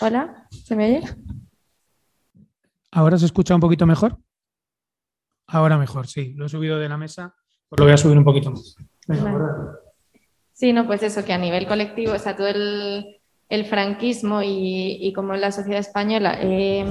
Hola, 0.00 0.46
¿se 0.50 0.76
me 0.76 0.86
oye? 0.96 1.02
¿Ahora 2.92 3.18
se 3.18 3.26
escucha 3.26 3.54
un 3.54 3.60
poquito 3.60 3.86
mejor? 3.86 4.16
Ahora 5.46 5.78
mejor, 5.78 6.06
sí. 6.06 6.34
Lo 6.34 6.46
he 6.46 6.48
subido 6.48 6.78
de 6.78 6.88
la 6.88 6.96
mesa, 6.96 7.34
pues 7.68 7.78
lo 7.78 7.84
voy 7.84 7.94
a 7.94 7.96
subir 7.96 8.16
un 8.18 8.24
poquito 8.24 8.50
más. 8.50 8.76
Venga, 9.06 9.24
Vale. 9.24 9.36
ahora. 9.36 9.78
Sí, 10.52 10.72
no, 10.72 10.86
pues 10.86 11.02
eso, 11.02 11.24
que 11.24 11.32
a 11.32 11.38
nivel 11.38 11.66
colectivo, 11.68 12.12
o 12.12 12.18
sea, 12.18 12.36
todo 12.36 12.48
el, 12.48 13.20
el 13.48 13.64
franquismo 13.66 14.42
y, 14.42 14.98
y 15.00 15.12
como 15.12 15.34
la 15.34 15.52
sociedad 15.52 15.80
española, 15.80 16.38
eh, 16.42 16.84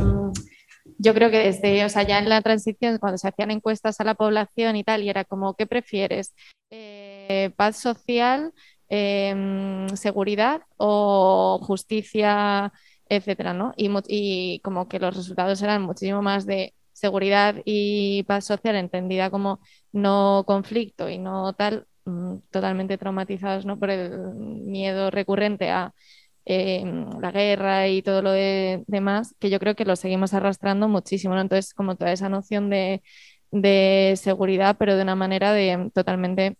yo 0.97 1.13
creo 1.13 1.29
que 1.31 1.39
desde, 1.39 1.85
o 1.85 1.89
sea, 1.89 2.03
ya 2.03 2.19
en 2.19 2.29
la 2.29 2.41
transición, 2.41 2.97
cuando 2.99 3.17
se 3.17 3.27
hacían 3.27 3.51
encuestas 3.51 3.99
a 3.99 4.03
la 4.03 4.15
población 4.15 4.75
y 4.75 4.83
tal, 4.83 5.03
y 5.03 5.09
era 5.09 5.25
como, 5.25 5.55
¿qué 5.55 5.67
prefieres? 5.67 6.33
Eh, 6.69 7.51
¿Paz 7.55 7.77
social, 7.77 8.53
eh, 8.89 9.87
seguridad 9.95 10.61
o 10.77 11.59
justicia, 11.63 12.73
etcétera, 13.09 13.53
¿no? 13.53 13.73
Y, 13.77 13.89
y 14.07 14.59
como 14.61 14.87
que 14.87 14.99
los 14.99 15.15
resultados 15.15 15.61
eran 15.61 15.81
muchísimo 15.83 16.21
más 16.21 16.45
de 16.45 16.73
seguridad 16.97 17.55
y 17.65 18.23
paz 18.23 18.45
social 18.45 18.75
entendida 18.75 19.29
como 19.29 19.59
no 19.91 20.43
conflicto 20.47 21.09
y 21.09 21.19
no 21.19 21.53
tal, 21.53 21.87
mm, 22.05 22.37
totalmente 22.51 22.97
traumatizados 22.97 23.65
¿no? 23.65 23.77
por 23.79 23.91
el 23.91 24.33
miedo 24.35 25.11
recurrente 25.11 25.69
a 25.69 25.93
eh, 26.47 26.83
la 27.21 27.31
guerra 27.31 27.89
y 27.89 28.03
todo 28.03 28.23
lo 28.23 28.31
de- 28.31 28.83
demás, 28.87 29.35
que 29.39 29.49
yo 29.51 29.59
creo 29.59 29.75
que 29.75 29.85
lo 29.85 29.95
seguimos 29.97 30.33
arrastrando 30.35 30.89
muchísimo, 30.89 31.35
¿no? 31.35 31.41
Entonces, 31.41 31.73
como 31.75 31.97
toda 31.97 32.13
esa 32.13 32.29
noción 32.29 32.69
de, 32.71 33.03
de 33.51 34.15
seguridad, 34.17 34.77
pero 34.79 34.95
de 34.97 35.03
una 35.03 35.15
manera 35.15 35.53
de 35.53 35.91
totalmente 35.93 36.57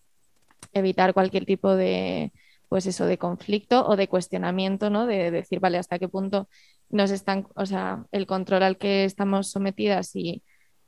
evitar 0.73 1.13
cualquier 1.13 1.45
tipo 1.45 1.75
de, 1.75 2.31
pues 2.69 2.85
eso, 2.85 3.05
de 3.05 3.17
conflicto 3.17 3.85
o 3.87 3.95
de 3.95 4.07
cuestionamiento, 4.07 4.89
¿no? 4.89 5.05
De 5.07 5.31
decir, 5.31 5.59
vale, 5.59 5.77
hasta 5.77 5.99
qué 5.99 6.07
punto 6.09 6.49
nos 6.89 7.11
están, 7.11 7.47
o 7.55 7.65
sea, 7.65 8.05
el 8.11 8.27
control 8.27 8.63
al 8.63 8.77
que 8.77 9.03
estamos 9.05 9.49
sometidas 9.51 10.15
y, 10.15 10.43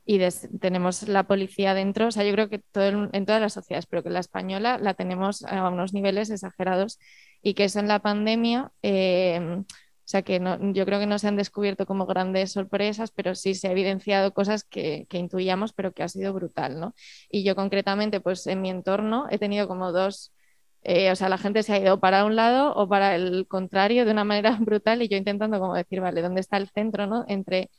y 0.10 0.18
des- 0.18 0.50
tenemos 0.60 1.08
la 1.08 1.24
policía 1.28 1.74
dentro, 1.76 2.08
o 2.08 2.12
sea, 2.12 2.24
yo 2.26 2.32
creo 2.34 2.50
que 2.50 2.60
todo 2.60 2.84
el- 2.86 3.10
en 3.14 3.26
todas 3.26 3.42
las 3.42 3.54
sociedades, 3.54 3.86
pero 3.88 4.04
que 4.04 4.10
la 4.10 4.20
española 4.20 4.78
la 4.80 4.94
tenemos 4.96 5.44
a 5.44 5.70
unos 5.70 5.94
niveles 5.94 6.30
exagerados 6.32 7.00
y 7.42 7.54
que 7.54 7.66
eso 7.66 7.80
en 7.80 7.88
la 7.88 8.00
pandemia, 8.00 8.72
eh, 8.82 9.40
o 9.62 9.66
sea, 10.12 10.24
que 10.24 10.40
no, 10.40 10.58
yo 10.74 10.86
creo 10.86 11.00
que 11.00 11.06
no 11.06 11.20
se 11.20 11.28
han 11.28 11.36
descubierto 11.38 11.86
como 11.86 12.06
grandes 12.08 12.52
sorpresas, 12.54 13.12
pero 13.12 13.36
sí 13.36 13.54
se 13.54 13.68
ha 13.68 13.72
evidenciado 13.72 14.34
cosas 14.34 14.64
que, 14.64 15.06
que 15.10 15.20
intuíamos, 15.20 15.74
pero 15.74 15.94
que 15.94 16.02
ha 16.04 16.08
sido 16.10 16.34
brutal, 16.34 16.80
¿no? 16.80 16.96
Y 17.30 17.44
yo 17.44 17.56
concretamente, 17.56 18.20
pues 18.20 18.48
en 18.48 18.62
mi 18.62 18.70
entorno 18.72 19.28
he 19.30 19.38
tenido 19.38 19.68
como 19.68 19.92
dos, 19.92 20.34
eh, 20.82 21.12
o 21.12 21.16
sea, 21.16 21.30
la 21.30 21.38
gente 21.38 21.62
se 21.64 21.74
ha 21.74 21.80
ido 21.80 22.00
para 22.00 22.26
un 22.26 22.36
lado 22.36 22.74
o 22.76 22.88
para 22.88 23.16
el 23.16 23.46
contrario 23.48 24.06
de 24.06 24.12
una 24.12 24.24
manera 24.24 24.58
brutal 24.60 25.02
y 25.04 25.08
yo 25.10 25.18
intentando 25.18 25.60
como 25.60 25.76
decir, 25.76 26.02
vale, 26.02 26.22
¿dónde 26.24 26.42
está 26.42 26.58
el 26.58 26.70
centro, 26.70 27.06
¿no? 27.08 27.26
Entre 27.28 27.70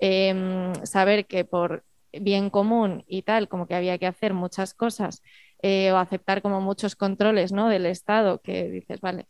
em, 0.00 0.74
saber 0.84 1.26
que 1.26 1.44
por 1.44 1.84
bien 2.12 2.50
común 2.50 3.04
y 3.06 3.22
tal, 3.22 3.48
como 3.48 3.66
que 3.66 3.74
había 3.74 3.98
que 3.98 4.06
hacer 4.06 4.34
muchas 4.34 4.74
cosas 4.74 5.22
eh, 5.62 5.92
o 5.92 5.98
aceptar 5.98 6.42
como 6.42 6.60
muchos 6.60 6.96
controles, 6.96 7.52
¿no? 7.52 7.68
Del 7.68 7.86
Estado, 7.86 8.40
que 8.42 8.68
dices, 8.70 9.00
vale, 9.00 9.26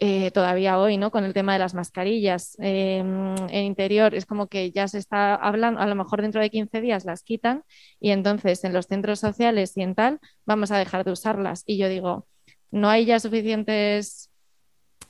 eh, 0.00 0.30
todavía 0.30 0.78
hoy, 0.78 0.96
¿no? 0.96 1.10
Con 1.10 1.24
el 1.24 1.32
tema 1.34 1.54
de 1.54 1.58
las 1.58 1.74
mascarillas 1.74 2.56
eh, 2.60 2.98
en 2.98 3.64
interior, 3.64 4.14
es 4.14 4.26
como 4.26 4.46
que 4.46 4.70
ya 4.70 4.86
se 4.86 4.98
está 4.98 5.34
hablando, 5.34 5.80
a 5.80 5.86
lo 5.86 5.96
mejor 5.96 6.22
dentro 6.22 6.40
de 6.40 6.50
15 6.50 6.80
días 6.80 7.04
las 7.04 7.22
quitan 7.24 7.64
y 7.98 8.10
entonces 8.10 8.62
en 8.64 8.72
los 8.72 8.86
centros 8.86 9.18
sociales 9.18 9.76
y 9.76 9.82
en 9.82 9.96
tal 9.96 10.20
vamos 10.46 10.70
a 10.70 10.78
dejar 10.78 11.04
de 11.04 11.12
usarlas. 11.12 11.64
Y 11.66 11.78
yo 11.78 11.88
digo, 11.88 12.28
no 12.70 12.88
hay 12.90 13.06
ya 13.06 13.18
suficientes 13.18 14.30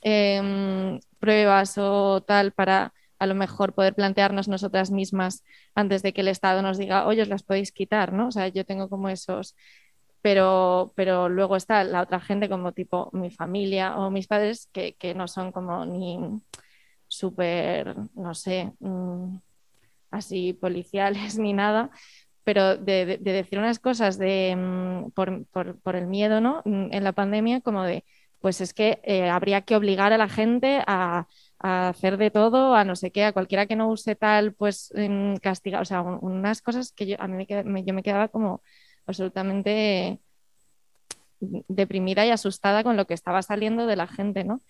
em, 0.02 1.00
pruebas 1.18 1.76
o 1.78 2.22
tal 2.22 2.52
para 2.52 2.94
a 3.18 3.26
lo 3.26 3.34
mejor 3.34 3.74
poder 3.74 3.94
plantearnos 3.94 4.48
nosotras 4.48 4.90
mismas 4.90 5.44
antes 5.74 6.02
de 6.02 6.12
que 6.12 6.20
el 6.22 6.28
Estado 6.28 6.62
nos 6.62 6.78
diga, 6.78 7.06
oye, 7.06 7.22
os 7.22 7.28
las 7.28 7.42
podéis 7.42 7.72
quitar, 7.72 8.12
¿no? 8.12 8.28
O 8.28 8.32
sea, 8.32 8.48
yo 8.48 8.64
tengo 8.64 8.88
como 8.88 9.08
esos 9.08 9.54
pero, 10.22 10.92
pero 10.96 11.28
luego 11.28 11.56
está 11.56 11.84
la 11.84 12.02
otra 12.02 12.20
gente 12.20 12.48
como 12.48 12.72
tipo 12.72 13.08
mi 13.12 13.30
familia 13.30 13.96
o 13.98 14.10
mis 14.10 14.26
padres 14.26 14.68
que, 14.72 14.94
que 14.96 15.14
no 15.14 15.28
son 15.28 15.52
como 15.52 15.86
ni 15.86 16.18
súper, 17.08 17.96
no 18.14 18.34
sé, 18.34 18.72
mm, 18.80 19.36
así 20.10 20.52
policiales 20.54 21.38
ni 21.38 21.52
nada, 21.52 21.90
pero 22.44 22.76
de, 22.76 23.06
de- 23.06 23.18
de 23.18 23.32
decir 23.32 23.58
unas 23.58 23.78
cosas 23.78 24.18
de, 24.18 24.56
mm, 24.56 25.10
por, 25.12 25.46
por- 25.48 25.80
por 25.80 25.96
el 25.96 26.06
miedo, 26.06 26.40
¿no? 26.40 26.62
Mm, 26.64 26.88
En 26.92 27.04
la 27.04 27.12
pandemia, 27.12 27.60
como 27.60 27.82
de, 27.84 28.04
pues 28.40 28.60
es 28.60 28.74
que 28.74 29.00
eh, 29.04 29.28
habría 29.30 29.62
que 29.62 29.76
obligar 29.76 30.12
a 30.12 30.18
la 30.18 30.28
gente 30.28 30.82
a, 30.86 31.26
a 31.60 31.88
hacer 31.90 32.16
de 32.18 32.30
todo, 32.30 32.74
a 32.74 32.84
no 32.84 32.96
sé 32.96 33.10
qué, 33.12 33.24
a 33.24 33.32
cualquiera 33.32 33.66
que 33.66 33.76
no 33.76 33.88
use 33.90 34.14
tal, 34.16 34.54
pues 34.54 34.92
mm, 34.94 35.36
castigar, 35.36 35.82
o 35.82 35.84
sea, 35.84 36.02
un- 36.02 36.18
unas 36.22 36.62
cosas 36.62 36.92
que 36.92 37.06
yo, 37.06 37.16
a 37.20 37.28
mí 37.28 37.46
me, 37.64 37.84
yo 37.84 37.94
me 37.94 38.02
quedaba 38.02 38.28
como 38.28 38.62
absolutamente 39.06 40.20
deprimida 41.40 42.26
y 42.26 42.30
asustada 42.30 42.82
con 42.84 42.96
lo 42.96 43.06
que 43.06 43.14
estaba 43.14 43.42
saliendo 43.42 43.86
de 43.86 43.96
la 43.96 44.06
gente, 44.06 44.44
¿no? 44.44 44.60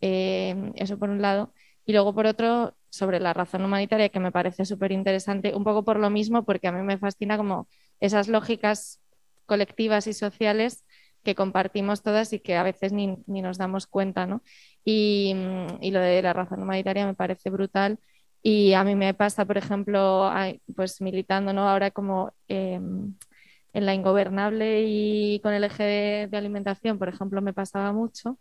Eh, 0.00 0.72
eso 0.76 0.98
por 0.98 1.10
un 1.10 1.22
lado. 1.22 1.52
Y 1.86 1.92
luego 1.92 2.14
por 2.14 2.26
otro, 2.26 2.74
sobre 2.90 3.20
la 3.20 3.32
razón 3.34 3.64
humanitaria, 3.64 4.08
que 4.08 4.20
me 4.20 4.32
parece 4.32 4.64
súper 4.64 4.92
interesante, 4.92 5.54
un 5.54 5.64
poco 5.64 5.84
por 5.84 5.98
lo 5.98 6.10
mismo, 6.10 6.44
porque 6.44 6.68
a 6.68 6.72
mí 6.72 6.82
me 6.82 6.98
fascina 6.98 7.36
como 7.36 7.68
esas 8.00 8.28
lógicas 8.28 9.00
colectivas 9.46 10.06
y 10.06 10.14
sociales 10.14 10.84
que 11.24 11.34
compartimos 11.34 12.02
todas 12.02 12.32
y 12.32 12.40
que 12.40 12.56
a 12.56 12.62
veces 12.62 12.92
ni, 12.92 13.18
ni 13.26 13.42
nos 13.42 13.58
damos 13.58 13.86
cuenta, 13.86 14.26
¿no? 14.26 14.42
Y, 14.84 15.34
y, 15.80 15.90
lo 15.90 16.00
de 16.00 16.22
la 16.22 16.32
razón 16.34 16.62
humanitaria 16.62 17.06
me 17.06 17.14
parece 17.14 17.50
brutal. 17.50 17.98
Y 18.42 18.74
a 18.74 18.84
mí 18.84 18.94
me 18.94 19.14
pasa, 19.14 19.46
por 19.46 19.58
ejemplo, 19.58 20.30
pues 20.76 21.00
militando, 21.00 21.52
¿no? 21.52 21.68
Ahora 21.68 21.90
como 21.90 22.34
eh, 22.48 22.74
en 22.74 23.86
la 23.86 23.94
ingobernable 23.94 24.84
y 24.86 25.40
con 25.40 25.52
el 25.54 25.64
eje 25.64 25.82
de, 25.82 26.28
de, 26.28 26.36
alimentación, 26.36 26.98
por 26.98 27.08
ejemplo, 27.08 27.42
me 27.42 27.52
pasaba 27.54 27.92
mucho 27.92 28.38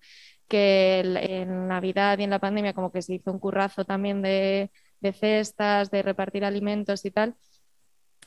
que 0.47 0.99
en 1.01 1.67
Navidad 1.67 2.19
y 2.19 2.23
en 2.23 2.29
la 2.29 2.39
pandemia 2.39 2.73
como 2.73 2.91
que 2.91 3.01
se 3.01 3.15
hizo 3.15 3.31
un 3.31 3.39
currazo 3.39 3.85
también 3.85 4.21
de, 4.21 4.71
de 5.01 5.13
cestas, 5.13 5.91
de 5.91 6.01
repartir 6.03 6.45
alimentos 6.45 7.05
y 7.05 7.11
tal. 7.11 7.35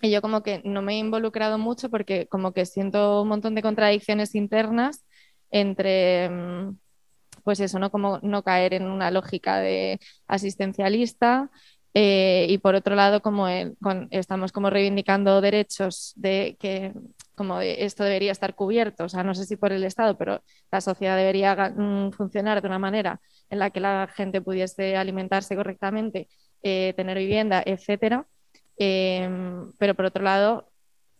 Y 0.02 0.10
yo 0.10 0.20
como 0.22 0.42
que 0.42 0.60
no 0.64 0.82
me 0.82 0.94
he 0.94 0.98
involucrado 0.98 1.58
mucho 1.58 1.90
porque 1.90 2.26
como 2.28 2.52
que 2.52 2.66
siento 2.66 3.22
un 3.22 3.28
montón 3.28 3.54
de 3.54 3.62
contradicciones 3.62 4.34
internas 4.34 5.04
entre, 5.50 6.30
pues 7.44 7.60
eso, 7.60 7.78
¿no? 7.78 7.90
Como 7.90 8.18
no 8.22 8.42
caer 8.42 8.74
en 8.74 8.86
una 8.90 9.10
lógica 9.10 9.58
de 9.60 10.00
asistencialista, 10.26 11.50
eh, 11.98 12.46
y 12.50 12.58
por 12.58 12.74
otro 12.74 12.94
lado, 12.94 13.22
como 13.22 13.48
el, 13.48 13.74
con, 13.80 14.08
estamos 14.10 14.52
como 14.52 14.68
reivindicando 14.68 15.40
derechos 15.40 16.12
de 16.16 16.54
que 16.60 16.92
como 17.34 17.62
esto 17.62 18.04
debería 18.04 18.32
estar 18.32 18.54
cubierto, 18.54 19.04
o 19.04 19.08
sea, 19.08 19.22
no 19.24 19.34
sé 19.34 19.46
si 19.46 19.56
por 19.56 19.72
el 19.72 19.82
Estado, 19.82 20.18
pero 20.18 20.42
la 20.70 20.82
sociedad 20.82 21.16
debería 21.16 21.54
mm, 21.74 22.12
funcionar 22.12 22.60
de 22.60 22.68
una 22.68 22.78
manera 22.78 23.18
en 23.48 23.60
la 23.60 23.70
que 23.70 23.80
la 23.80 24.08
gente 24.14 24.42
pudiese 24.42 24.94
alimentarse 24.94 25.56
correctamente, 25.56 26.28
eh, 26.62 26.92
tener 26.96 27.16
vivienda, 27.16 27.62
etcétera. 27.64 28.26
Eh, 28.78 29.28
pero 29.78 29.94
por 29.94 30.06
otro 30.06 30.22
lado, 30.22 30.72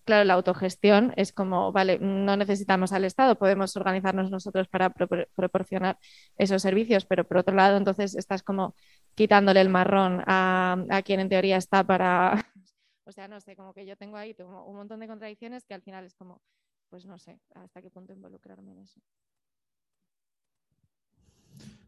claro, 0.04 0.24
la 0.24 0.34
autogestión 0.34 1.12
es 1.16 1.32
como, 1.32 1.72
vale, 1.72 1.98
no 2.00 2.36
necesitamos 2.36 2.92
al 2.92 3.04
Estado, 3.04 3.36
podemos 3.38 3.76
organizarnos 3.76 4.30
nosotros 4.30 4.68
para 4.68 4.90
pro 4.90 5.08
proporcionar 5.34 5.98
esos 6.38 6.62
servicios, 6.62 7.06
pero 7.06 7.24
por 7.26 7.38
otro 7.38 7.54
lado, 7.54 7.76
entonces 7.76 8.14
estás 8.16 8.42
como 8.42 8.74
quitándole 9.14 9.60
el 9.60 9.68
marrón 9.70 10.22
a, 10.26 10.76
a 10.90 11.02
quien 11.02 11.20
en 11.20 11.28
teoría 11.28 11.56
está 11.58 11.84
para, 11.84 12.46
o 13.04 13.12
sea, 13.12 13.28
no 13.28 13.40
sé, 13.40 13.56
como 13.56 13.72
que 13.74 13.86
yo 13.86 13.96
tengo 13.96 14.16
ahí 14.16 14.34
tengo 14.34 14.64
un 14.66 14.76
montón 14.76 15.00
de 15.00 15.08
contradicciones 15.08 15.64
que 15.64 15.74
al 15.74 15.82
final 15.82 16.04
es 16.04 16.14
como, 16.14 16.42
pues 16.90 17.06
no 17.06 17.18
sé, 17.18 17.40
hasta 17.54 17.82
qué 17.82 17.90
punto 17.90 18.12
involucrarme 18.12 18.72
en 18.72 18.80
eso. 18.80 19.00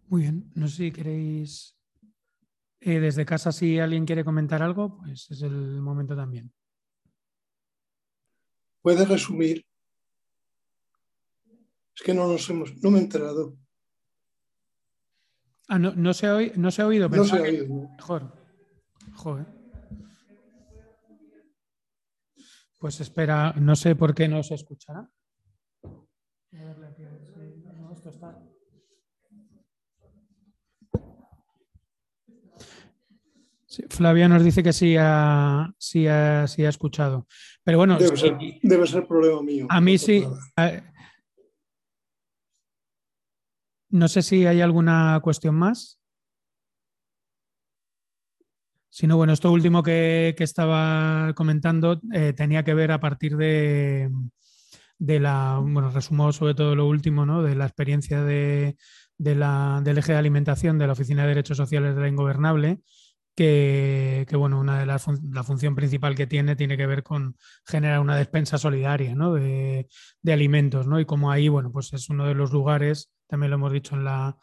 Muy 0.08 0.22
bien, 0.22 0.50
no 0.54 0.68
sé 0.68 0.76
si 0.76 0.92
queréis, 0.92 1.77
eh, 2.80 3.00
desde 3.00 3.26
casa, 3.26 3.52
si 3.52 3.78
alguien 3.78 4.06
quiere 4.06 4.24
comentar 4.24 4.62
algo, 4.62 4.98
pues 4.98 5.30
es 5.30 5.42
el 5.42 5.80
momento 5.80 6.14
también. 6.14 6.52
¿Puedes 8.82 9.08
resumir? 9.08 9.66
Es 11.96 12.02
que 12.04 12.14
no 12.14 12.28
nos 12.28 12.48
hemos, 12.48 12.76
no 12.82 12.90
me 12.90 12.98
he 12.98 13.02
enterado. 13.02 13.56
Ah, 15.68 15.78
no, 15.78 15.92
no, 15.94 16.14
se, 16.14 16.26
ha 16.26 16.36
oído, 16.36 16.54
no 16.56 16.70
se 16.70 16.82
ha 16.82 16.86
oído. 16.86 17.08
No 17.08 17.24
se 17.24 17.36
ha 17.36 17.42
oído. 17.42 17.66
Mejor. 17.96 18.32
Joder. 19.14 19.46
Pues 22.78 23.00
espera, 23.00 23.52
no 23.58 23.74
sé 23.74 23.96
por 23.96 24.14
qué 24.14 24.28
no 24.28 24.42
se 24.42 24.54
escuchará. 24.54 25.10
No, 26.52 27.92
esto 27.92 28.10
está. 28.10 28.40
Flavia 33.90 34.28
nos 34.28 34.44
dice 34.44 34.62
que 34.62 34.72
sí 34.72 34.96
ha, 34.98 35.72
sí 35.78 36.06
ha, 36.06 36.46
sí 36.46 36.64
ha 36.64 36.68
escuchado. 36.68 37.26
Pero 37.62 37.78
bueno, 37.78 37.98
Debe, 37.98 38.16
ser, 38.16 38.36
debe 38.62 38.86
ser 38.86 39.06
problema 39.06 39.42
mío. 39.42 39.66
a 39.68 39.80
mí 39.80 39.92
no 39.92 39.98
sí. 39.98 40.24
No 43.90 44.08
sé 44.08 44.22
si 44.22 44.46
hay 44.46 44.60
alguna 44.60 45.18
cuestión 45.22 45.54
más. 45.54 46.00
Si 48.90 49.06
no, 49.06 49.16
bueno, 49.16 49.32
esto 49.32 49.52
último 49.52 49.82
que, 49.82 50.34
que 50.36 50.44
estaba 50.44 51.32
comentando 51.34 52.00
eh, 52.12 52.32
tenía 52.32 52.64
que 52.64 52.74
ver 52.74 52.90
a 52.90 53.00
partir 53.00 53.36
de, 53.36 54.10
de 54.98 55.20
la, 55.20 55.60
bueno, 55.62 55.90
resumo 55.90 56.32
sobre 56.32 56.54
todo 56.54 56.74
lo 56.74 56.86
último, 56.86 57.24
¿no? 57.24 57.42
De 57.42 57.54
la 57.54 57.64
experiencia 57.66 58.22
de, 58.24 58.76
de 59.16 59.34
la, 59.36 59.80
del 59.84 59.98
eje 59.98 60.12
de 60.12 60.18
alimentación 60.18 60.78
de 60.78 60.86
la 60.86 60.94
Oficina 60.94 61.22
de 61.22 61.28
Derechos 61.28 61.56
Sociales 61.56 61.94
de 61.94 62.00
la 62.00 62.08
Ingobernable, 62.08 62.80
que, 63.43 64.36
bueno, 64.36 64.59
una 64.59 64.80
de 64.80 64.86
las 64.86 65.03
fun- 65.03 65.30
la 65.32 65.43
función 65.45 65.74
principal 65.74 66.14
que 66.14 66.26
tiene 66.26 66.57
tiene 66.57 66.76
que 66.76 66.86
ver 66.86 67.03
con 67.03 67.36
generar 67.66 68.01
una 68.01 68.16
despensa 68.16 68.59
solidaria, 68.59 69.14
¿no? 69.14 69.34
De, 69.34 69.89
de 70.22 70.32
alimentos, 70.32 70.86
¿no? 70.86 70.99
Y 71.01 71.05
como 71.07 71.30
ahí, 71.30 71.49
bueno, 71.49 71.70
pues 71.72 71.93
es 71.93 72.09
uno 72.11 72.26
de 72.26 72.34
los 72.34 72.53
lugares, 72.53 73.11
también 73.28 73.51
lo 73.51 73.57
hemos 73.57 73.72
dicho 73.72 73.95
en 73.95 74.05
la, 74.05 74.36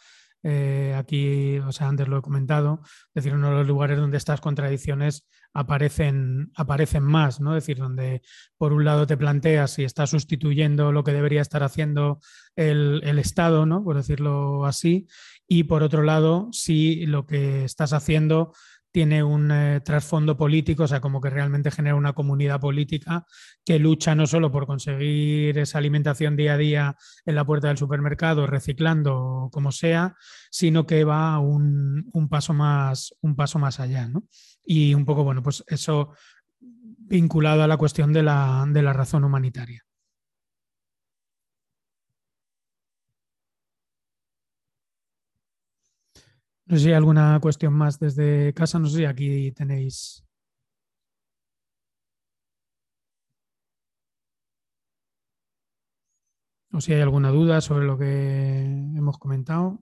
eh, 0.43 0.93
aquí, 0.97 1.57
o 1.59 1.71
sea, 1.71 1.87
antes 1.87 2.07
lo 2.07 2.19
he 2.19 2.21
comentado, 2.21 2.79
es 3.13 3.23
decir, 3.23 3.33
uno 3.33 3.49
de 3.49 3.55
los 3.55 3.67
lugares 3.67 3.97
donde 3.97 4.17
estas 4.17 4.41
contradicciones 4.41 5.27
aparecen, 5.53 6.51
aparecen 6.55 7.03
más, 7.03 7.39
¿no? 7.41 7.55
Es 7.57 7.63
decir, 7.63 7.77
donde 7.77 8.21
por 8.57 8.73
un 8.73 8.85
lado 8.85 9.07
te 9.07 9.17
planteas 9.17 9.71
si 9.71 9.83
está 9.83 10.05
sustituyendo 10.07 10.91
lo 10.91 11.03
que 11.03 11.13
debería 11.13 11.41
estar 11.41 11.63
haciendo 11.63 12.19
el, 12.55 13.01
el 13.03 13.19
Estado, 13.19 13.65
¿no? 13.65 13.83
Por 13.83 13.95
decirlo 13.97 14.65
así, 14.65 15.07
y 15.47 15.63
por 15.65 15.83
otro 15.83 16.03
lado, 16.03 16.49
si 16.51 17.05
lo 17.05 17.25
que 17.25 17.63
estás 17.65 17.93
haciendo 17.93 18.53
tiene 18.95 19.21
un 19.25 19.51
eh, 19.51 19.81
trasfondo 19.81 20.37
político, 20.37 20.83
o 20.83 20.87
sea, 20.87 21.01
como 21.01 21.19
que 21.19 21.29
realmente 21.29 21.69
genera 21.69 21.97
una 21.97 22.13
comunidad 22.13 22.61
política 22.61 23.25
que 23.65 23.77
lucha 23.77 24.15
no 24.15 24.25
solo 24.25 24.53
por 24.53 24.65
conseguir 24.65 25.57
esa 25.57 25.79
alimentación 25.79 26.37
día 26.37 26.53
a 26.53 26.57
día 26.57 26.95
en 27.25 27.35
la 27.35 27.43
puerta 27.43 27.67
del 27.67 27.77
supermercado, 27.77 28.47
reciclando 28.47 29.49
como 29.51 29.73
sea, 29.73 30.15
sino 30.49 30.85
que 30.85 31.03
va 31.03 31.39
un, 31.39 32.09
un 32.13 32.29
paso, 32.29 32.53
más, 32.53 33.13
un 33.19 33.35
paso 33.35 33.59
más 33.59 33.81
allá. 33.81 34.07
¿no? 34.07 34.23
Y 34.65 34.93
un 34.93 35.03
poco, 35.03 35.25
bueno, 35.25 35.43
pues 35.43 35.65
eso 35.67 36.13
vinculado 36.61 37.63
a 37.63 37.67
la 37.67 37.75
cuestión 37.75 38.13
de 38.13 38.23
la, 38.23 38.63
de 38.65 38.81
la 38.81 38.93
razón 38.93 39.25
humanitaria. 39.25 39.83
No 46.67 46.77
sé 46.77 46.83
si 46.83 46.87
hay 46.89 46.93
alguna 46.95 47.39
cuestión 47.41 47.73
más 47.73 47.99
desde 47.99 48.53
casa, 48.53 48.79
no 48.79 48.87
sé 48.87 48.97
si 48.97 49.05
aquí 49.05 49.51
tenéis. 49.51 50.23
O 56.71 56.79
si 56.81 56.93
hay 56.93 57.01
alguna 57.01 57.29
duda 57.31 57.59
sobre 57.61 57.85
lo 57.85 57.97
que 57.97 58.61
hemos 58.97 59.17
comentado. 59.17 59.79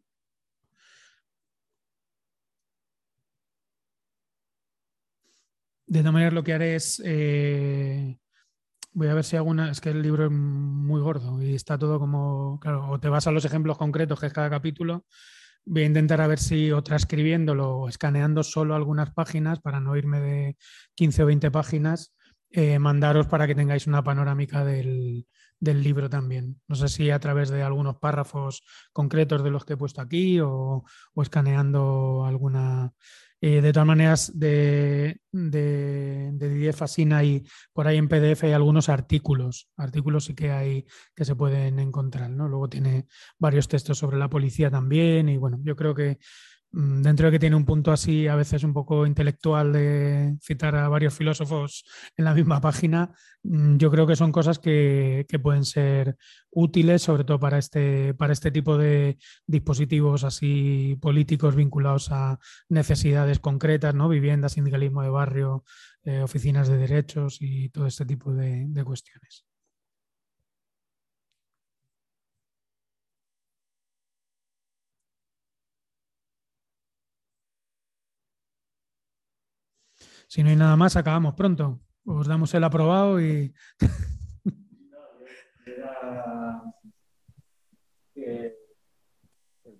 De 5.86 6.00
todas 6.00 6.14
maneras, 6.14 6.34
lo 6.34 6.44
que 6.44 6.54
haré 6.54 6.76
es. 6.76 7.02
eh, 7.06 8.18
voy 8.94 9.08
a 9.08 9.14
ver 9.14 9.24
si 9.24 9.36
alguna. 9.38 9.72
Es 9.72 9.82
que 9.82 9.90
el 9.92 10.02
libro 10.02 10.26
es 10.26 10.32
muy 10.32 11.02
gordo 11.02 11.42
y 11.42 11.56
está 11.56 11.78
todo 11.78 12.00
como. 12.00 12.60
Claro, 12.62 12.90
o 12.90 13.00
te 13.00 13.10
vas 13.10 13.28
a 13.28 13.32
los 13.32 13.46
ejemplos 13.46 13.78
concretos, 13.78 14.20
que 14.20 14.28
es 14.28 14.34
cada 14.34 14.50
capítulo. 14.50 15.06
Voy 15.66 15.84
a 15.84 15.86
intentar 15.86 16.20
a 16.22 16.28
ver 16.28 16.40
si 16.40 16.72
o 16.72 16.84
transcribiéndolo 16.84 17.78
o 17.78 17.90
escaneando 17.90 18.44
solo 18.44 18.76
algunas 18.76 19.12
páginas 19.12 19.60
para 19.62 19.80
no 19.80 19.96
irme 19.96 20.20
de 20.20 20.58
15 20.96 21.24
o 21.24 21.26
20 21.28 21.52
páginas, 21.52 22.14
eh, 22.50 22.80
mandaros 22.80 23.28
para 23.28 23.48
que 23.48 23.56
tengáis 23.56 23.88
una 23.88 24.04
panorámica 24.04 24.66
del, 24.66 25.26
del 25.64 25.82
libro 25.82 26.10
también. 26.10 26.62
No 26.68 26.76
sé 26.76 26.90
si 26.90 27.10
a 27.10 27.20
través 27.20 27.50
de 27.50 27.64
algunos 27.64 27.98
párrafos 27.98 28.64
concretos 28.92 29.44
de 29.44 29.52
los 29.52 29.64
que 29.64 29.74
he 29.74 29.78
puesto 29.78 30.02
aquí 30.02 30.40
o, 30.42 30.84
o 31.14 31.22
escaneando 31.22 32.26
alguna. 32.26 32.94
De 33.46 33.74
todas 33.74 33.86
maneras, 33.86 34.40
de, 34.40 35.20
de, 35.34 36.30
de 36.32 36.50
Didier 36.50 36.74
Fascina 36.74 37.26
y 37.26 37.44
por 37.74 37.88
ahí 37.88 37.98
en 37.98 38.08
PDF 38.08 38.46
hay 38.46 38.54
algunos 38.54 38.88
artículos. 38.88 39.68
Artículos 39.76 40.24
sí 40.24 40.34
que 40.34 40.52
hay 40.52 40.86
que 41.14 41.26
se 41.26 41.36
pueden 41.36 41.78
encontrar. 41.80 42.30
¿no? 42.30 42.48
Luego 42.48 42.70
tiene 42.70 43.06
varios 43.38 43.68
textos 43.68 43.98
sobre 43.98 44.18
la 44.18 44.30
policía 44.30 44.72
también. 44.72 45.28
Y 45.28 45.36
bueno, 45.36 45.60
yo 45.62 45.76
creo 45.76 45.94
que 45.94 46.20
dentro 46.74 47.28
de 47.28 47.34
que 47.34 47.40
tiene 47.40 47.56
un 47.56 47.66
punto 47.66 47.92
así 47.92 48.28
a 48.28 48.36
veces 48.36 48.64
un 48.64 48.74
poco 48.74 49.06
intelectual 49.06 49.72
de 49.74 50.36
citar 50.42 50.76
a 50.76 50.90
varios 50.90 51.14
filósofos 51.14 51.86
en 52.18 52.26
la 52.26 52.34
misma 52.34 52.62
página, 52.62 53.12
mm, 53.44 53.78
yo 53.78 53.92
creo 53.92 54.08
que 54.08 54.16
son 54.16 54.32
cosas 54.32 54.58
que, 54.58 55.26
que 55.30 55.38
pueden 55.38 55.66
ser 55.66 56.18
útiles, 56.50 57.04
sobre 57.04 57.26
todo 57.26 57.40
para 57.40 57.60
este, 57.60 58.16
para 58.16 58.34
este 58.34 58.50
tipo 58.52 58.78
de 58.78 59.18
dispositivos 59.46 60.24
así 60.24 60.98
políticos 61.00 61.56
vinculados 61.56 62.12
a 62.12 62.40
necesidades 62.70 63.40
concretas, 63.40 63.94
¿no? 63.94 64.10
Vivienda, 64.10 64.50
sindicalismo 64.50 65.04
de 65.04 65.10
barrio, 65.10 65.64
eh, 66.06 66.22
oficinas 66.22 66.68
de 66.68 66.78
derechos 66.78 67.38
y 67.40 67.70
todo 67.70 67.86
este 67.88 68.06
tipo 68.06 68.34
de, 68.34 68.66
de 68.68 68.84
cuestiones. 68.84 69.46
Si 80.34 80.42
no 80.42 80.50
hay 80.50 80.56
nada 80.56 80.76
más, 80.76 80.96
acabamos 80.96 81.36
pronto. 81.36 81.80
Os 82.06 82.26
damos 82.26 82.52
el 82.56 82.64
aprobado 82.64 83.22
y 83.22 83.54
el 88.16 88.56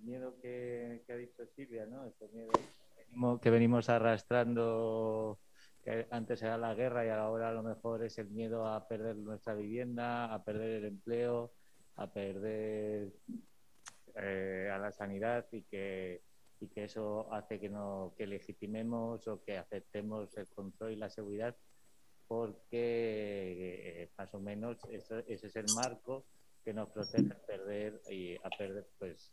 miedo 0.02 0.36
que, 0.40 1.02
ha 1.08 1.16
dicho 1.16 1.44
Silvia, 1.56 1.86
¿no? 1.86 2.06
Ese 2.06 2.28
miedo 2.28 2.52
que 2.52 3.04
venimos- 3.04 3.40
que 3.40 3.50
venimos 3.50 3.88
arrastrando, 3.88 5.40
que 5.82 6.06
antes 6.12 6.40
era 6.40 6.56
la 6.56 6.72
guerra 6.74 7.04
y 7.04 7.08
ahora 7.08 7.48
a 7.48 7.52
lo 7.52 7.64
mejor 7.64 8.04
es 8.04 8.16
el 8.18 8.30
miedo 8.30 8.68
a 8.68 8.86
perder 8.86 9.16
nuestra 9.16 9.54
vivienda, 9.54 10.32
a 10.32 10.44
perder 10.44 10.70
el 10.70 10.84
empleo, 10.84 11.52
a 11.96 12.12
perder 12.12 13.12
eh, 14.14 14.70
a 14.72 14.78
la 14.78 14.92
sanidad 14.92 15.46
y 15.50 15.62
que, 15.62 16.22
y 16.64 16.68
que 16.68 16.84
eso 16.84 17.32
hace 17.32 17.60
que, 17.60 17.68
no, 17.68 18.14
que 18.16 18.26
legitimemos 18.26 19.28
o 19.28 19.42
que 19.42 19.58
aceptemos 19.58 20.34
el 20.36 20.48
control 20.48 20.92
y 20.92 20.96
la 20.96 21.10
seguridad 21.10 21.54
porque 22.26 24.02
eh, 24.02 24.10
más 24.16 24.32
o 24.34 24.40
menos 24.40 24.78
ese 24.90 25.24
es 25.26 25.56
el 25.56 25.66
marco 25.74 26.24
que 26.64 26.72
nos 26.72 26.88
protege 26.88 27.32
a 27.32 27.46
perder 27.46 28.00
y 28.10 28.36
a 28.36 28.48
perder 28.56 28.86
pues 28.98 29.30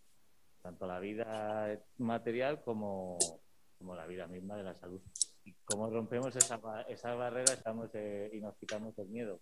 tanto 0.61 0.85
la 0.85 0.99
vida 0.99 1.79
material 1.97 2.61
como, 2.63 3.17
como 3.77 3.95
la 3.95 4.05
vida 4.05 4.27
misma 4.27 4.57
de 4.57 4.63
la 4.63 4.75
salud. 4.75 5.01
Y 5.45 5.53
como 5.65 5.89
rompemos 5.89 6.35
esa, 6.35 6.59
esa 6.89 7.15
barrera 7.15 7.53
estamos 7.53 7.89
eh, 7.93 8.29
y 8.33 8.41
nos 8.41 8.55
quitamos 8.57 8.97
el 8.99 9.07
miedo. 9.07 9.39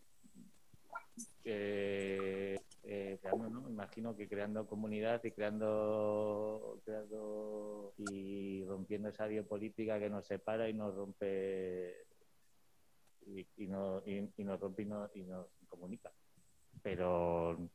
Eh, 1.43 2.59
eh, 2.83 3.17
creando, 3.21 3.49
¿no? 3.49 3.69
Imagino 3.69 4.15
que 4.15 4.27
creando 4.27 4.67
comunidad 4.67 5.23
y 5.23 5.31
creando, 5.31 6.81
creando 6.85 7.93
y 7.97 8.63
rompiendo 8.65 9.09
esa 9.09 9.27
biopolítica 9.27 9.99
que 9.99 10.09
nos 10.09 10.27
separa 10.27 10.69
y 10.69 10.73
nos 10.73 10.95
rompe 10.95 11.95
y, 13.25 13.67
no, 13.67 14.01
y, 14.05 14.43
nos 14.43 14.59
rompe 14.59 14.83
y, 14.83 14.85
no, 14.85 15.09
y 15.13 15.21
nos 15.23 15.47
comunica. 15.67 16.11
Pero, 16.81 17.69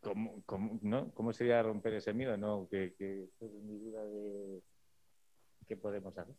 ¿cómo, 0.00 0.42
cómo, 0.46 0.78
no? 0.82 1.12
¿cómo 1.12 1.32
sería 1.32 1.62
romper 1.62 1.94
ese 1.94 2.12
miedo? 2.12 2.36
No, 2.36 2.68
que, 2.70 2.94
que 2.96 3.28
es 3.40 3.52
mi 3.52 3.78
duda 3.78 4.04
de 4.04 4.62
qué 5.66 5.76
podemos 5.76 6.16
hacer. 6.16 6.34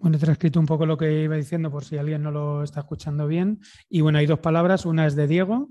Bueno, 0.00 0.16
he 0.16 0.20
transcrito 0.20 0.60
un 0.60 0.66
poco 0.66 0.86
lo 0.86 0.96
que 0.96 1.22
iba 1.22 1.34
diciendo 1.34 1.70
por 1.70 1.84
si 1.84 1.98
alguien 1.98 2.22
no 2.22 2.30
lo 2.30 2.62
está 2.62 2.80
escuchando 2.80 3.26
bien. 3.26 3.60
Y 3.88 4.00
bueno, 4.00 4.18
hay 4.18 4.26
dos 4.26 4.38
palabras. 4.38 4.86
Una 4.86 5.06
es 5.06 5.16
de 5.16 5.26
Diego. 5.26 5.70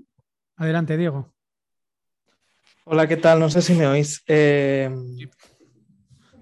Adelante, 0.56 0.98
Diego. 0.98 1.32
Hola, 2.84 3.06
¿qué 3.06 3.16
tal? 3.16 3.40
No 3.40 3.48
sé 3.48 3.62
si 3.62 3.74
me 3.74 3.86
oís. 3.86 4.22
Eh, 4.26 4.90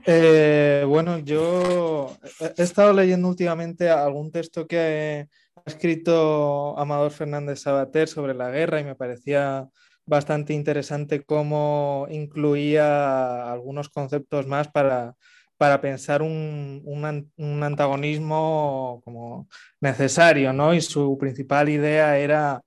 eh, 0.05 0.85
bueno, 0.87 1.19
yo 1.19 2.17
he 2.41 2.55
he 2.57 2.63
estado 2.65 2.93
leyendo 2.93 3.29
últimamente 3.29 3.89
algún 3.89 4.33
texto 4.33 4.67
que 4.67 5.29
ha 5.55 5.63
escrito 5.71 6.77
Amador 6.79 7.13
Fernández 7.13 7.61
Sabater 7.61 8.09
sobre 8.09 8.35
la 8.35 8.51
guerra 8.51 8.81
y 8.81 8.85
me 8.85 8.97
parecía 8.97 9.69
bastante 10.07 10.55
interesante 10.55 11.25
cómo 11.25 12.07
incluía 12.11 13.51
algunos 13.51 13.89
conceptos 13.89 14.47
más 14.47 14.69
para, 14.69 15.17
para 15.57 15.81
pensar 15.81 16.23
un, 16.23 16.83
un 16.85 17.05
an- 17.05 17.33
un 17.37 17.63
antagonismo 17.63 19.01
como 19.05 19.49
necesario, 19.81 20.53
¿no? 20.53 20.75
Y 20.75 20.81
su 20.81 21.17
principal 21.19 21.69
idea 21.69 22.19
era 22.19 22.63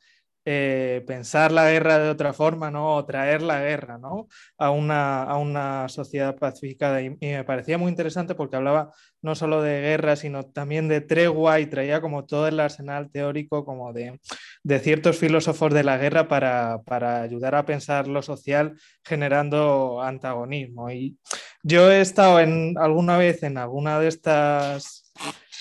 eh, 0.52 1.04
pensar 1.06 1.52
la 1.52 1.70
guerra 1.70 2.00
de 2.00 2.10
otra 2.10 2.34
forma, 2.34 2.72
¿no? 2.72 2.96
O 2.96 3.06
traer 3.06 3.44
la 3.44 3.60
guerra, 3.62 4.00
¿no? 4.00 4.28
A 4.58 4.72
una, 4.72 5.22
a 5.22 5.38
una 5.38 5.88
sociedad 5.90 6.36
pacificada. 6.38 7.04
Y, 7.04 7.12
me 7.22 7.44
parecía 7.44 7.78
muy 7.78 7.90
interesante 7.90 8.34
porque 8.34 8.56
hablaba 8.56 8.92
no 9.22 9.36
solo 9.36 9.62
de 9.62 9.80
guerra, 9.80 10.16
sino 10.16 10.46
también 10.46 10.88
de 10.88 11.02
tregua 11.02 11.60
y 11.60 11.68
traía 11.68 12.02
como 12.02 12.26
todo 12.26 12.48
el 12.48 12.60
arsenal 12.60 13.12
teórico 13.12 13.64
como 13.64 13.94
de, 13.94 14.20
de 14.64 14.80
ciertos 14.80 15.20
filósofos 15.20 15.72
de 15.72 15.84
la 15.84 15.98
guerra 16.00 16.28
para, 16.28 16.82
para, 16.84 17.22
ayudar 17.22 17.54
a 17.54 17.66
pensar 17.66 18.08
lo 18.08 18.24
social 18.24 18.76
generando 19.04 20.02
antagonismo. 20.02 20.90
Y 20.90 21.20
yo 21.62 21.92
he 21.92 22.02
estado 22.02 22.40
en, 22.40 22.76
alguna 22.80 23.18
vez 23.18 23.44
en 23.44 23.60
alguna 23.60 24.00
de 24.00 24.08
estas 24.08 25.14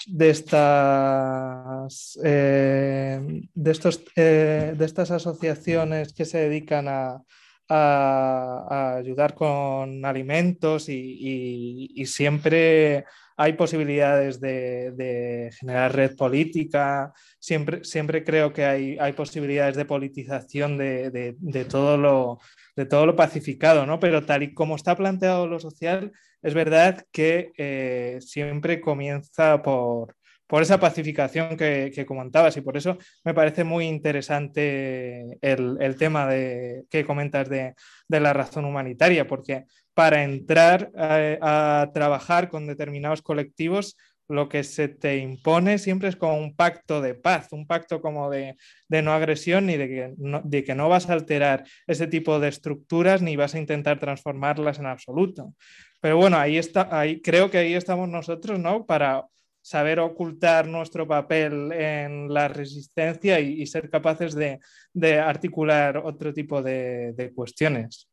de 0.08 0.30
estas, 0.30 2.18
eh, 2.24 3.20
de, 3.54 3.70
estos, 3.70 4.02
eh, 4.16 4.74
de 4.76 4.84
estas 4.84 5.10
asociaciones 5.10 6.14
que 6.14 6.24
se 6.24 6.38
dedican 6.48 6.86
a, 6.88 7.22
ayudar 7.70 9.34
con 9.34 10.02
alimentos 10.06 10.88
y, 10.88 12.02
siempre 12.06 13.04
hay 13.36 13.52
posibilidades 13.52 14.40
de, 14.40 15.50
generar 15.58 15.94
red 15.94 16.16
política, 16.16 17.12
siempre, 17.38 17.84
siempre 17.84 18.24
creo 18.24 18.54
que 18.54 18.64
hay, 18.64 18.96
hay 18.98 19.12
posibilidades 19.12 19.76
de 19.76 19.84
politización 19.84 20.78
de, 20.78 21.36
todo 21.68 21.98
lo, 21.98 22.38
de 22.74 22.86
todo 22.86 23.04
lo 23.04 23.14
pacificado, 23.14 23.84
¿no? 23.84 24.00
Pero 24.00 24.24
tal 24.24 24.44
y 24.44 24.54
como 24.54 24.74
está 24.74 24.96
planteado 24.96 25.46
lo 25.46 25.60
social, 25.60 26.12
es 26.42 26.54
verdad 26.54 27.04
que 27.12 27.52
eh, 27.56 28.18
siempre 28.20 28.80
comienza 28.80 29.62
por, 29.62 30.14
por 30.48 30.62
esa 30.62 30.80
pacificación 30.80 31.56
que, 31.56 32.04
comentabas 32.06 32.56
y 32.56 32.62
por 32.62 32.76
eso 32.76 32.96
me 33.22 33.34
parece 33.34 33.64
muy 33.64 33.86
interesante 33.86 35.38
el, 35.42 35.96
tema 35.98 36.26
de, 36.26 36.84
que 36.90 37.04
comentas 37.04 37.48
de, 37.48 37.74
la 38.08 38.32
razón 38.32 38.64
humanitaria, 38.64 39.26
porque 39.26 39.66
para 39.94 40.24
entrar 40.24 40.90
a, 40.96 41.90
trabajar 41.92 42.48
con 42.48 42.66
determinados 42.66 43.20
colectivos, 43.20 43.96
lo 44.26 44.48
que 44.48 44.62
se 44.62 44.88
te 44.88 45.18
impone 45.18 45.78
siempre 45.78 46.08
es 46.08 46.16
como 46.16 46.36
un 46.36 46.54
pacto 46.54 47.00
de 47.00 47.14
paz, 47.14 47.48
un 47.52 47.66
pacto 47.66 48.00
como 48.00 48.30
de, 48.30 48.56
no 48.88 49.12
agresión 49.12 49.66
ni 49.66 49.76
de 49.76 49.88
que 49.88 50.14
de 50.16 50.64
que 50.64 50.74
no 50.74 50.88
vas 50.88 51.08
a 51.08 51.14
alterar 51.14 51.64
ese 51.86 52.06
tipo 52.06 52.38
de 52.38 52.48
estructuras 52.48 53.22
ni 53.22 53.36
vas 53.36 53.54
a 53.54 53.58
intentar 53.58 53.98
transformarlas 53.98 54.78
en 54.78 54.86
absoluto. 54.86 55.54
Pero 56.00 56.16
bueno, 56.16 56.36
ahí 56.36 56.58
está, 56.58 56.88
ahí 56.98 57.20
creo 57.20 57.50
que 57.50 57.58
ahí 57.58 57.74
estamos 57.74 58.08
nosotros, 58.08 58.58
¿no? 58.58 58.86
Para 58.86 59.26
saber 59.68 60.00
ocultar 60.00 60.66
nuestro 60.66 61.06
papel 61.06 61.72
en 61.72 62.32
la 62.32 62.48
resistencia 62.48 63.38
y, 63.40 63.66
ser 63.66 63.90
capaces 63.90 64.34
de, 64.34 65.18
articular 65.20 65.98
otro 65.98 66.32
tipo 66.32 66.62
de, 66.62 67.32
cuestiones. 67.34 68.08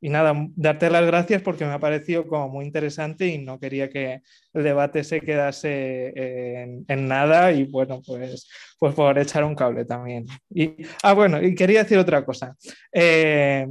Y 0.00 0.10
nada, 0.10 0.34
darte 0.54 0.90
las 0.90 1.04
gracias 1.06 1.42
porque 1.42 1.64
me 1.64 1.72
ha 1.72 1.78
parecido 1.78 2.26
como 2.26 2.48
muy 2.48 2.66
interesante 2.66 3.26
y 3.26 3.38
no 3.38 3.58
quería 3.58 3.88
que 3.88 4.20
el 4.52 4.62
debate 4.62 5.02
se 5.02 5.20
quedase 5.20 6.12
en, 6.88 7.08
nada 7.08 7.52
y 7.52 7.64
bueno, 7.64 8.02
pues, 8.06 8.48
pues 8.78 8.94
por 8.94 9.18
echar 9.18 9.44
un 9.44 9.54
cable 9.54 9.84
también. 9.84 10.26
Y, 10.50 10.74
ah, 11.02 11.14
bueno, 11.14 11.42
y 11.42 11.54
quería 11.54 11.82
decir 11.82 11.98
otra 11.98 12.24
cosa. 12.24 12.54
Eh, 12.92 13.66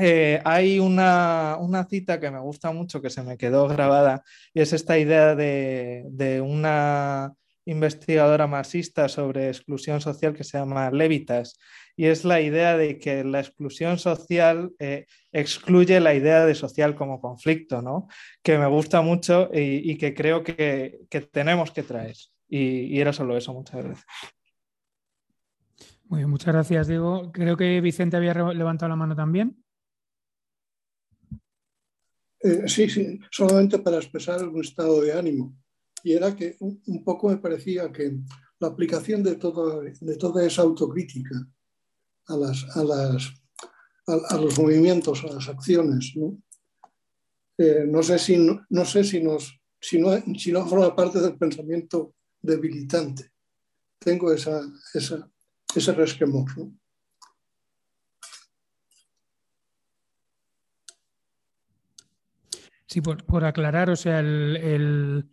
eh, 0.00 0.40
hay 0.44 0.78
una, 0.78 1.58
cita 1.88 2.18
que 2.20 2.30
me 2.30 2.40
gusta 2.40 2.72
mucho, 2.72 3.02
que 3.02 3.10
se 3.10 3.22
me 3.22 3.36
quedó 3.36 3.68
grabada, 3.68 4.24
y 4.54 4.60
es 4.60 4.72
esta 4.72 4.98
idea 4.98 5.34
de, 5.34 6.42
una 6.44 7.34
investigadora 7.66 8.46
marxista 8.46 9.08
sobre 9.08 9.48
exclusión 9.48 10.00
social 10.00 10.34
que 10.34 10.44
se 10.44 10.58
llama 10.58 10.90
Levitas, 10.90 11.58
y 11.96 12.06
es 12.06 12.24
la 12.24 12.40
idea 12.40 12.76
de 12.76 12.98
que 12.98 13.24
la 13.24 13.40
exclusión 13.40 13.98
social 13.98 14.72
eh, 14.78 15.06
excluye 15.32 16.00
la 16.00 16.14
idea 16.14 16.46
de 16.46 16.54
social 16.54 16.94
como 16.94 17.20
conflicto, 17.20 17.82
¿no? 17.82 18.08
que 18.42 18.58
me 18.58 18.66
gusta 18.66 19.02
mucho 19.02 19.50
y, 19.52 19.98
que 19.98 20.14
creo 20.14 20.42
que, 20.42 21.00
tenemos 21.30 21.72
que 21.72 21.82
traer. 21.82 22.16
Y, 22.48 22.96
y 22.96 23.00
era 23.00 23.12
solo 23.12 23.36
eso, 23.36 23.52
muchas 23.52 23.84
gracias. 23.84 24.06
Muy 26.08 26.18
bien, 26.18 26.30
muchas 26.30 26.52
gracias, 26.52 26.88
Diego. 26.88 27.30
Creo 27.32 27.56
que 27.56 27.80
Vicente 27.80 28.16
había 28.16 28.34
levantado 28.34 28.88
la 28.88 28.96
mano 28.96 29.14
también. 29.14 29.62
Eh, 32.42 32.62
sí, 32.66 32.88
sí, 32.88 33.20
solamente 33.30 33.78
para 33.78 33.98
expresar 33.98 34.46
un 34.48 34.60
estado 34.60 35.00
de 35.02 35.12
ánimo. 35.12 35.54
Y 36.02 36.12
era 36.12 36.34
que 36.34 36.56
un, 36.60 37.04
poco 37.04 37.28
me 37.28 37.36
parecía 37.36 37.92
que 37.92 38.16
la 38.58 38.68
aplicación 38.68 39.22
de, 39.22 39.32
de 39.32 40.16
toda 40.16 40.46
esa 40.46 40.62
autocrítica 40.62 41.46
a, 42.26 42.36
las, 42.36 42.64
a, 42.76 42.84
las, 42.84 43.32
a, 44.06 44.36
los 44.38 44.58
movimientos, 44.58 45.22
a 45.24 45.34
las 45.34 45.48
acciones, 45.48 46.12
¿no? 46.16 46.38
Eh, 47.58 47.84
no 47.86 48.02
sé, 48.02 48.18
si, 48.18 48.38
no, 48.38 48.84
sé 48.86 49.04
si, 49.04 49.22
nos, 49.22 49.60
si, 49.78 49.98
no, 49.98 50.10
si 50.38 50.50
no 50.50 50.66
forma 50.66 50.96
parte 50.96 51.20
del 51.20 51.36
pensamiento 51.36 52.14
debilitante. 52.40 53.32
Tengo 53.98 54.32
esa, 54.32 54.62
esa, 54.94 55.30
ese 55.74 55.92
resquemor. 55.92 56.50
Sí, 62.90 63.00
por, 63.02 63.44
aclarar, 63.44 63.88
o 63.88 63.94
sea, 63.94 64.18
el, 64.18 65.24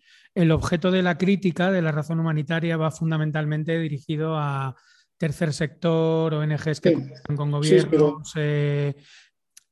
objeto 0.52 0.92
de 0.92 1.02
la 1.02 1.18
crítica 1.18 1.72
de 1.72 1.82
la 1.82 1.92
razón 1.92 2.20
humanitaria 2.20 2.78
va 2.78 2.92
fundamentalmente 2.92 3.80
dirigido 3.80 4.38
a 4.38 4.76
tercer 5.18 5.52
sector, 5.54 6.36
ONGs 6.36 6.80
que 6.80 6.96
sí. 6.96 7.36
con 7.36 7.50
gobiernos. 7.50 8.32
Eh, 8.36 8.96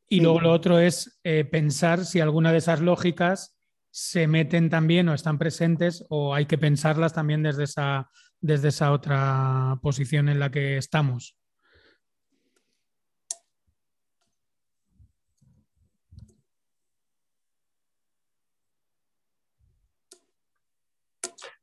y 0.10 0.20
luego 0.20 0.42
lo 0.42 0.52
otro 0.52 0.80
es 0.80 1.20
eh, 1.24 1.46
pensar 1.46 2.06
si 2.06 2.22
alguna 2.22 2.52
de 2.52 2.58
esas 2.58 2.82
lógicas 2.82 3.56
se 3.92 4.26
meten 4.26 4.72
también 4.72 5.08
o 5.08 5.14
están 5.14 5.38
presentes 5.38 6.04
o 6.10 6.34
hay 6.34 6.48
que 6.48 6.58
pensarlas 6.58 7.14
también 7.14 7.44
desde 7.44 7.66
esa, 7.66 8.10
desde 8.42 8.70
esa 8.70 8.94
otra 8.94 9.78
posición 9.84 10.28
en 10.30 10.40
la 10.40 10.50
que 10.50 10.78
estamos. 10.78 11.38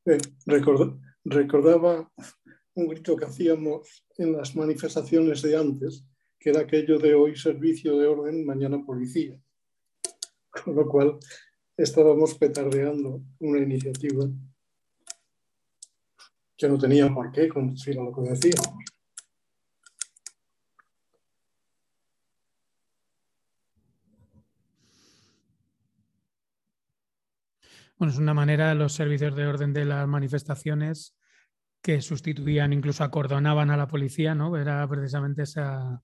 Eh, 0.05 0.19
recordaba 0.47 2.11
un 2.75 2.89
grito 2.89 3.17
que 3.17 3.25
hacíamos 3.25 4.05
en 4.17 4.33
las 4.33 4.57
manifestaciones 4.57 5.43
de 5.43 5.57
antes, 5.57 6.05
que 6.39 6.51
era 6.51 6.61
aquello 6.61 6.99
de 6.99 7.15
hoy 7.15 7.37
servicio 7.37 7.97
de 7.99 8.07
orden, 8.07 8.45
mañana 8.45 8.85
policía. 8.85 9.39
Con 10.51 10.75
lo 10.75 10.89
cual 10.89 11.19
estábamos 11.77 12.35
petardeando 12.35 13.23
una 13.39 13.59
iniciativa 13.59 14.29
que 16.57 16.69
no 16.69 16.79
tenía 16.79 17.13
por 17.13 17.31
qué 17.33 17.49
conducir 17.49 17.97
lo 17.97 18.13
que 18.13 18.23
decíamos. 18.23 18.92
Bueno, 28.03 28.15
es 28.15 28.19
una 28.19 28.35
manera 28.35 28.75
los 28.75 28.95
servicios 28.95 29.37
de 29.37 29.47
orden 29.47 29.73
de 29.73 29.85
las 29.85 30.09
manifestaciones 30.09 31.17
que 31.81 32.03
sustituían, 32.03 32.73
incluso 32.73 33.05
acordonaban 33.05 33.71
a 33.71 33.77
la 33.77 33.87
policía, 33.87 34.35
¿no? 34.35 34.57
Era 34.57 34.89
precisamente 34.89 35.45
esa, 35.45 36.03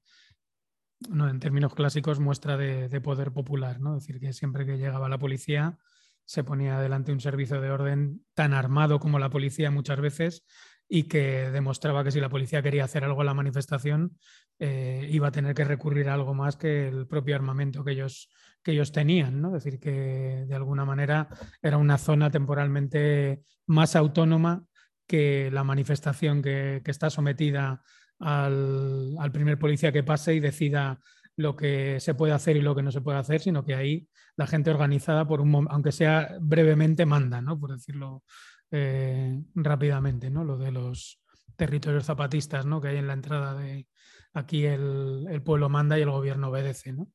no, 1.08 1.28
en 1.28 1.40
términos 1.40 1.74
clásicos, 1.74 2.20
muestra 2.20 2.56
de, 2.56 3.00
poder 3.00 3.32
popular, 3.32 3.80
¿no? 3.80 3.96
Es 3.96 4.06
decir, 4.06 4.20
que 4.20 4.32
siempre 4.32 4.64
que 4.64 4.78
llegaba 4.78 5.08
la 5.08 5.18
policía 5.18 5.76
se 6.24 6.44
ponía 6.44 6.78
delante 6.78 7.10
un 7.10 7.18
servicio 7.18 7.60
de 7.60 7.72
orden 7.72 8.24
tan 8.32 8.54
armado 8.54 9.00
como 9.00 9.18
la 9.18 9.30
policía 9.30 9.72
muchas 9.72 10.00
veces 10.00 10.44
y 10.88 11.04
que 11.04 11.50
demostraba 11.50 12.02
que 12.02 12.10
si 12.10 12.20
la 12.20 12.30
policía 12.30 12.62
quería 12.62 12.84
hacer 12.84 13.04
algo 13.04 13.20
en 13.20 13.26
la 13.26 13.34
manifestación, 13.34 14.16
eh, 14.58 15.06
iba 15.10 15.28
a 15.28 15.32
tener 15.32 15.54
que 15.54 15.64
recurrir 15.64 16.08
a 16.08 16.14
algo 16.14 16.34
más 16.34 16.56
que 16.56 16.88
el 16.88 17.06
propio 17.06 17.36
armamento 17.36 17.84
que 17.84 17.92
ellos 17.92 18.30
que 18.62 18.72
ellos 18.72 18.92
tenían, 18.92 19.40
¿no? 19.40 19.56
Es 19.56 19.64
decir, 19.64 19.80
que 19.80 20.44
de 20.46 20.54
alguna 20.54 20.84
manera 20.84 21.28
era 21.62 21.76
una 21.76 21.98
zona 21.98 22.30
temporalmente 22.30 23.42
más 23.66 23.96
autónoma 23.96 24.64
que 25.06 25.50
la 25.50 25.64
manifestación 25.64 26.42
que, 26.42 26.82
está 26.84 27.10
sometida 27.10 27.82
al, 28.18 29.16
primer 29.32 29.58
policía 29.58 29.92
que 29.92 30.02
pase 30.02 30.34
y 30.34 30.40
decida 30.40 31.00
lo 31.36 31.56
que 31.56 32.00
se 32.00 32.14
puede 32.14 32.32
hacer 32.32 32.56
y 32.56 32.62
lo 32.62 32.74
que 32.74 32.82
no 32.82 32.90
se 32.90 33.00
puede 33.00 33.18
hacer, 33.18 33.40
sino 33.40 33.64
que 33.64 33.74
ahí 33.74 34.08
la 34.36 34.46
gente 34.46 34.70
organizada, 34.70 35.26
por 35.26 35.40
un 35.40 35.66
aunque 35.70 35.92
sea 35.92 36.36
brevemente, 36.40 37.06
manda, 37.06 37.40
¿no? 37.40 37.58
por 37.58 37.72
decirlo 37.72 38.24
eh, 38.70 39.42
rápidamente, 39.54 40.30
¿no? 40.30 40.44
lo 40.44 40.56
de 40.58 40.72
los 40.72 41.20
territorios 41.56 42.04
zapatistas 42.04 42.66
¿no? 42.66 42.80
que 42.80 42.88
hay 42.88 42.96
en 42.98 43.06
la 43.06 43.14
entrada 43.14 43.54
de 43.54 43.86
aquí 44.32 44.64
el, 44.66 45.42
pueblo 45.44 45.68
manda 45.68 45.98
y 45.98 46.02
el 46.02 46.10
gobierno 46.10 46.48
obedece. 46.48 46.92
¿no? 46.92 47.08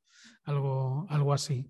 algo, 0.43 1.05
algo 1.09 1.33
así. 1.33 1.67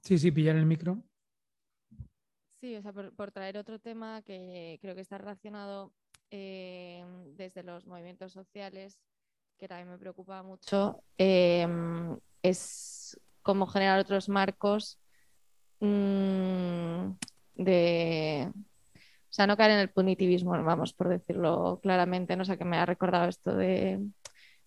Sí, 0.00 0.18
sí, 0.18 0.30
pillar 0.32 0.56
el 0.56 0.66
micro. 0.66 1.02
Sí, 2.60 2.76
o 2.76 2.82
sea, 2.82 2.92
por, 2.92 3.32
traer 3.32 3.58
otro 3.58 3.78
tema 3.78 4.22
que 4.22 4.78
creo 4.80 4.94
que 4.94 5.00
está 5.00 5.18
relacionado 5.18 5.92
eh, 6.30 7.04
desde 7.36 7.62
los 7.62 7.86
movimientos 7.86 8.32
sociales, 8.32 8.98
que 9.58 9.68
también 9.68 9.90
me 9.90 9.98
preocupa 9.98 10.42
mucho, 10.42 11.02
em, 11.18 12.18
es 12.42 13.20
cómo 13.42 13.66
generar 13.66 14.00
otros 14.00 14.28
marcos 14.28 14.98
mm, 15.82 17.16
de... 17.56 18.52
O 18.54 19.34
sea, 19.34 19.46
no 19.46 19.56
caer 19.56 19.72
en 19.72 19.78
el 19.78 19.90
punitivismo, 19.90 20.50
vamos, 20.62 20.92
por 20.92 21.08
decirlo 21.08 21.80
claramente, 21.82 22.36
no 22.36 22.44
sé, 22.44 22.58
que 22.58 22.66
me 22.66 22.76
ha 22.76 22.84
recordado 22.84 23.28
esto 23.28 23.56
de, 23.56 23.98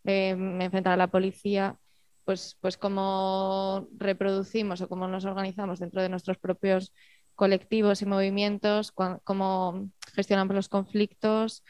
de 0.03 0.29
enfrentar 0.29 0.93
a 0.93 0.97
la 0.97 1.07
policía, 1.07 1.77
pues, 2.25 2.57
pues 2.61 2.77
cómo 2.77 3.87
reproducimos 3.97 4.81
o 4.81 4.89
cómo 4.89 5.07
nos 5.07 5.25
organizamos 5.25 5.79
dentro 5.79 6.01
de 6.01 6.09
nuestros 6.09 6.37
propios 6.39 6.93
colectivos 7.35 8.01
y 8.01 8.05
movimientos, 8.05 8.91
cómo 8.91 9.89
gestionamos 10.13 10.55
los 10.55 10.69
conflictos. 10.69 11.63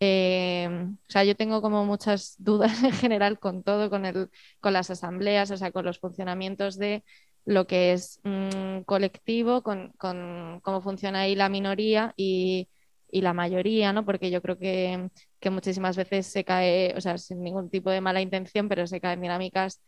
Eh, 0.00 0.68
o 0.70 1.10
sea, 1.10 1.24
yo 1.24 1.36
tengo 1.36 1.62
como 1.62 1.84
muchas 1.84 2.34
dudas 2.38 2.82
en 2.84 2.92
general 2.92 3.38
con 3.38 3.62
todo, 3.62 3.90
con, 3.90 4.04
el, 4.06 4.30
con 4.60 4.72
las 4.72 4.90
asambleas, 4.90 5.50
o 5.50 5.56
sea, 5.56 5.72
con 5.72 5.84
los 5.84 5.98
funcionamientos 5.98 6.76
de 6.76 7.04
lo 7.44 7.66
que 7.66 7.92
es 7.92 8.20
un 8.24 8.84
colectivo, 8.86 9.62
con, 9.62 9.92
con, 9.98 10.60
cómo 10.62 10.80
funciona 10.82 11.20
ahí 11.20 11.34
la 11.34 11.48
minoría 11.48 12.14
y, 12.16 12.68
y, 13.10 13.20
la 13.20 13.32
mayoría, 13.32 13.92
¿no? 13.92 14.04
Porque 14.04 14.30
yo 14.30 14.40
creo 14.42 14.58
que, 14.58 15.10
que 15.40 15.50
muchísimas 15.50 15.96
veces 15.96 16.26
se 16.26 16.44
cae, 16.44 16.94
o 16.96 17.00
sea, 17.00 17.18
sin 17.18 17.42
ningún 17.42 17.70
tipo 17.70 17.90
de 17.90 18.00
mala 18.00 18.20
intención, 18.20 18.68
pero 18.68 18.86
se 18.86 19.00
caen 19.00 19.20
dinámicas 19.20 19.80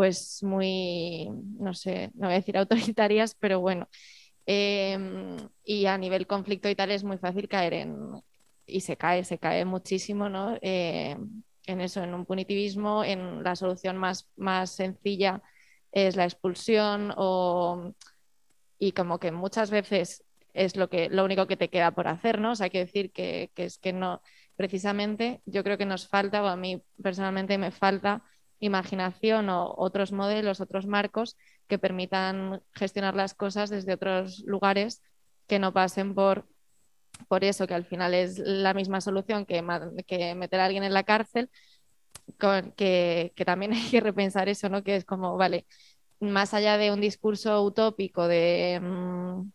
pues 0.00 0.42
muy, 0.42 1.28
no 1.58 1.74
sé, 1.74 2.10
no 2.14 2.28
voy 2.28 2.32
a 2.32 2.38
decir 2.38 2.56
autoritarias, 2.96 3.34
pero 3.34 3.60
bueno. 3.60 3.86
Em, 4.46 5.36
y 5.62 5.86
a 5.86 5.98
nivel 5.98 6.26
conflicto 6.26 6.68
y 6.70 6.74
tal 6.74 6.90
es 6.90 7.04
muy 7.04 7.18
fácil 7.18 7.48
caer 7.48 7.74
en, 7.74 8.12
y 8.66 8.80
se 8.80 8.96
cae, 8.96 9.24
se 9.24 9.38
cae 9.38 9.64
muchísimo, 9.66 10.28
¿no? 10.30 10.56
Eh, 10.62 11.16
en 11.66 11.80
eso, 11.82 12.02
en 12.02 12.14
un 12.14 12.24
punitivismo, 12.24 13.04
en 13.04 13.42
la 13.44 13.54
solución 13.56 13.96
más, 13.98 14.28
más 14.36 14.70
sencilla 14.70 15.42
es 15.92 16.16
la 16.16 16.24
expulsión 16.24 17.12
o, 17.16 17.92
y 18.78 18.92
como 18.92 19.18
que 19.18 19.32
muchas 19.32 19.70
veces 19.70 20.24
es 20.52 20.76
lo, 20.76 20.88
que, 20.88 21.08
lo 21.08 21.24
único 21.24 21.46
que 21.46 21.56
te 21.56 21.68
queda 21.68 21.92
por 21.92 22.08
hacer, 22.08 22.40
¿no? 22.40 22.52
O 22.52 22.56
sea, 22.56 22.64
hay 22.64 22.70
que 22.70 22.84
decir 22.84 23.12
que, 23.12 23.50
que 23.54 23.64
es 23.64 23.78
que 23.78 23.92
no, 23.92 24.20
precisamente 24.56 25.40
yo 25.46 25.64
creo 25.64 25.78
que 25.78 25.86
nos 25.86 26.08
falta, 26.08 26.42
o 26.42 26.46
a 26.46 26.56
mí 26.56 26.82
personalmente 27.02 27.58
me 27.58 27.70
falta 27.70 28.22
imaginación 28.58 29.48
o 29.48 29.74
otros 29.76 30.12
modelos, 30.12 30.60
otros 30.60 30.86
marcos 30.86 31.36
que 31.66 31.78
permitan 31.78 32.62
gestionar 32.72 33.14
las 33.14 33.34
cosas 33.34 33.70
desde 33.70 33.94
otros 33.94 34.42
lugares 34.46 35.02
que 35.46 35.58
no 35.58 35.72
pasen 35.72 36.14
por, 36.14 36.46
por 37.26 37.42
eso, 37.44 37.66
que 37.66 37.74
al 37.74 37.84
final 37.84 38.14
es 38.14 38.38
la 38.38 38.74
misma 38.74 39.00
solución 39.00 39.46
que, 39.46 39.64
que 40.06 40.34
meter 40.34 40.60
a 40.60 40.64
alguien 40.66 40.84
en 40.84 40.94
la 40.94 41.04
cárcel, 41.04 41.50
que, 42.36 43.32
también 43.44 43.72
hay 43.74 43.90
que 43.90 44.00
repensar 44.00 44.48
eso, 44.48 44.68
¿no? 44.68 44.82
Que 44.82 44.96
es 44.96 45.04
como, 45.04 45.36
vale, 45.36 45.66
más 46.20 46.54
allá 46.54 46.78
de 46.78 46.92
un 46.92 47.00
discurso 47.00 47.62
utópico 47.64 48.28
de, 48.28 48.80
mm, 48.82 49.50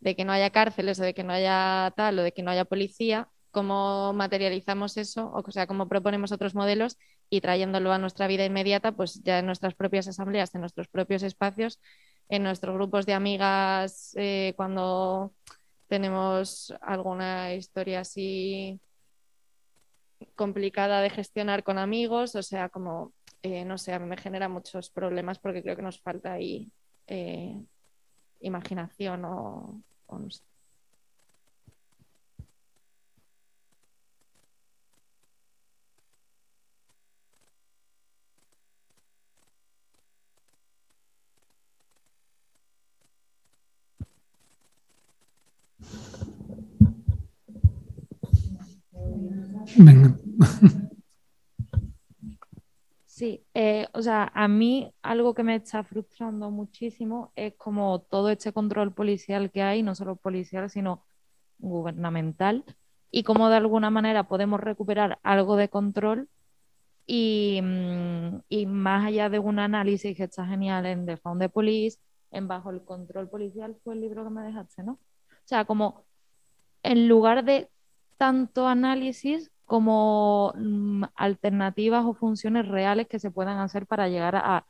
de 0.00 0.16
que 0.16 0.24
no 0.24 0.32
haya 0.32 0.50
cárceles 0.50 1.00
o 1.00 1.02
de 1.04 1.14
que 1.14 1.24
no 1.24 1.32
haya 1.32 1.92
tal 1.96 2.18
o 2.18 2.22
de 2.22 2.32
que 2.32 2.42
no 2.42 2.50
haya 2.50 2.64
policía, 2.64 3.28
cómo 3.50 4.12
materializamos 4.12 4.96
eso, 4.96 5.32
o 5.32 5.50
sea, 5.50 5.66
cómo 5.66 5.88
proponemos 5.88 6.32
otros 6.32 6.54
modelos 6.54 6.98
y 7.30 7.40
trayéndolo 7.40 7.92
a 7.92 7.98
nuestra 7.98 8.26
vida 8.26 8.44
inmediata, 8.44 8.92
pues 8.92 9.22
ya 9.22 9.38
en 9.38 9.46
nuestras 9.46 9.74
propias 9.74 10.08
asambleas, 10.08 10.54
en 10.54 10.60
nuestros 10.60 10.88
propios 10.88 11.22
espacios, 11.22 11.80
en 12.28 12.42
nuestros 12.42 12.74
grupos 12.74 13.06
de 13.06 13.14
amigas, 13.14 14.12
eh, 14.16 14.54
cuando 14.56 15.34
tenemos 15.88 16.72
alguna 16.80 17.54
historia 17.54 18.00
así 18.00 18.80
complicada 20.34 21.00
de 21.00 21.10
gestionar 21.10 21.62
con 21.62 21.78
amigos, 21.78 22.34
o 22.34 22.42
sea, 22.42 22.68
como, 22.68 23.12
eh, 23.42 23.64
no 23.64 23.78
sé, 23.78 23.92
a 23.92 23.98
mí 23.98 24.06
me 24.06 24.16
genera 24.16 24.48
muchos 24.48 24.90
problemas 24.90 25.38
porque 25.38 25.62
creo 25.62 25.76
que 25.76 25.82
nos 25.82 26.00
falta 26.00 26.32
ahí 26.32 26.70
eh, 27.06 27.56
imaginación 28.40 29.24
o, 29.24 29.82
o 30.06 30.18
no 30.18 30.30
sé. 30.30 30.49
Sí, 53.20 53.44
eh, 53.52 53.86
o 53.92 54.00
sea, 54.00 54.32
a 54.34 54.48
mí 54.48 54.94
algo 55.02 55.34
que 55.34 55.42
me 55.42 55.54
está 55.56 55.84
frustrando 55.84 56.50
muchísimo 56.50 57.32
es 57.36 57.54
como 57.56 58.00
todo 58.00 58.30
este 58.30 58.50
control 58.52 58.94
policial 58.94 59.50
que 59.50 59.60
hay, 59.62 59.82
no 59.82 59.94
solo 59.94 60.16
policial, 60.16 60.70
sino 60.70 61.04
gubernamental, 61.58 62.64
y 63.10 63.22
cómo 63.22 63.50
de 63.50 63.56
alguna 63.56 63.90
manera 63.90 64.24
podemos 64.24 64.58
recuperar 64.58 65.18
algo 65.22 65.56
de 65.56 65.68
control 65.68 66.30
y, 67.06 67.60
mm, 67.62 68.40
y 68.48 68.64
más 68.64 69.04
allá 69.04 69.28
de 69.28 69.38
un 69.38 69.58
análisis 69.58 70.16
que 70.16 70.24
está 70.24 70.46
genial 70.46 70.86
en 70.86 71.04
The 71.04 71.18
Found 71.18 71.42
the 71.42 71.48
Police, 71.50 71.98
en 72.30 72.48
Bajo 72.48 72.70
el 72.70 72.82
Control 72.84 73.28
Policial, 73.28 73.76
fue 73.84 73.94
el 73.94 74.00
libro 74.00 74.24
que 74.24 74.30
me 74.30 74.42
dejaste, 74.42 74.82
¿no? 74.82 74.92
O 74.92 75.44
sea, 75.44 75.66
como 75.66 76.04
en 76.82 77.06
lugar 77.06 77.44
de 77.44 77.68
tanto 78.16 78.66
análisis 78.66 79.50
como 79.70 80.52
mm, 80.56 81.04
alternativas 81.14 82.04
o 82.04 82.12
funciones 82.12 82.66
reales 82.66 83.06
que 83.06 83.20
se 83.20 83.30
puedan 83.30 83.58
hacer 83.58 83.86
para 83.86 84.08
llegar 84.08 84.34
a 84.34 84.66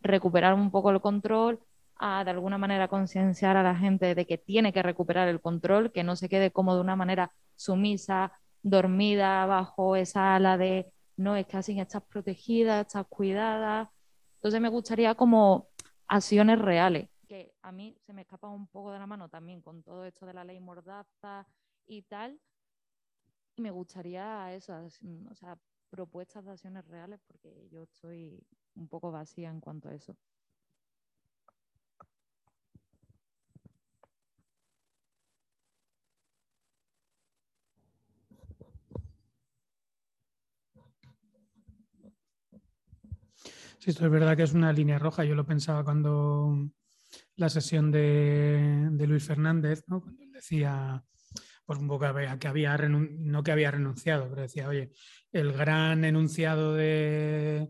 recuperar 0.00 0.54
un 0.54 0.70
poco 0.70 0.90
el 0.90 1.02
control, 1.02 1.60
a 1.96 2.24
de 2.24 2.30
alguna 2.30 2.56
manera 2.56 2.88
concienciar 2.88 3.58
a 3.58 3.62
la 3.62 3.76
gente 3.76 4.14
de 4.14 4.26
que 4.26 4.38
tiene 4.38 4.72
que 4.72 4.82
recuperar 4.82 5.28
el 5.28 5.42
control, 5.42 5.92
que 5.92 6.02
no 6.02 6.16
se 6.16 6.30
quede 6.30 6.50
como 6.50 6.74
de 6.74 6.80
una 6.80 6.96
manera 6.96 7.30
sumisa, 7.56 8.32
dormida 8.62 9.44
bajo 9.44 9.96
esa 9.96 10.34
ala 10.36 10.56
de 10.56 10.90
no, 11.18 11.36
es 11.36 11.46
que 11.46 11.58
así 11.58 11.78
estás 11.78 12.02
protegida, 12.04 12.80
estás 12.80 13.06
cuidada. 13.06 13.92
Entonces 14.36 14.62
me 14.62 14.70
gustaría 14.70 15.14
como 15.14 15.68
acciones 16.06 16.58
reales, 16.58 17.10
que 17.28 17.52
a 17.60 17.70
mí 17.70 17.98
se 18.06 18.14
me 18.14 18.22
escapa 18.22 18.48
un 18.48 18.66
poco 18.66 18.92
de 18.92 18.98
la 18.98 19.06
mano 19.06 19.28
también 19.28 19.60
con 19.60 19.82
todo 19.82 20.06
esto 20.06 20.24
de 20.24 20.32
la 20.32 20.44
ley 20.44 20.58
mordaza 20.58 21.46
y 21.86 22.00
tal, 22.04 22.40
me 23.58 23.70
gustaría 23.70 24.54
eso, 24.54 24.74
o 25.30 25.34
sea, 25.34 25.58
propuestas 25.90 26.44
de 26.44 26.52
acciones 26.52 26.86
reales, 26.86 27.20
porque 27.26 27.68
yo 27.70 27.82
estoy 27.82 28.42
un 28.74 28.88
poco 28.88 29.10
vacía 29.10 29.50
en 29.50 29.60
cuanto 29.60 29.88
a 29.88 29.94
eso. 29.94 30.16
Sí, 43.78 43.90
esto 43.90 44.04
es 44.04 44.10
verdad 44.10 44.36
que 44.36 44.42
es 44.42 44.54
una 44.54 44.72
línea 44.72 44.98
roja. 44.98 45.24
Yo 45.24 45.34
lo 45.34 45.46
pensaba 45.46 45.84
cuando 45.84 46.68
la 47.36 47.48
sesión 47.48 47.90
de, 47.90 48.88
de 48.90 49.06
Luis 49.06 49.24
Fernández, 49.24 49.84
¿no? 49.86 50.00
cuando 50.00 50.22
él 50.24 50.32
decía 50.32 51.04
pues 51.68 51.80
un 51.80 51.86
poco 51.86 52.00
que 52.00 52.06
había, 52.48 52.78
no 52.88 53.42
que 53.42 53.52
había 53.52 53.70
renunciado, 53.70 54.26
pero 54.30 54.40
decía, 54.40 54.68
oye, 54.68 54.90
el 55.32 55.52
gran 55.52 56.02
enunciado 56.06 56.72
de 56.72 57.68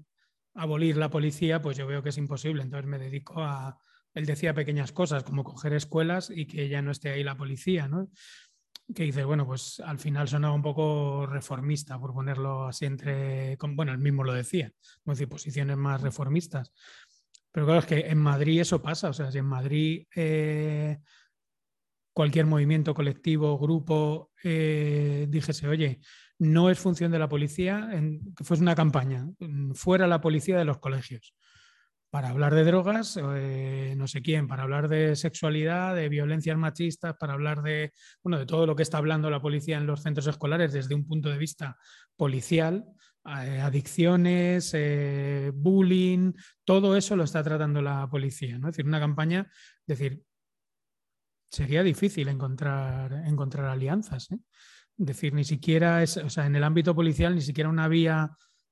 abolir 0.55 0.97
la 0.97 1.11
policía, 1.11 1.61
pues 1.61 1.77
yo 1.77 1.85
veo 1.89 2.01
que 2.01 2.11
es 2.11 2.17
imposible, 2.17 2.63
entonces 2.63 2.89
me 2.89 3.01
dedico 3.01 3.43
a, 3.43 3.77
él 4.15 4.25
decía 4.25 4.55
pequeñas 4.55 4.93
cosas 4.93 5.25
como 5.25 5.43
coger 5.43 5.73
escuelas 5.73 6.31
y 6.33 6.47
que 6.47 6.69
ya 6.69 6.81
no 6.81 6.93
esté 6.93 7.11
ahí 7.11 7.25
la 7.25 7.37
policía, 7.37 7.89
¿no? 7.89 8.09
Que 8.95 9.03
dice, 9.03 9.25
bueno, 9.25 9.45
pues 9.45 9.81
al 9.81 9.99
final 9.99 10.29
sonaba 10.29 10.55
un 10.55 10.63
poco 10.63 11.27
reformista, 11.27 11.99
por 11.99 12.15
ponerlo 12.15 12.69
así 12.69 12.87
entre, 12.87 13.59
bueno, 13.71 13.91
él 13.91 13.99
mismo 13.99 14.23
lo 14.23 14.33
decía, 14.33 14.71
como 15.03 15.15
decir, 15.15 15.29
posiciones 15.29 15.77
más 15.77 16.03
reformistas. 16.03 16.73
Pero 17.51 17.67
claro, 17.67 17.81
es 17.81 17.87
que 17.87 17.99
en 17.99 18.19
Madrid 18.19 18.61
eso 18.61 18.81
pasa, 18.81 19.09
o 19.09 19.13
sea, 19.13 19.33
si 19.33 19.39
en 19.39 19.47
Madrid 19.47 20.07
eh, 20.15 21.01
cualquier 22.19 22.47
movimiento 22.47 22.95
colectivo, 22.95 23.57
grupo, 23.61 24.33
eh, 24.43 25.29
dijese, 25.29 25.69
oye, 25.69 26.01
no 26.41 26.69
es 26.69 26.77
función 26.77 27.13
de 27.13 27.21
la 27.21 27.29
policía, 27.29 27.89
que 28.37 28.43
fuese 28.43 28.61
una 28.61 28.75
campaña, 28.75 29.29
fuera 29.75 30.09
la 30.09 30.21
policía 30.21 30.59
de 30.59 30.65
los 30.65 30.81
colegios, 30.81 31.37
para 32.11 32.31
hablar 32.31 32.57
de 32.57 32.65
drogas, 32.65 33.21
eh, 33.37 33.95
no 33.97 34.09
sé 34.09 34.21
quién, 34.21 34.49
para 34.49 34.65
hablar 34.65 34.89
de 34.89 35.15
sexualidad, 35.15 35.95
de 35.95 36.09
violencias 36.09 36.59
machistas, 36.59 37.15
para 37.21 37.35
hablar 37.35 37.63
de, 37.63 37.93
bueno, 38.25 38.41
de 38.41 38.47
todo 38.47 38.67
lo 38.67 38.75
que 38.75 38.83
está 38.83 38.99
hablando 38.99 39.31
la 39.31 39.41
policía 39.41 39.77
en 39.77 39.87
los 39.87 40.03
centros 40.03 40.27
escolares 40.27 40.73
desde 40.73 40.97
un 40.97 41.07
punto 41.07 41.29
de 41.29 41.39
vista 41.39 41.77
policial, 42.17 42.85
eh, 43.27 43.61
adicciones, 43.61 44.75
bullying, 45.55 46.33
todo 46.65 46.97
eso 46.97 47.15
lo 47.15 47.23
está 47.23 47.45
tratando 47.45 47.81
la 47.81 48.11
policía, 48.11 48.59
¿no? 48.59 48.71
Es 48.71 48.75
decir, 48.75 48.89
una 48.89 48.99
campaña, 48.99 49.49
decir, 49.87 50.25
sería 51.51 51.83
difícil 51.83 52.29
encontrar, 52.29 53.13
encontrar 53.27 53.67
alianzas. 53.67 54.31
¿eh? 54.31 54.39
decir, 54.99 55.33
ni 55.33 55.45
siquiera 55.45 56.03
es, 56.03 56.17
o 56.17 56.29
sea, 56.29 56.47
en 56.47 56.57
el 56.57 56.65
ámbito 56.65 56.95
policial, 56.95 57.35
ni 57.35 57.41
siquiera 57.41 57.71
una 57.71 57.89
vía 57.89 58.31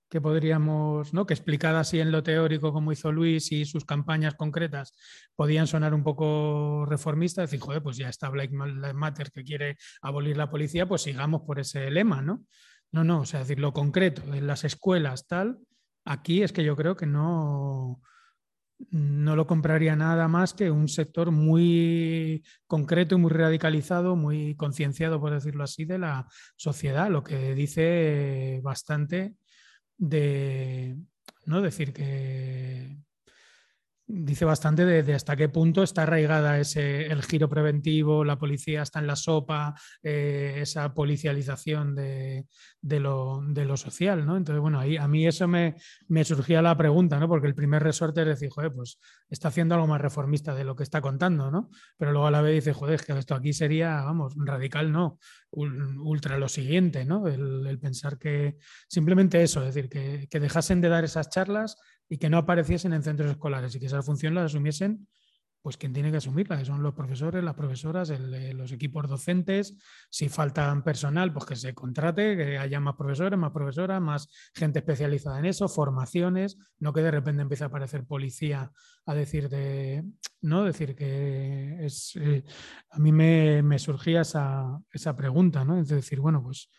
que 0.09 0.21
podríamos, 0.21 1.13
¿no? 1.13 1.27
que 1.27 1.35
explicada 1.35 1.81
así 1.81 1.99
en 1.99 2.13
lo 2.13 2.23
teórico 2.23 2.73
como 2.73 2.93
hizo 2.93 3.11
Luis 3.11 3.51
y 3.51 3.65
sus 3.65 3.85
campañas 3.85 4.35
concretas 4.35 4.93
podían 5.35 5.67
sonar 5.67 5.95
un 5.95 6.05
poco 6.05 6.85
reformistas, 6.87 7.51
decir, 7.51 7.65
joder, 7.65 7.83
pues 7.83 7.97
ya 7.97 8.09
está 8.09 8.29
Black 8.29 8.53
Matter 8.53 9.33
que 9.33 9.43
quiere 9.43 9.77
abolir 10.03 10.37
la 10.37 10.51
policía, 10.51 10.87
pues 10.87 11.03
sigamos 11.03 11.43
por 11.43 11.59
ese 11.59 11.91
lema, 11.91 12.23
¿no? 12.23 12.45
No, 12.93 13.03
no, 13.03 13.21
o 13.21 13.27
sea, 13.27 13.41
decir, 13.41 13.59
lo 13.59 13.73
concreto, 13.73 14.23
en 14.33 14.47
las 14.47 14.63
escuelas, 14.63 15.27
tal, 15.27 15.59
aquí 16.05 16.43
es 16.43 16.53
que 16.53 16.63
yo 16.63 16.77
creo 16.77 16.97
que 16.97 17.07
no, 17.07 18.01
no 18.91 19.37
lo 19.37 19.47
compraría 19.47 19.97
nada 19.97 20.29
más 20.29 20.55
que 20.55 20.71
un 20.71 20.89
sector 20.89 21.31
muy 21.31 22.45
concreto 22.67 23.15
y 23.15 23.19
muy 23.19 23.31
radicalizado, 23.31 24.17
muy 24.17 24.55
concienciado, 24.57 25.21
por 25.21 25.33
decirlo 25.33 25.65
así, 25.65 25.85
de 25.85 25.99
la 25.99 26.27
sociedad, 26.57 27.11
lo 27.11 27.23
que 27.23 27.55
dice 27.55 28.61
bastante 28.63 29.37
de 29.97 30.97
no 31.47 31.63
decir 31.63 31.93
que 31.93 32.99
dice 34.07 34.45
bastante 34.45 34.85
de, 34.85 35.15
hasta 35.15 35.37
qué 35.37 35.49
punto 35.49 35.83
está 35.83 36.03
arraigada 36.03 36.59
ese, 36.59 37.07
el 37.07 37.23
giro 37.23 37.49
preventivo, 37.49 38.25
la 38.25 38.39
policía 38.39 38.83
está 38.83 39.01
en 39.01 39.07
la 39.07 39.17
sopa, 39.17 39.75
eh, 40.03 40.59
esa 40.61 40.95
policialización 40.95 41.95
de, 41.95 42.47
lo, 42.83 43.43
social, 43.77 44.25
¿no? 44.25 44.37
Entonces, 44.37 44.61
bueno, 44.61 44.79
ahí 44.79 44.97
a 44.97 45.09
mí 45.09 45.27
eso 45.27 45.49
me, 45.49 45.77
me, 46.09 46.25
surgía 46.25 46.63
la 46.63 46.77
pregunta, 46.77 47.19
¿no? 47.19 47.29
Porque 47.29 47.49
el 47.49 47.55
primer 47.55 47.83
resorte 47.83 48.23
es 48.23 48.29
decir, 48.29 48.51
joder, 48.51 48.73
pues 48.73 48.99
está 49.29 49.49
haciendo 49.49 49.75
algo 49.75 49.87
más 49.87 50.01
reformista 50.01 50.55
de 50.55 50.65
lo 50.65 50.77
que 50.77 50.85
está 50.85 51.01
contando, 51.01 51.51
¿no? 51.51 51.71
Pero 51.97 52.13
luego 52.13 52.29
a 52.29 52.31
la 52.31 52.41
vez 52.41 52.55
dice, 52.55 52.73
joder, 52.73 53.01
que 53.01 53.13
esto 53.19 53.35
aquí 53.35 53.53
sería, 53.53 54.03
vamos, 54.03 54.35
radical 54.37 54.93
no, 54.93 55.19
ultra 55.51 56.39
lo 56.39 56.49
siguiente, 56.49 57.05
¿no? 57.05 57.27
El, 57.29 57.79
pensar 57.79 58.19
que 58.19 58.57
simplemente 58.89 59.43
eso, 59.43 59.61
es 59.61 59.75
decir, 59.75 59.89
que, 59.89 60.29
que 60.29 60.41
dejasen 60.41 60.81
de 60.81 60.89
dar 60.89 61.05
esas 61.05 61.31
charlas 61.31 61.77
y 62.09 62.19
que 62.19 62.29
no 62.29 62.39
apareciesen 62.39 62.93
en 62.93 63.03
centros 63.03 63.31
escolares 63.31 63.75
y 63.75 63.81
que 63.81 63.87
esa 63.87 64.03
función 64.03 64.35
la 64.35 64.45
asumiesen 64.45 65.07
pues 65.67 65.79
quien 65.79 65.93
tiene 65.93 66.13
que 66.13 66.19
asumirla, 66.19 66.57
que 66.59 66.65
son 66.65 66.81
los 66.81 66.95
profesores, 66.95 67.43
las 67.43 67.57
profesoras, 67.57 68.09
eh, 68.11 68.53
los 68.55 68.71
equipos 68.71 69.09
docentes. 69.09 69.77
Si 70.09 70.29
faltan 70.29 70.85
personal, 70.85 71.33
pues 71.33 71.45
que 71.45 71.57
se 71.57 71.75
contrate, 71.75 72.37
que 72.37 72.57
haya 72.57 72.79
más 72.79 72.95
profesores, 72.95 73.37
más 73.37 73.51
profesoras, 73.51 74.01
más 74.01 74.29
gente 74.55 74.79
especializada 74.79 75.41
en 75.41 75.47
eso, 75.47 75.67
formaciones, 75.67 76.57
no 76.79 76.93
que 76.93 77.03
de 77.03 77.11
repente 77.11 77.43
empiece 77.43 77.65
a 77.65 77.67
aparecer 77.67 78.05
policía 78.05 78.71
a 79.07 79.15
decir 79.17 79.49
de, 79.49 80.05
¿no? 80.41 80.63
Decir 80.63 80.95
que 80.95 81.85
es, 81.85 82.15
eh, 82.15 82.45
a 82.91 83.01
mí 83.01 83.11
me, 83.11 83.61
me 83.65 83.81
surgía 83.81 84.21
esa, 84.21 84.79
esa, 84.93 85.17
pregunta, 85.17 85.65
¿no? 85.65 85.81
Es 85.81 85.89
decir, 85.89 86.21
bueno, 86.21 86.45
pues 86.45 86.71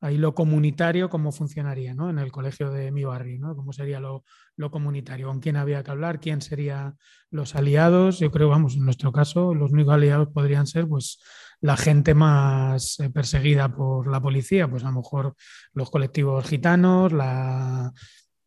ahí 0.00 0.16
lo 0.16 0.34
comunitario, 0.34 1.08
cómo 1.08 1.32
funcionaría 1.32 1.94
¿no? 1.94 2.10
en 2.10 2.18
el 2.18 2.30
colegio 2.30 2.70
de 2.70 2.92
mi 2.92 3.04
barrio, 3.04 3.38
¿no? 3.40 3.56
cómo 3.56 3.72
sería 3.72 4.00
lo, 4.00 4.24
comunitario, 4.70 5.28
con 5.28 5.40
quién 5.40 5.56
había 5.56 5.82
que 5.82 5.90
hablar, 5.90 6.20
quién 6.20 6.40
serían 6.40 6.96
los 7.30 7.54
aliados. 7.54 8.18
Yo 8.20 8.30
creo, 8.30 8.48
vamos, 8.48 8.76
en 8.76 8.84
nuestro 8.84 9.12
caso, 9.12 9.54
los 9.54 9.72
únicos 9.72 9.94
aliados 9.94 10.28
podrían 10.28 10.66
ser 10.66 10.86
pues, 10.86 11.20
la 11.60 11.76
gente 11.76 12.14
más 12.14 13.00
eh, 13.00 13.10
perseguida 13.10 13.74
por 13.74 14.10
la 14.10 14.20
policía, 14.20 14.68
pues 14.68 14.84
a 14.84 14.90
lo 14.90 14.96
mejor 14.96 15.34
los 15.72 15.90
colectivos 15.90 16.46
gitanos, 16.46 17.12
la 17.12 17.92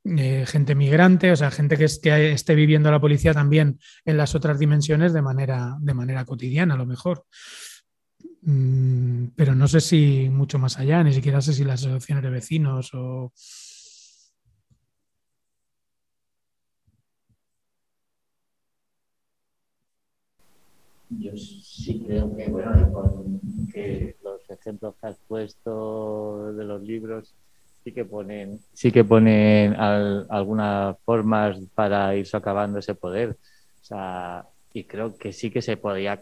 eh, 0.04 0.46
gente 0.48 0.74
migrante, 0.76 1.32
o 1.32 1.36
sea, 1.36 1.52
gente 1.52 1.78
que, 1.78 1.88
que, 2.02 2.32
esté 2.32 2.56
viviendo 2.56 2.90
la 2.90 3.02
policía 3.02 3.34
también 3.34 3.80
en 4.06 4.18
las 4.18 4.34
otras 4.36 4.58
dimensiones 4.58 5.14
de 5.14 5.22
manera, 5.22 5.76
de 5.80 5.94
manera 5.94 6.26
cotidiana, 6.26 6.76
a 6.76 6.78
lo 6.78 6.86
mejor. 6.86 7.26
Mm, 8.44 9.28
pero 9.36 9.54
no 9.54 9.68
sé 9.68 9.82
si 9.82 10.30
mucho 10.32 10.58
más 10.58 10.78
allá, 10.80 11.04
ni 11.04 11.14
siquiera 11.14 11.42
sé 11.42 11.54
si 11.54 11.64
las 11.64 11.82
asociaciones 11.82 12.24
de 12.24 12.30
vecinos 12.32 12.92
o... 12.94 13.32
Yo 21.10 21.32
sí 21.36 22.04
creo 22.08 22.36
que, 22.36 22.50
bueno, 22.50 23.26
que 23.74 24.16
los 24.24 24.50
ejemplos 24.50 24.96
que 25.00 25.08
has 25.08 25.18
puesto 25.28 26.54
de 26.54 26.64
los 26.64 26.82
libros 26.82 27.36
sí 27.84 27.92
que 27.92 28.06
ponen, 28.06 28.60
sí 28.74 28.92
que 28.94 29.04
ponen 29.04 29.76
algunas 29.76 30.98
formas 31.04 31.60
para 31.76 32.16
ir 32.16 32.26
socavando 32.26 32.80
ese 32.80 32.96
poder. 32.96 33.32
O 33.82 33.84
sea, 33.84 34.46
y 34.74 34.86
creo 34.86 35.18
que 35.18 35.34
sí 35.34 35.52
que 35.52 35.62
se 35.62 35.76
podía 35.76 36.22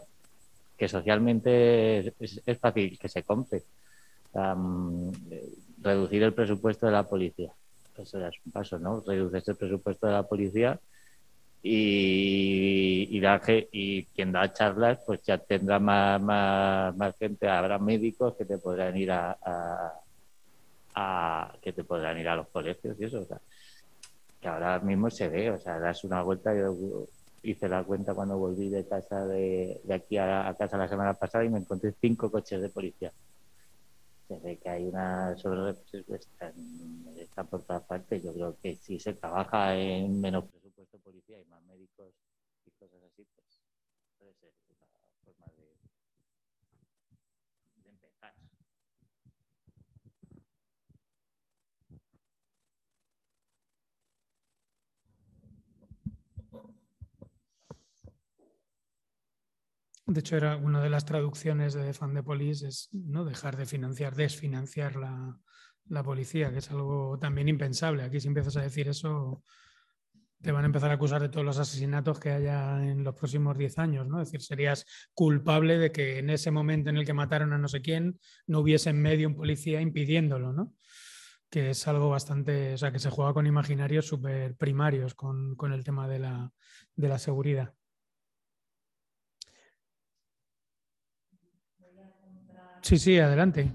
que 0.80 0.88
socialmente 0.88 1.98
es, 1.98 2.58
fácil 2.58 2.98
que 2.98 3.08
se 3.10 3.22
compre. 3.22 3.62
Mm, 4.32 5.10
reducir 5.82 6.22
el 6.22 6.32
presupuesto 6.32 6.86
de 6.86 6.92
la 6.92 7.02
policía. 7.02 7.52
Eso 7.98 8.18
ya 8.18 8.28
es 8.28 8.36
un 8.46 8.50
paso, 8.50 8.78
¿no? 8.78 9.02
Reducir 9.06 9.42
el 9.46 9.56
presupuesto 9.56 10.06
de 10.06 10.12
la 10.14 10.22
policía 10.22 10.80
y, 11.62 13.08
y, 13.10 13.20
y 13.72 14.04
quien 14.06 14.32
da 14.32 14.50
charlas, 14.54 15.00
pues 15.04 15.20
ya 15.22 15.36
tendrá 15.36 15.78
más, 15.78 16.18
más, 16.96 17.14
gente, 17.18 17.46
habrá 17.46 17.78
médicos 17.78 18.34
que 18.36 18.46
te 18.46 18.56
podrán 18.56 18.96
ir 18.96 19.12
a, 19.12 19.36
a, 20.94 21.52
que 21.60 21.74
te 21.74 21.84
podrán 21.84 22.16
ir 22.16 22.28
a 22.28 22.36
los 22.36 22.48
colegios 22.48 22.96
y 22.98 23.04
eso. 23.04 23.20
O 23.20 23.26
sea, 23.26 23.38
que 24.40 24.48
ahora 24.48 24.78
mismo 24.78 25.10
se 25.10 25.28
ve, 25.28 25.50
o 25.50 25.60
sea, 25.60 25.78
das 25.78 26.04
una 26.04 26.22
vuelta 26.22 26.54
y 26.54 26.60
hice 27.42 27.68
la 27.68 27.84
cuenta 27.84 28.14
cuando 28.14 28.38
volví 28.38 28.68
de 28.68 28.86
casa 28.86 29.26
de, 29.26 29.80
de 29.84 29.94
aquí 29.94 30.16
a, 30.18 30.54
casa 30.58 30.76
la 30.76 30.88
semana 30.88 31.14
pasada 31.14 31.44
y 31.44 31.48
me 31.50 31.58
encontré 31.58 31.94
cinco 32.00 32.30
coches 32.30 32.60
de 32.60 32.68
policía. 32.70 33.12
Desde 34.28 34.58
que 34.58 34.68
hay 34.68 34.86
una 34.86 35.36
sobre 35.36 35.70
está, 35.70 36.52
está 37.16 37.44
por 37.44 37.64
todas 37.64 37.82
partes. 37.84 38.22
Yo 38.22 38.32
creo 38.32 38.56
que 38.62 38.76
si 38.76 38.98
se 38.98 39.14
trabaja 39.14 39.76
en 39.76 40.20
menos 40.20 40.44
presupuesto 40.44 40.98
policía 40.98 41.40
y 41.40 41.44
más 41.46 41.62
médicos 41.64 42.14
y 42.66 42.70
cosas 42.78 43.02
así, 43.02 43.26
pues 43.34 43.60
puede 44.18 44.34
ser 44.34 44.52
una 44.68 44.86
forma 45.24 45.46
de, 45.56 45.74
de 47.82 47.90
empezar. 47.90 48.34
De 60.10 60.18
hecho, 60.18 60.36
era 60.36 60.56
una 60.56 60.82
de 60.82 60.90
las 60.90 61.04
traducciones 61.04 61.72
de 61.72 62.22
Police, 62.24 62.66
es 62.66 62.88
no 62.90 63.24
dejar 63.24 63.56
de 63.56 63.64
financiar, 63.64 64.16
desfinanciar 64.16 64.96
la, 64.96 65.38
la, 65.88 66.02
policía, 66.02 66.50
que 66.50 66.58
es 66.58 66.68
algo 66.72 67.16
también 67.20 67.48
impensable. 67.48 68.02
Aquí 68.02 68.18
si 68.18 68.26
empiezas 68.26 68.56
a 68.56 68.62
decir 68.62 68.88
eso, 68.88 69.44
te 70.42 70.50
van 70.50 70.64
a 70.64 70.66
empezar 70.66 70.90
a 70.90 70.94
acusar 70.94 71.22
de 71.22 71.28
todos 71.28 71.46
los 71.46 71.58
asesinatos 71.58 72.18
que 72.18 72.32
haya 72.32 72.84
en 72.84 73.04
los 73.04 73.14
próximos 73.14 73.56
10 73.56 73.78
años, 73.78 74.08
¿no? 74.08 74.20
Es 74.20 74.32
decir, 74.32 74.42
serías 74.42 74.84
culpable 75.14 75.78
de 75.78 75.92
que 75.92 76.18
en 76.18 76.30
ese 76.30 76.50
momento 76.50 76.90
en 76.90 76.96
el 76.96 77.06
que 77.06 77.14
mataron 77.14 77.52
a 77.52 77.58
no 77.58 77.68
sé 77.68 77.80
quién 77.80 78.18
no 78.48 78.58
hubiese 78.58 78.90
en 78.90 79.00
medio 79.00 79.28
un 79.28 79.36
policía 79.36 79.80
impidiéndolo, 79.80 80.52
¿no? 80.52 80.74
Que 81.50 81.70
es 81.70 81.86
algo 81.86 82.08
bastante, 82.08 82.74
o 82.74 82.78
sea, 82.78 82.90
que 82.90 82.98
se 82.98 83.10
juega 83.10 83.32
con 83.32 83.46
imaginarios 83.46 84.06
súper 84.06 84.56
primarios 84.56 85.14
con, 85.14 85.54
con, 85.54 85.72
el 85.72 85.84
tema 85.84 86.08
de 86.08 86.18
la, 86.18 86.52
de 86.96 87.08
la 87.08 87.20
seguridad. 87.20 87.74
Sí, 92.82 92.98
sí, 92.98 93.18
adelante. 93.18 93.72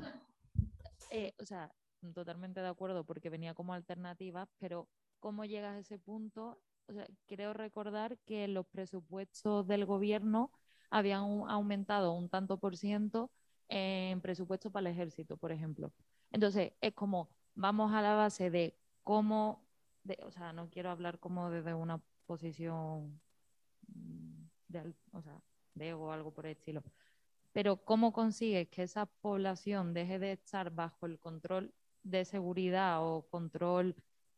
Eh, 1.12 1.34
o 1.40 1.46
sea, 1.46 1.72
totalmente 2.14 2.60
de 2.60 2.68
acuerdo 2.68 3.06
porque 3.06 3.30
venía 3.30 3.54
como 3.54 3.74
alternativa, 3.74 4.50
pero 4.60 4.88
¿cómo 5.20 5.46
llegas 5.46 5.76
a 5.76 5.80
ese 5.80 5.98
punto? 5.98 6.60
O 6.88 6.94
sea, 6.94 7.08
creo 7.28 7.54
recordar 7.54 8.18
que 8.26 8.48
los 8.48 8.66
presupuestos 8.66 9.68
del 9.68 9.86
gobierno 9.86 10.52
habían 10.90 11.22
aumentado 11.48 12.14
un 12.14 12.30
tanto 12.30 12.58
por 12.58 12.78
ciento 12.78 13.32
en 13.70 14.22
presupuesto 14.22 14.72
para 14.72 14.90
el 14.90 14.94
ejército, 14.94 15.38
por 15.38 15.52
ejemplo. 15.52 15.92
Entonces, 16.32 16.74
es 16.82 16.94
como, 16.94 17.30
vamos 17.56 17.94
a 17.94 18.02
la 18.02 18.16
base 18.16 18.50
de 18.50 18.78
cómo, 19.04 19.66
o 20.24 20.32
sea, 20.32 20.54
no 20.54 20.70
quiero 20.70 20.90
hablar 20.90 21.20
como 21.20 21.50
desde 21.50 21.74
una 21.74 22.02
posición 22.26 23.20
de, 24.68 24.94
o 25.12 25.22
sea, 25.22 25.40
de 25.74 25.94
o 25.94 26.12
algo 26.12 26.32
por 26.32 26.46
el 26.46 26.54
estilo, 26.54 26.84
pero 27.56 27.78
¿cómo 27.78 28.12
consigues 28.12 28.68
que 28.68 28.84
esa 28.84 29.06
población 29.06 29.94
deje 29.94 30.20
de 30.20 30.34
estar 30.34 30.72
bajo 30.72 31.06
el 31.06 31.18
control 31.20 31.74
de 32.04 32.26
seguridad 32.26 33.02
o 33.02 33.30
control, 33.30 33.96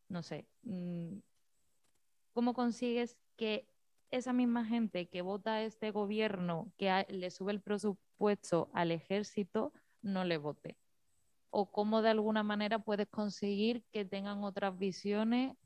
no 0.08 0.22
sé, 0.22 0.48
mm, 0.62 1.18
cómo 2.34 2.54
consigues 2.54 3.18
que 3.36 3.68
esa 4.12 4.34
misma 4.34 4.66
gente 4.66 5.10
que 5.10 5.24
vota 5.24 5.54
a 5.54 5.64
este 5.64 5.90
gobierno, 5.90 6.72
que 6.78 7.08
le 7.10 7.32
sube 7.32 7.54
el 7.54 7.60
presupuesto 7.60 8.70
al 8.72 8.92
ejército, 8.92 9.74
no 10.04 10.24
le 10.24 10.38
vote? 10.38 10.78
¿O 11.50 11.72
cómo 11.72 12.04
de 12.04 12.10
alguna 12.10 12.44
manera 12.44 12.78
puedes 12.78 13.08
conseguir 13.08 13.84
que 13.92 14.06
tengan 14.06 14.44
otras 14.44 14.78
visiones? 14.78 15.58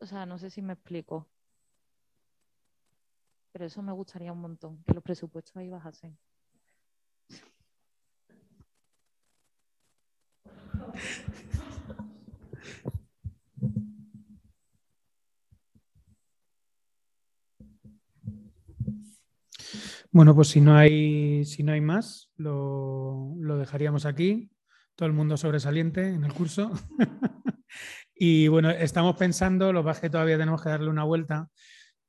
O 0.00 0.04
sea, 0.04 0.26
no 0.26 0.36
sé 0.36 0.50
si 0.50 0.60
me 0.60 0.74
explico. 0.74 1.26
Pero 3.52 3.64
eso 3.64 3.80
me 3.80 3.92
gustaría 3.92 4.34
un 4.34 4.42
montón, 4.42 4.84
que 4.84 4.92
los 4.92 5.02
presupuestos 5.02 5.56
ahí 5.56 5.70
bajasen. 5.70 6.14
Bueno, 20.12 20.34
pues 20.34 20.48
si 20.48 20.60
no 20.60 20.76
hay, 20.76 21.42
si 21.46 21.62
no 21.62 21.72
hay 21.72 21.80
más, 21.80 22.30
lo, 22.36 23.34
lo 23.38 23.56
dejaríamos 23.56 24.04
aquí. 24.04 24.50
Todo 24.94 25.06
el 25.06 25.14
mundo 25.14 25.38
sobresaliente 25.38 26.06
en 26.06 26.24
el 26.24 26.34
curso. 26.34 26.70
y 28.14 28.46
bueno, 28.48 28.70
estamos 28.70 29.16
pensando, 29.16 29.72
lo 29.72 29.82
que 29.94 30.10
todavía 30.10 30.36
tenemos 30.36 30.62
que 30.62 30.68
darle 30.68 30.90
una 30.90 31.04
vuelta, 31.04 31.48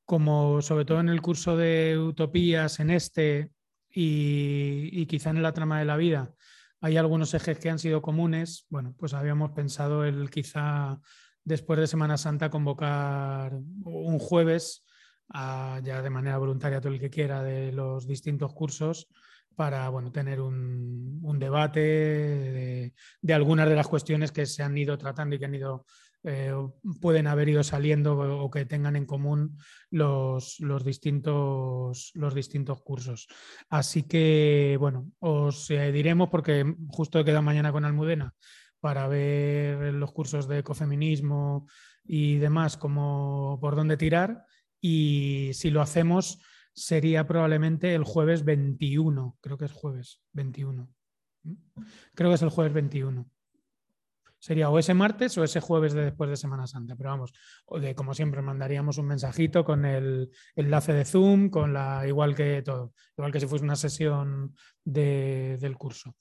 como 0.03 0.61
sobre 0.61 0.83
todo 0.83 0.99
en 0.99 1.07
el 1.07 1.21
curso 1.21 1.55
de 1.55 1.97
utopías, 1.97 2.81
en 2.81 2.89
este 2.89 3.51
y, 3.89 4.89
y 4.91 5.05
quizá 5.05 5.29
en 5.29 5.41
la 5.41 5.53
trama 5.53 5.79
de 5.79 5.85
la 5.85 5.95
vida, 5.95 6.33
hay 6.83 6.97
algunos 6.97 7.33
ejes 7.33 7.57
que 7.59 7.69
han 7.69 7.79
sido 7.79 8.01
comunes. 8.01 8.65
Bueno, 8.69 8.93
pues 8.99 9.13
habíamos 9.13 9.51
pensado 9.51 10.03
el 10.03 10.29
quizá 10.29 10.99
después 11.45 11.79
de 11.79 11.87
Semana 11.87 12.17
Santa 12.17 12.49
convocar 12.49 13.53
un 13.53 14.19
jueves 14.19 14.83
ya 15.33 16.01
de 16.01 16.09
manera 16.09 16.37
voluntaria 16.37 16.81
todo 16.81 16.91
el 16.91 16.99
que 16.99 17.09
quiera 17.09 17.41
de 17.41 17.71
los 17.71 18.05
distintos 18.05 18.53
cursos 18.53 19.07
para 19.55 19.87
bueno, 19.87 20.11
tener 20.11 20.41
un, 20.41 21.39
debate 21.39 21.79
de, 23.21 23.33
algunas 23.33 23.69
de 23.69 23.75
las 23.75 23.87
cuestiones 23.87 24.33
que 24.33 24.45
se 24.45 24.61
han 24.61 24.77
ido 24.77 24.97
tratando 24.97 25.37
y 25.37 25.39
que 25.39 25.45
han 25.45 25.55
ido, 25.55 25.85
eh, 26.23 26.53
pueden 27.01 27.27
haber 27.27 27.49
ido 27.49 27.63
saliendo 27.63 28.17
o 28.17 28.49
que 28.49 28.65
tengan 28.65 28.95
en 28.95 29.05
común 29.05 29.57
los, 29.89 30.57
distintos, 30.85 32.11
los 32.13 32.33
distintos 32.33 32.81
cursos. 32.81 33.27
Así 33.69 34.03
que, 34.03 34.77
bueno, 34.79 35.11
os 35.19 35.69
eh, 35.69 35.91
diremos 35.91 36.29
porque 36.29 36.75
justo 36.87 37.19
he 37.19 37.25
quedado 37.25 37.41
mañana 37.41 37.71
con 37.71 37.85
Almudena 37.85 38.33
para 38.79 39.07
ver 39.07 39.93
los 39.93 40.11
cursos 40.11 40.47
de 40.47 40.59
ecofeminismo 40.59 41.67
y 42.03 42.37
demás, 42.37 42.77
como 42.77 43.57
por 43.61 43.75
dónde 43.75 43.97
tirar 43.97 44.45
y 44.81 45.51
si 45.53 45.69
lo 45.69 45.81
hacemos 45.81 46.41
sería 46.73 47.25
probablemente 47.25 47.95
el 47.95 48.03
jueves 48.03 48.43
21, 48.43 49.37
creo 49.39 49.57
que 49.57 49.65
es 49.65 49.71
jueves 49.71 50.21
21. 50.33 50.89
Creo 52.15 52.29
que 52.29 52.35
es 52.35 52.41
el 52.41 52.49
jueves 52.49 52.73
21. 52.73 53.29
Sería 54.43 54.69
o 54.69 54.77
ese 54.77 54.93
martes 54.93 55.37
o 55.37 55.43
ese 55.45 55.61
jueves 55.61 55.93
de 55.93 56.03
después 56.03 56.29
de 56.29 56.35
Semana 56.35 56.67
Santa, 56.67 56.97
pero 56.97 57.11
vamos, 57.11 57.31
de, 57.79 57.95
como 57.95 58.13
siempre 58.13 58.41
mandaríamos 58.41 58.97
un 58.97 59.05
mensajito 59.05 59.63
con 59.63 59.85
el 59.85 60.31
enlace 60.57 60.91
de 60.91 61.05
Zoom, 61.05 61.49
con 61.49 61.71
la 61.71 62.05
igual 62.05 62.35
que 62.35 62.61
todo, 62.61 62.91
igual 63.17 63.31
que 63.31 63.39
si 63.39 63.47
fuese 63.47 63.63
una 63.63 63.77
sesión 63.77 64.53
del 64.83 65.77
curso. 65.77 66.17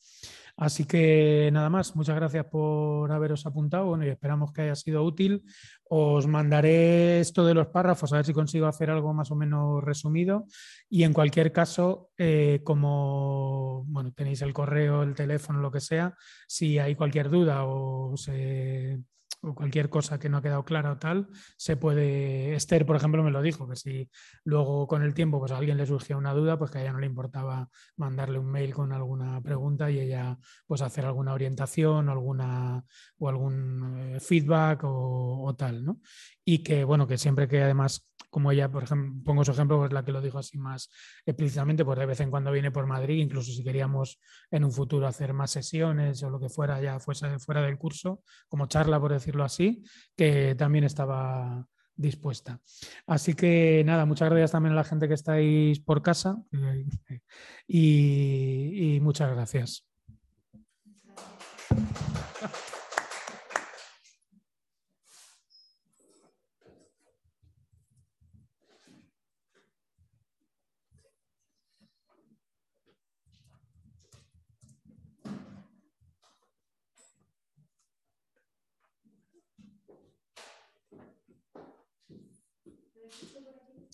Así 0.56 0.84
que 0.84 1.50
nada 1.52 1.70
más, 1.70 1.96
muchas 1.96 2.14
gracias 2.14 2.44
por 2.44 3.10
haberos 3.10 3.46
apuntado 3.46 4.00
y 4.02 4.08
esperamos 4.08 4.52
que 4.52 4.62
haya 4.62 4.74
sido 4.74 5.02
útil. 5.02 5.42
Os 5.84 6.26
mandaré 6.26 7.20
esto 7.20 7.44
de 7.46 7.54
los 7.54 7.68
párrafos 7.68 8.12
a 8.12 8.16
ver 8.16 8.26
si 8.26 8.32
consigo 8.32 8.66
hacer 8.66 8.90
algo 8.90 9.14
más 9.14 9.30
o 9.30 9.34
menos 9.34 9.82
resumido 9.82 10.46
y 10.88 11.04
en 11.04 11.12
cualquier 11.12 11.52
caso, 11.52 12.10
eh, 12.18 12.60
como 12.64 13.84
bueno, 13.86 14.12
tenéis 14.12 14.42
el 14.42 14.52
correo, 14.52 15.02
el 15.02 15.14
teléfono, 15.14 15.60
lo 15.60 15.70
que 15.70 15.80
sea, 15.80 16.14
si 16.46 16.78
hay 16.78 16.94
cualquier 16.94 17.30
duda 17.30 17.64
o 17.64 18.16
se 18.16 19.00
o 19.42 19.54
cualquier 19.54 19.88
cosa 19.90 20.18
que 20.18 20.28
no 20.28 20.38
ha 20.38 20.42
quedado 20.42 20.64
clara 20.64 20.92
o 20.92 20.98
tal, 20.98 21.28
se 21.56 21.76
puede. 21.76 22.54
Esther, 22.54 22.86
por 22.86 22.96
ejemplo, 22.96 23.22
me 23.22 23.30
lo 23.30 23.42
dijo, 23.42 23.68
que 23.68 23.76
si 23.76 24.10
luego 24.44 24.86
con 24.86 25.02
el 25.02 25.14
tiempo 25.14 25.40
pues 25.40 25.52
a 25.52 25.58
alguien 25.58 25.76
le 25.76 25.86
surgía 25.86 26.16
una 26.16 26.32
duda, 26.32 26.58
pues 26.58 26.70
que 26.70 26.78
a 26.78 26.82
ella 26.82 26.92
no 26.92 27.00
le 27.00 27.06
importaba 27.06 27.68
mandarle 27.96 28.38
un 28.38 28.50
mail 28.50 28.72
con 28.72 28.92
alguna 28.92 29.40
pregunta 29.42 29.90
y 29.90 29.98
ella 30.00 30.38
pues 30.66 30.80
hacer 30.82 31.04
alguna 31.04 31.34
orientación 31.34 32.08
alguna, 32.08 32.84
o 33.18 33.28
algún 33.28 34.14
eh, 34.14 34.20
feedback 34.20 34.84
o, 34.84 35.42
o, 35.44 35.54
tal, 35.54 35.84
¿no? 35.84 36.00
Y 36.44 36.62
que, 36.62 36.84
bueno, 36.84 37.06
que 37.06 37.18
siempre 37.18 37.48
que 37.48 37.62
además 37.62 38.11
como 38.32 38.50
ella, 38.50 38.70
por 38.70 38.84
ejemplo, 38.84 39.22
pongo 39.24 39.44
su 39.44 39.50
ejemplo, 39.50 39.76
pues 39.76 39.92
la 39.92 40.02
que 40.06 40.10
lo 40.10 40.22
dijo 40.22 40.38
así 40.38 40.56
más 40.56 40.88
explícitamente, 41.26 41.84
pues 41.84 41.98
de 41.98 42.06
vez 42.06 42.18
en 42.20 42.30
cuando 42.30 42.50
viene 42.50 42.70
por 42.70 42.86
Madrid, 42.86 43.18
incluso 43.18 43.52
si 43.52 43.62
queríamos 43.62 44.18
en 44.50 44.64
un 44.64 44.72
futuro 44.72 45.06
hacer 45.06 45.34
más 45.34 45.50
sesiones 45.50 46.22
o 46.22 46.30
lo 46.30 46.40
que 46.40 46.48
fuera, 46.48 46.80
ya 46.80 46.98
fuese 46.98 47.38
fuera 47.38 47.60
del 47.60 47.76
curso, 47.76 48.22
como 48.48 48.68
charla, 48.68 48.98
por 48.98 49.12
decirlo 49.12 49.44
así, 49.44 49.84
que 50.16 50.54
también 50.54 50.84
estaba 50.84 51.66
dispuesta. 51.94 52.58
Así 53.06 53.34
que 53.34 53.82
nada, 53.84 54.06
muchas 54.06 54.30
gracias 54.30 54.52
también 54.52 54.72
a 54.72 54.76
la 54.76 54.84
gente 54.84 55.08
que 55.08 55.14
estáis 55.14 55.80
por 55.80 56.00
casa 56.00 56.42
y, 57.68 58.94
y 58.96 59.00
muchas 59.00 59.30
gracias. 59.30 59.86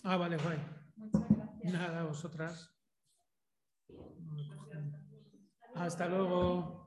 Ah, 0.05 0.17
vale, 0.17 0.37
guay. 0.37 0.59
Muchas 0.97 1.29
gracias. 1.29 1.73
Nada, 1.73 2.05
vosotras. 2.05 2.71
Hasta 5.75 6.09
luego. 6.09 6.87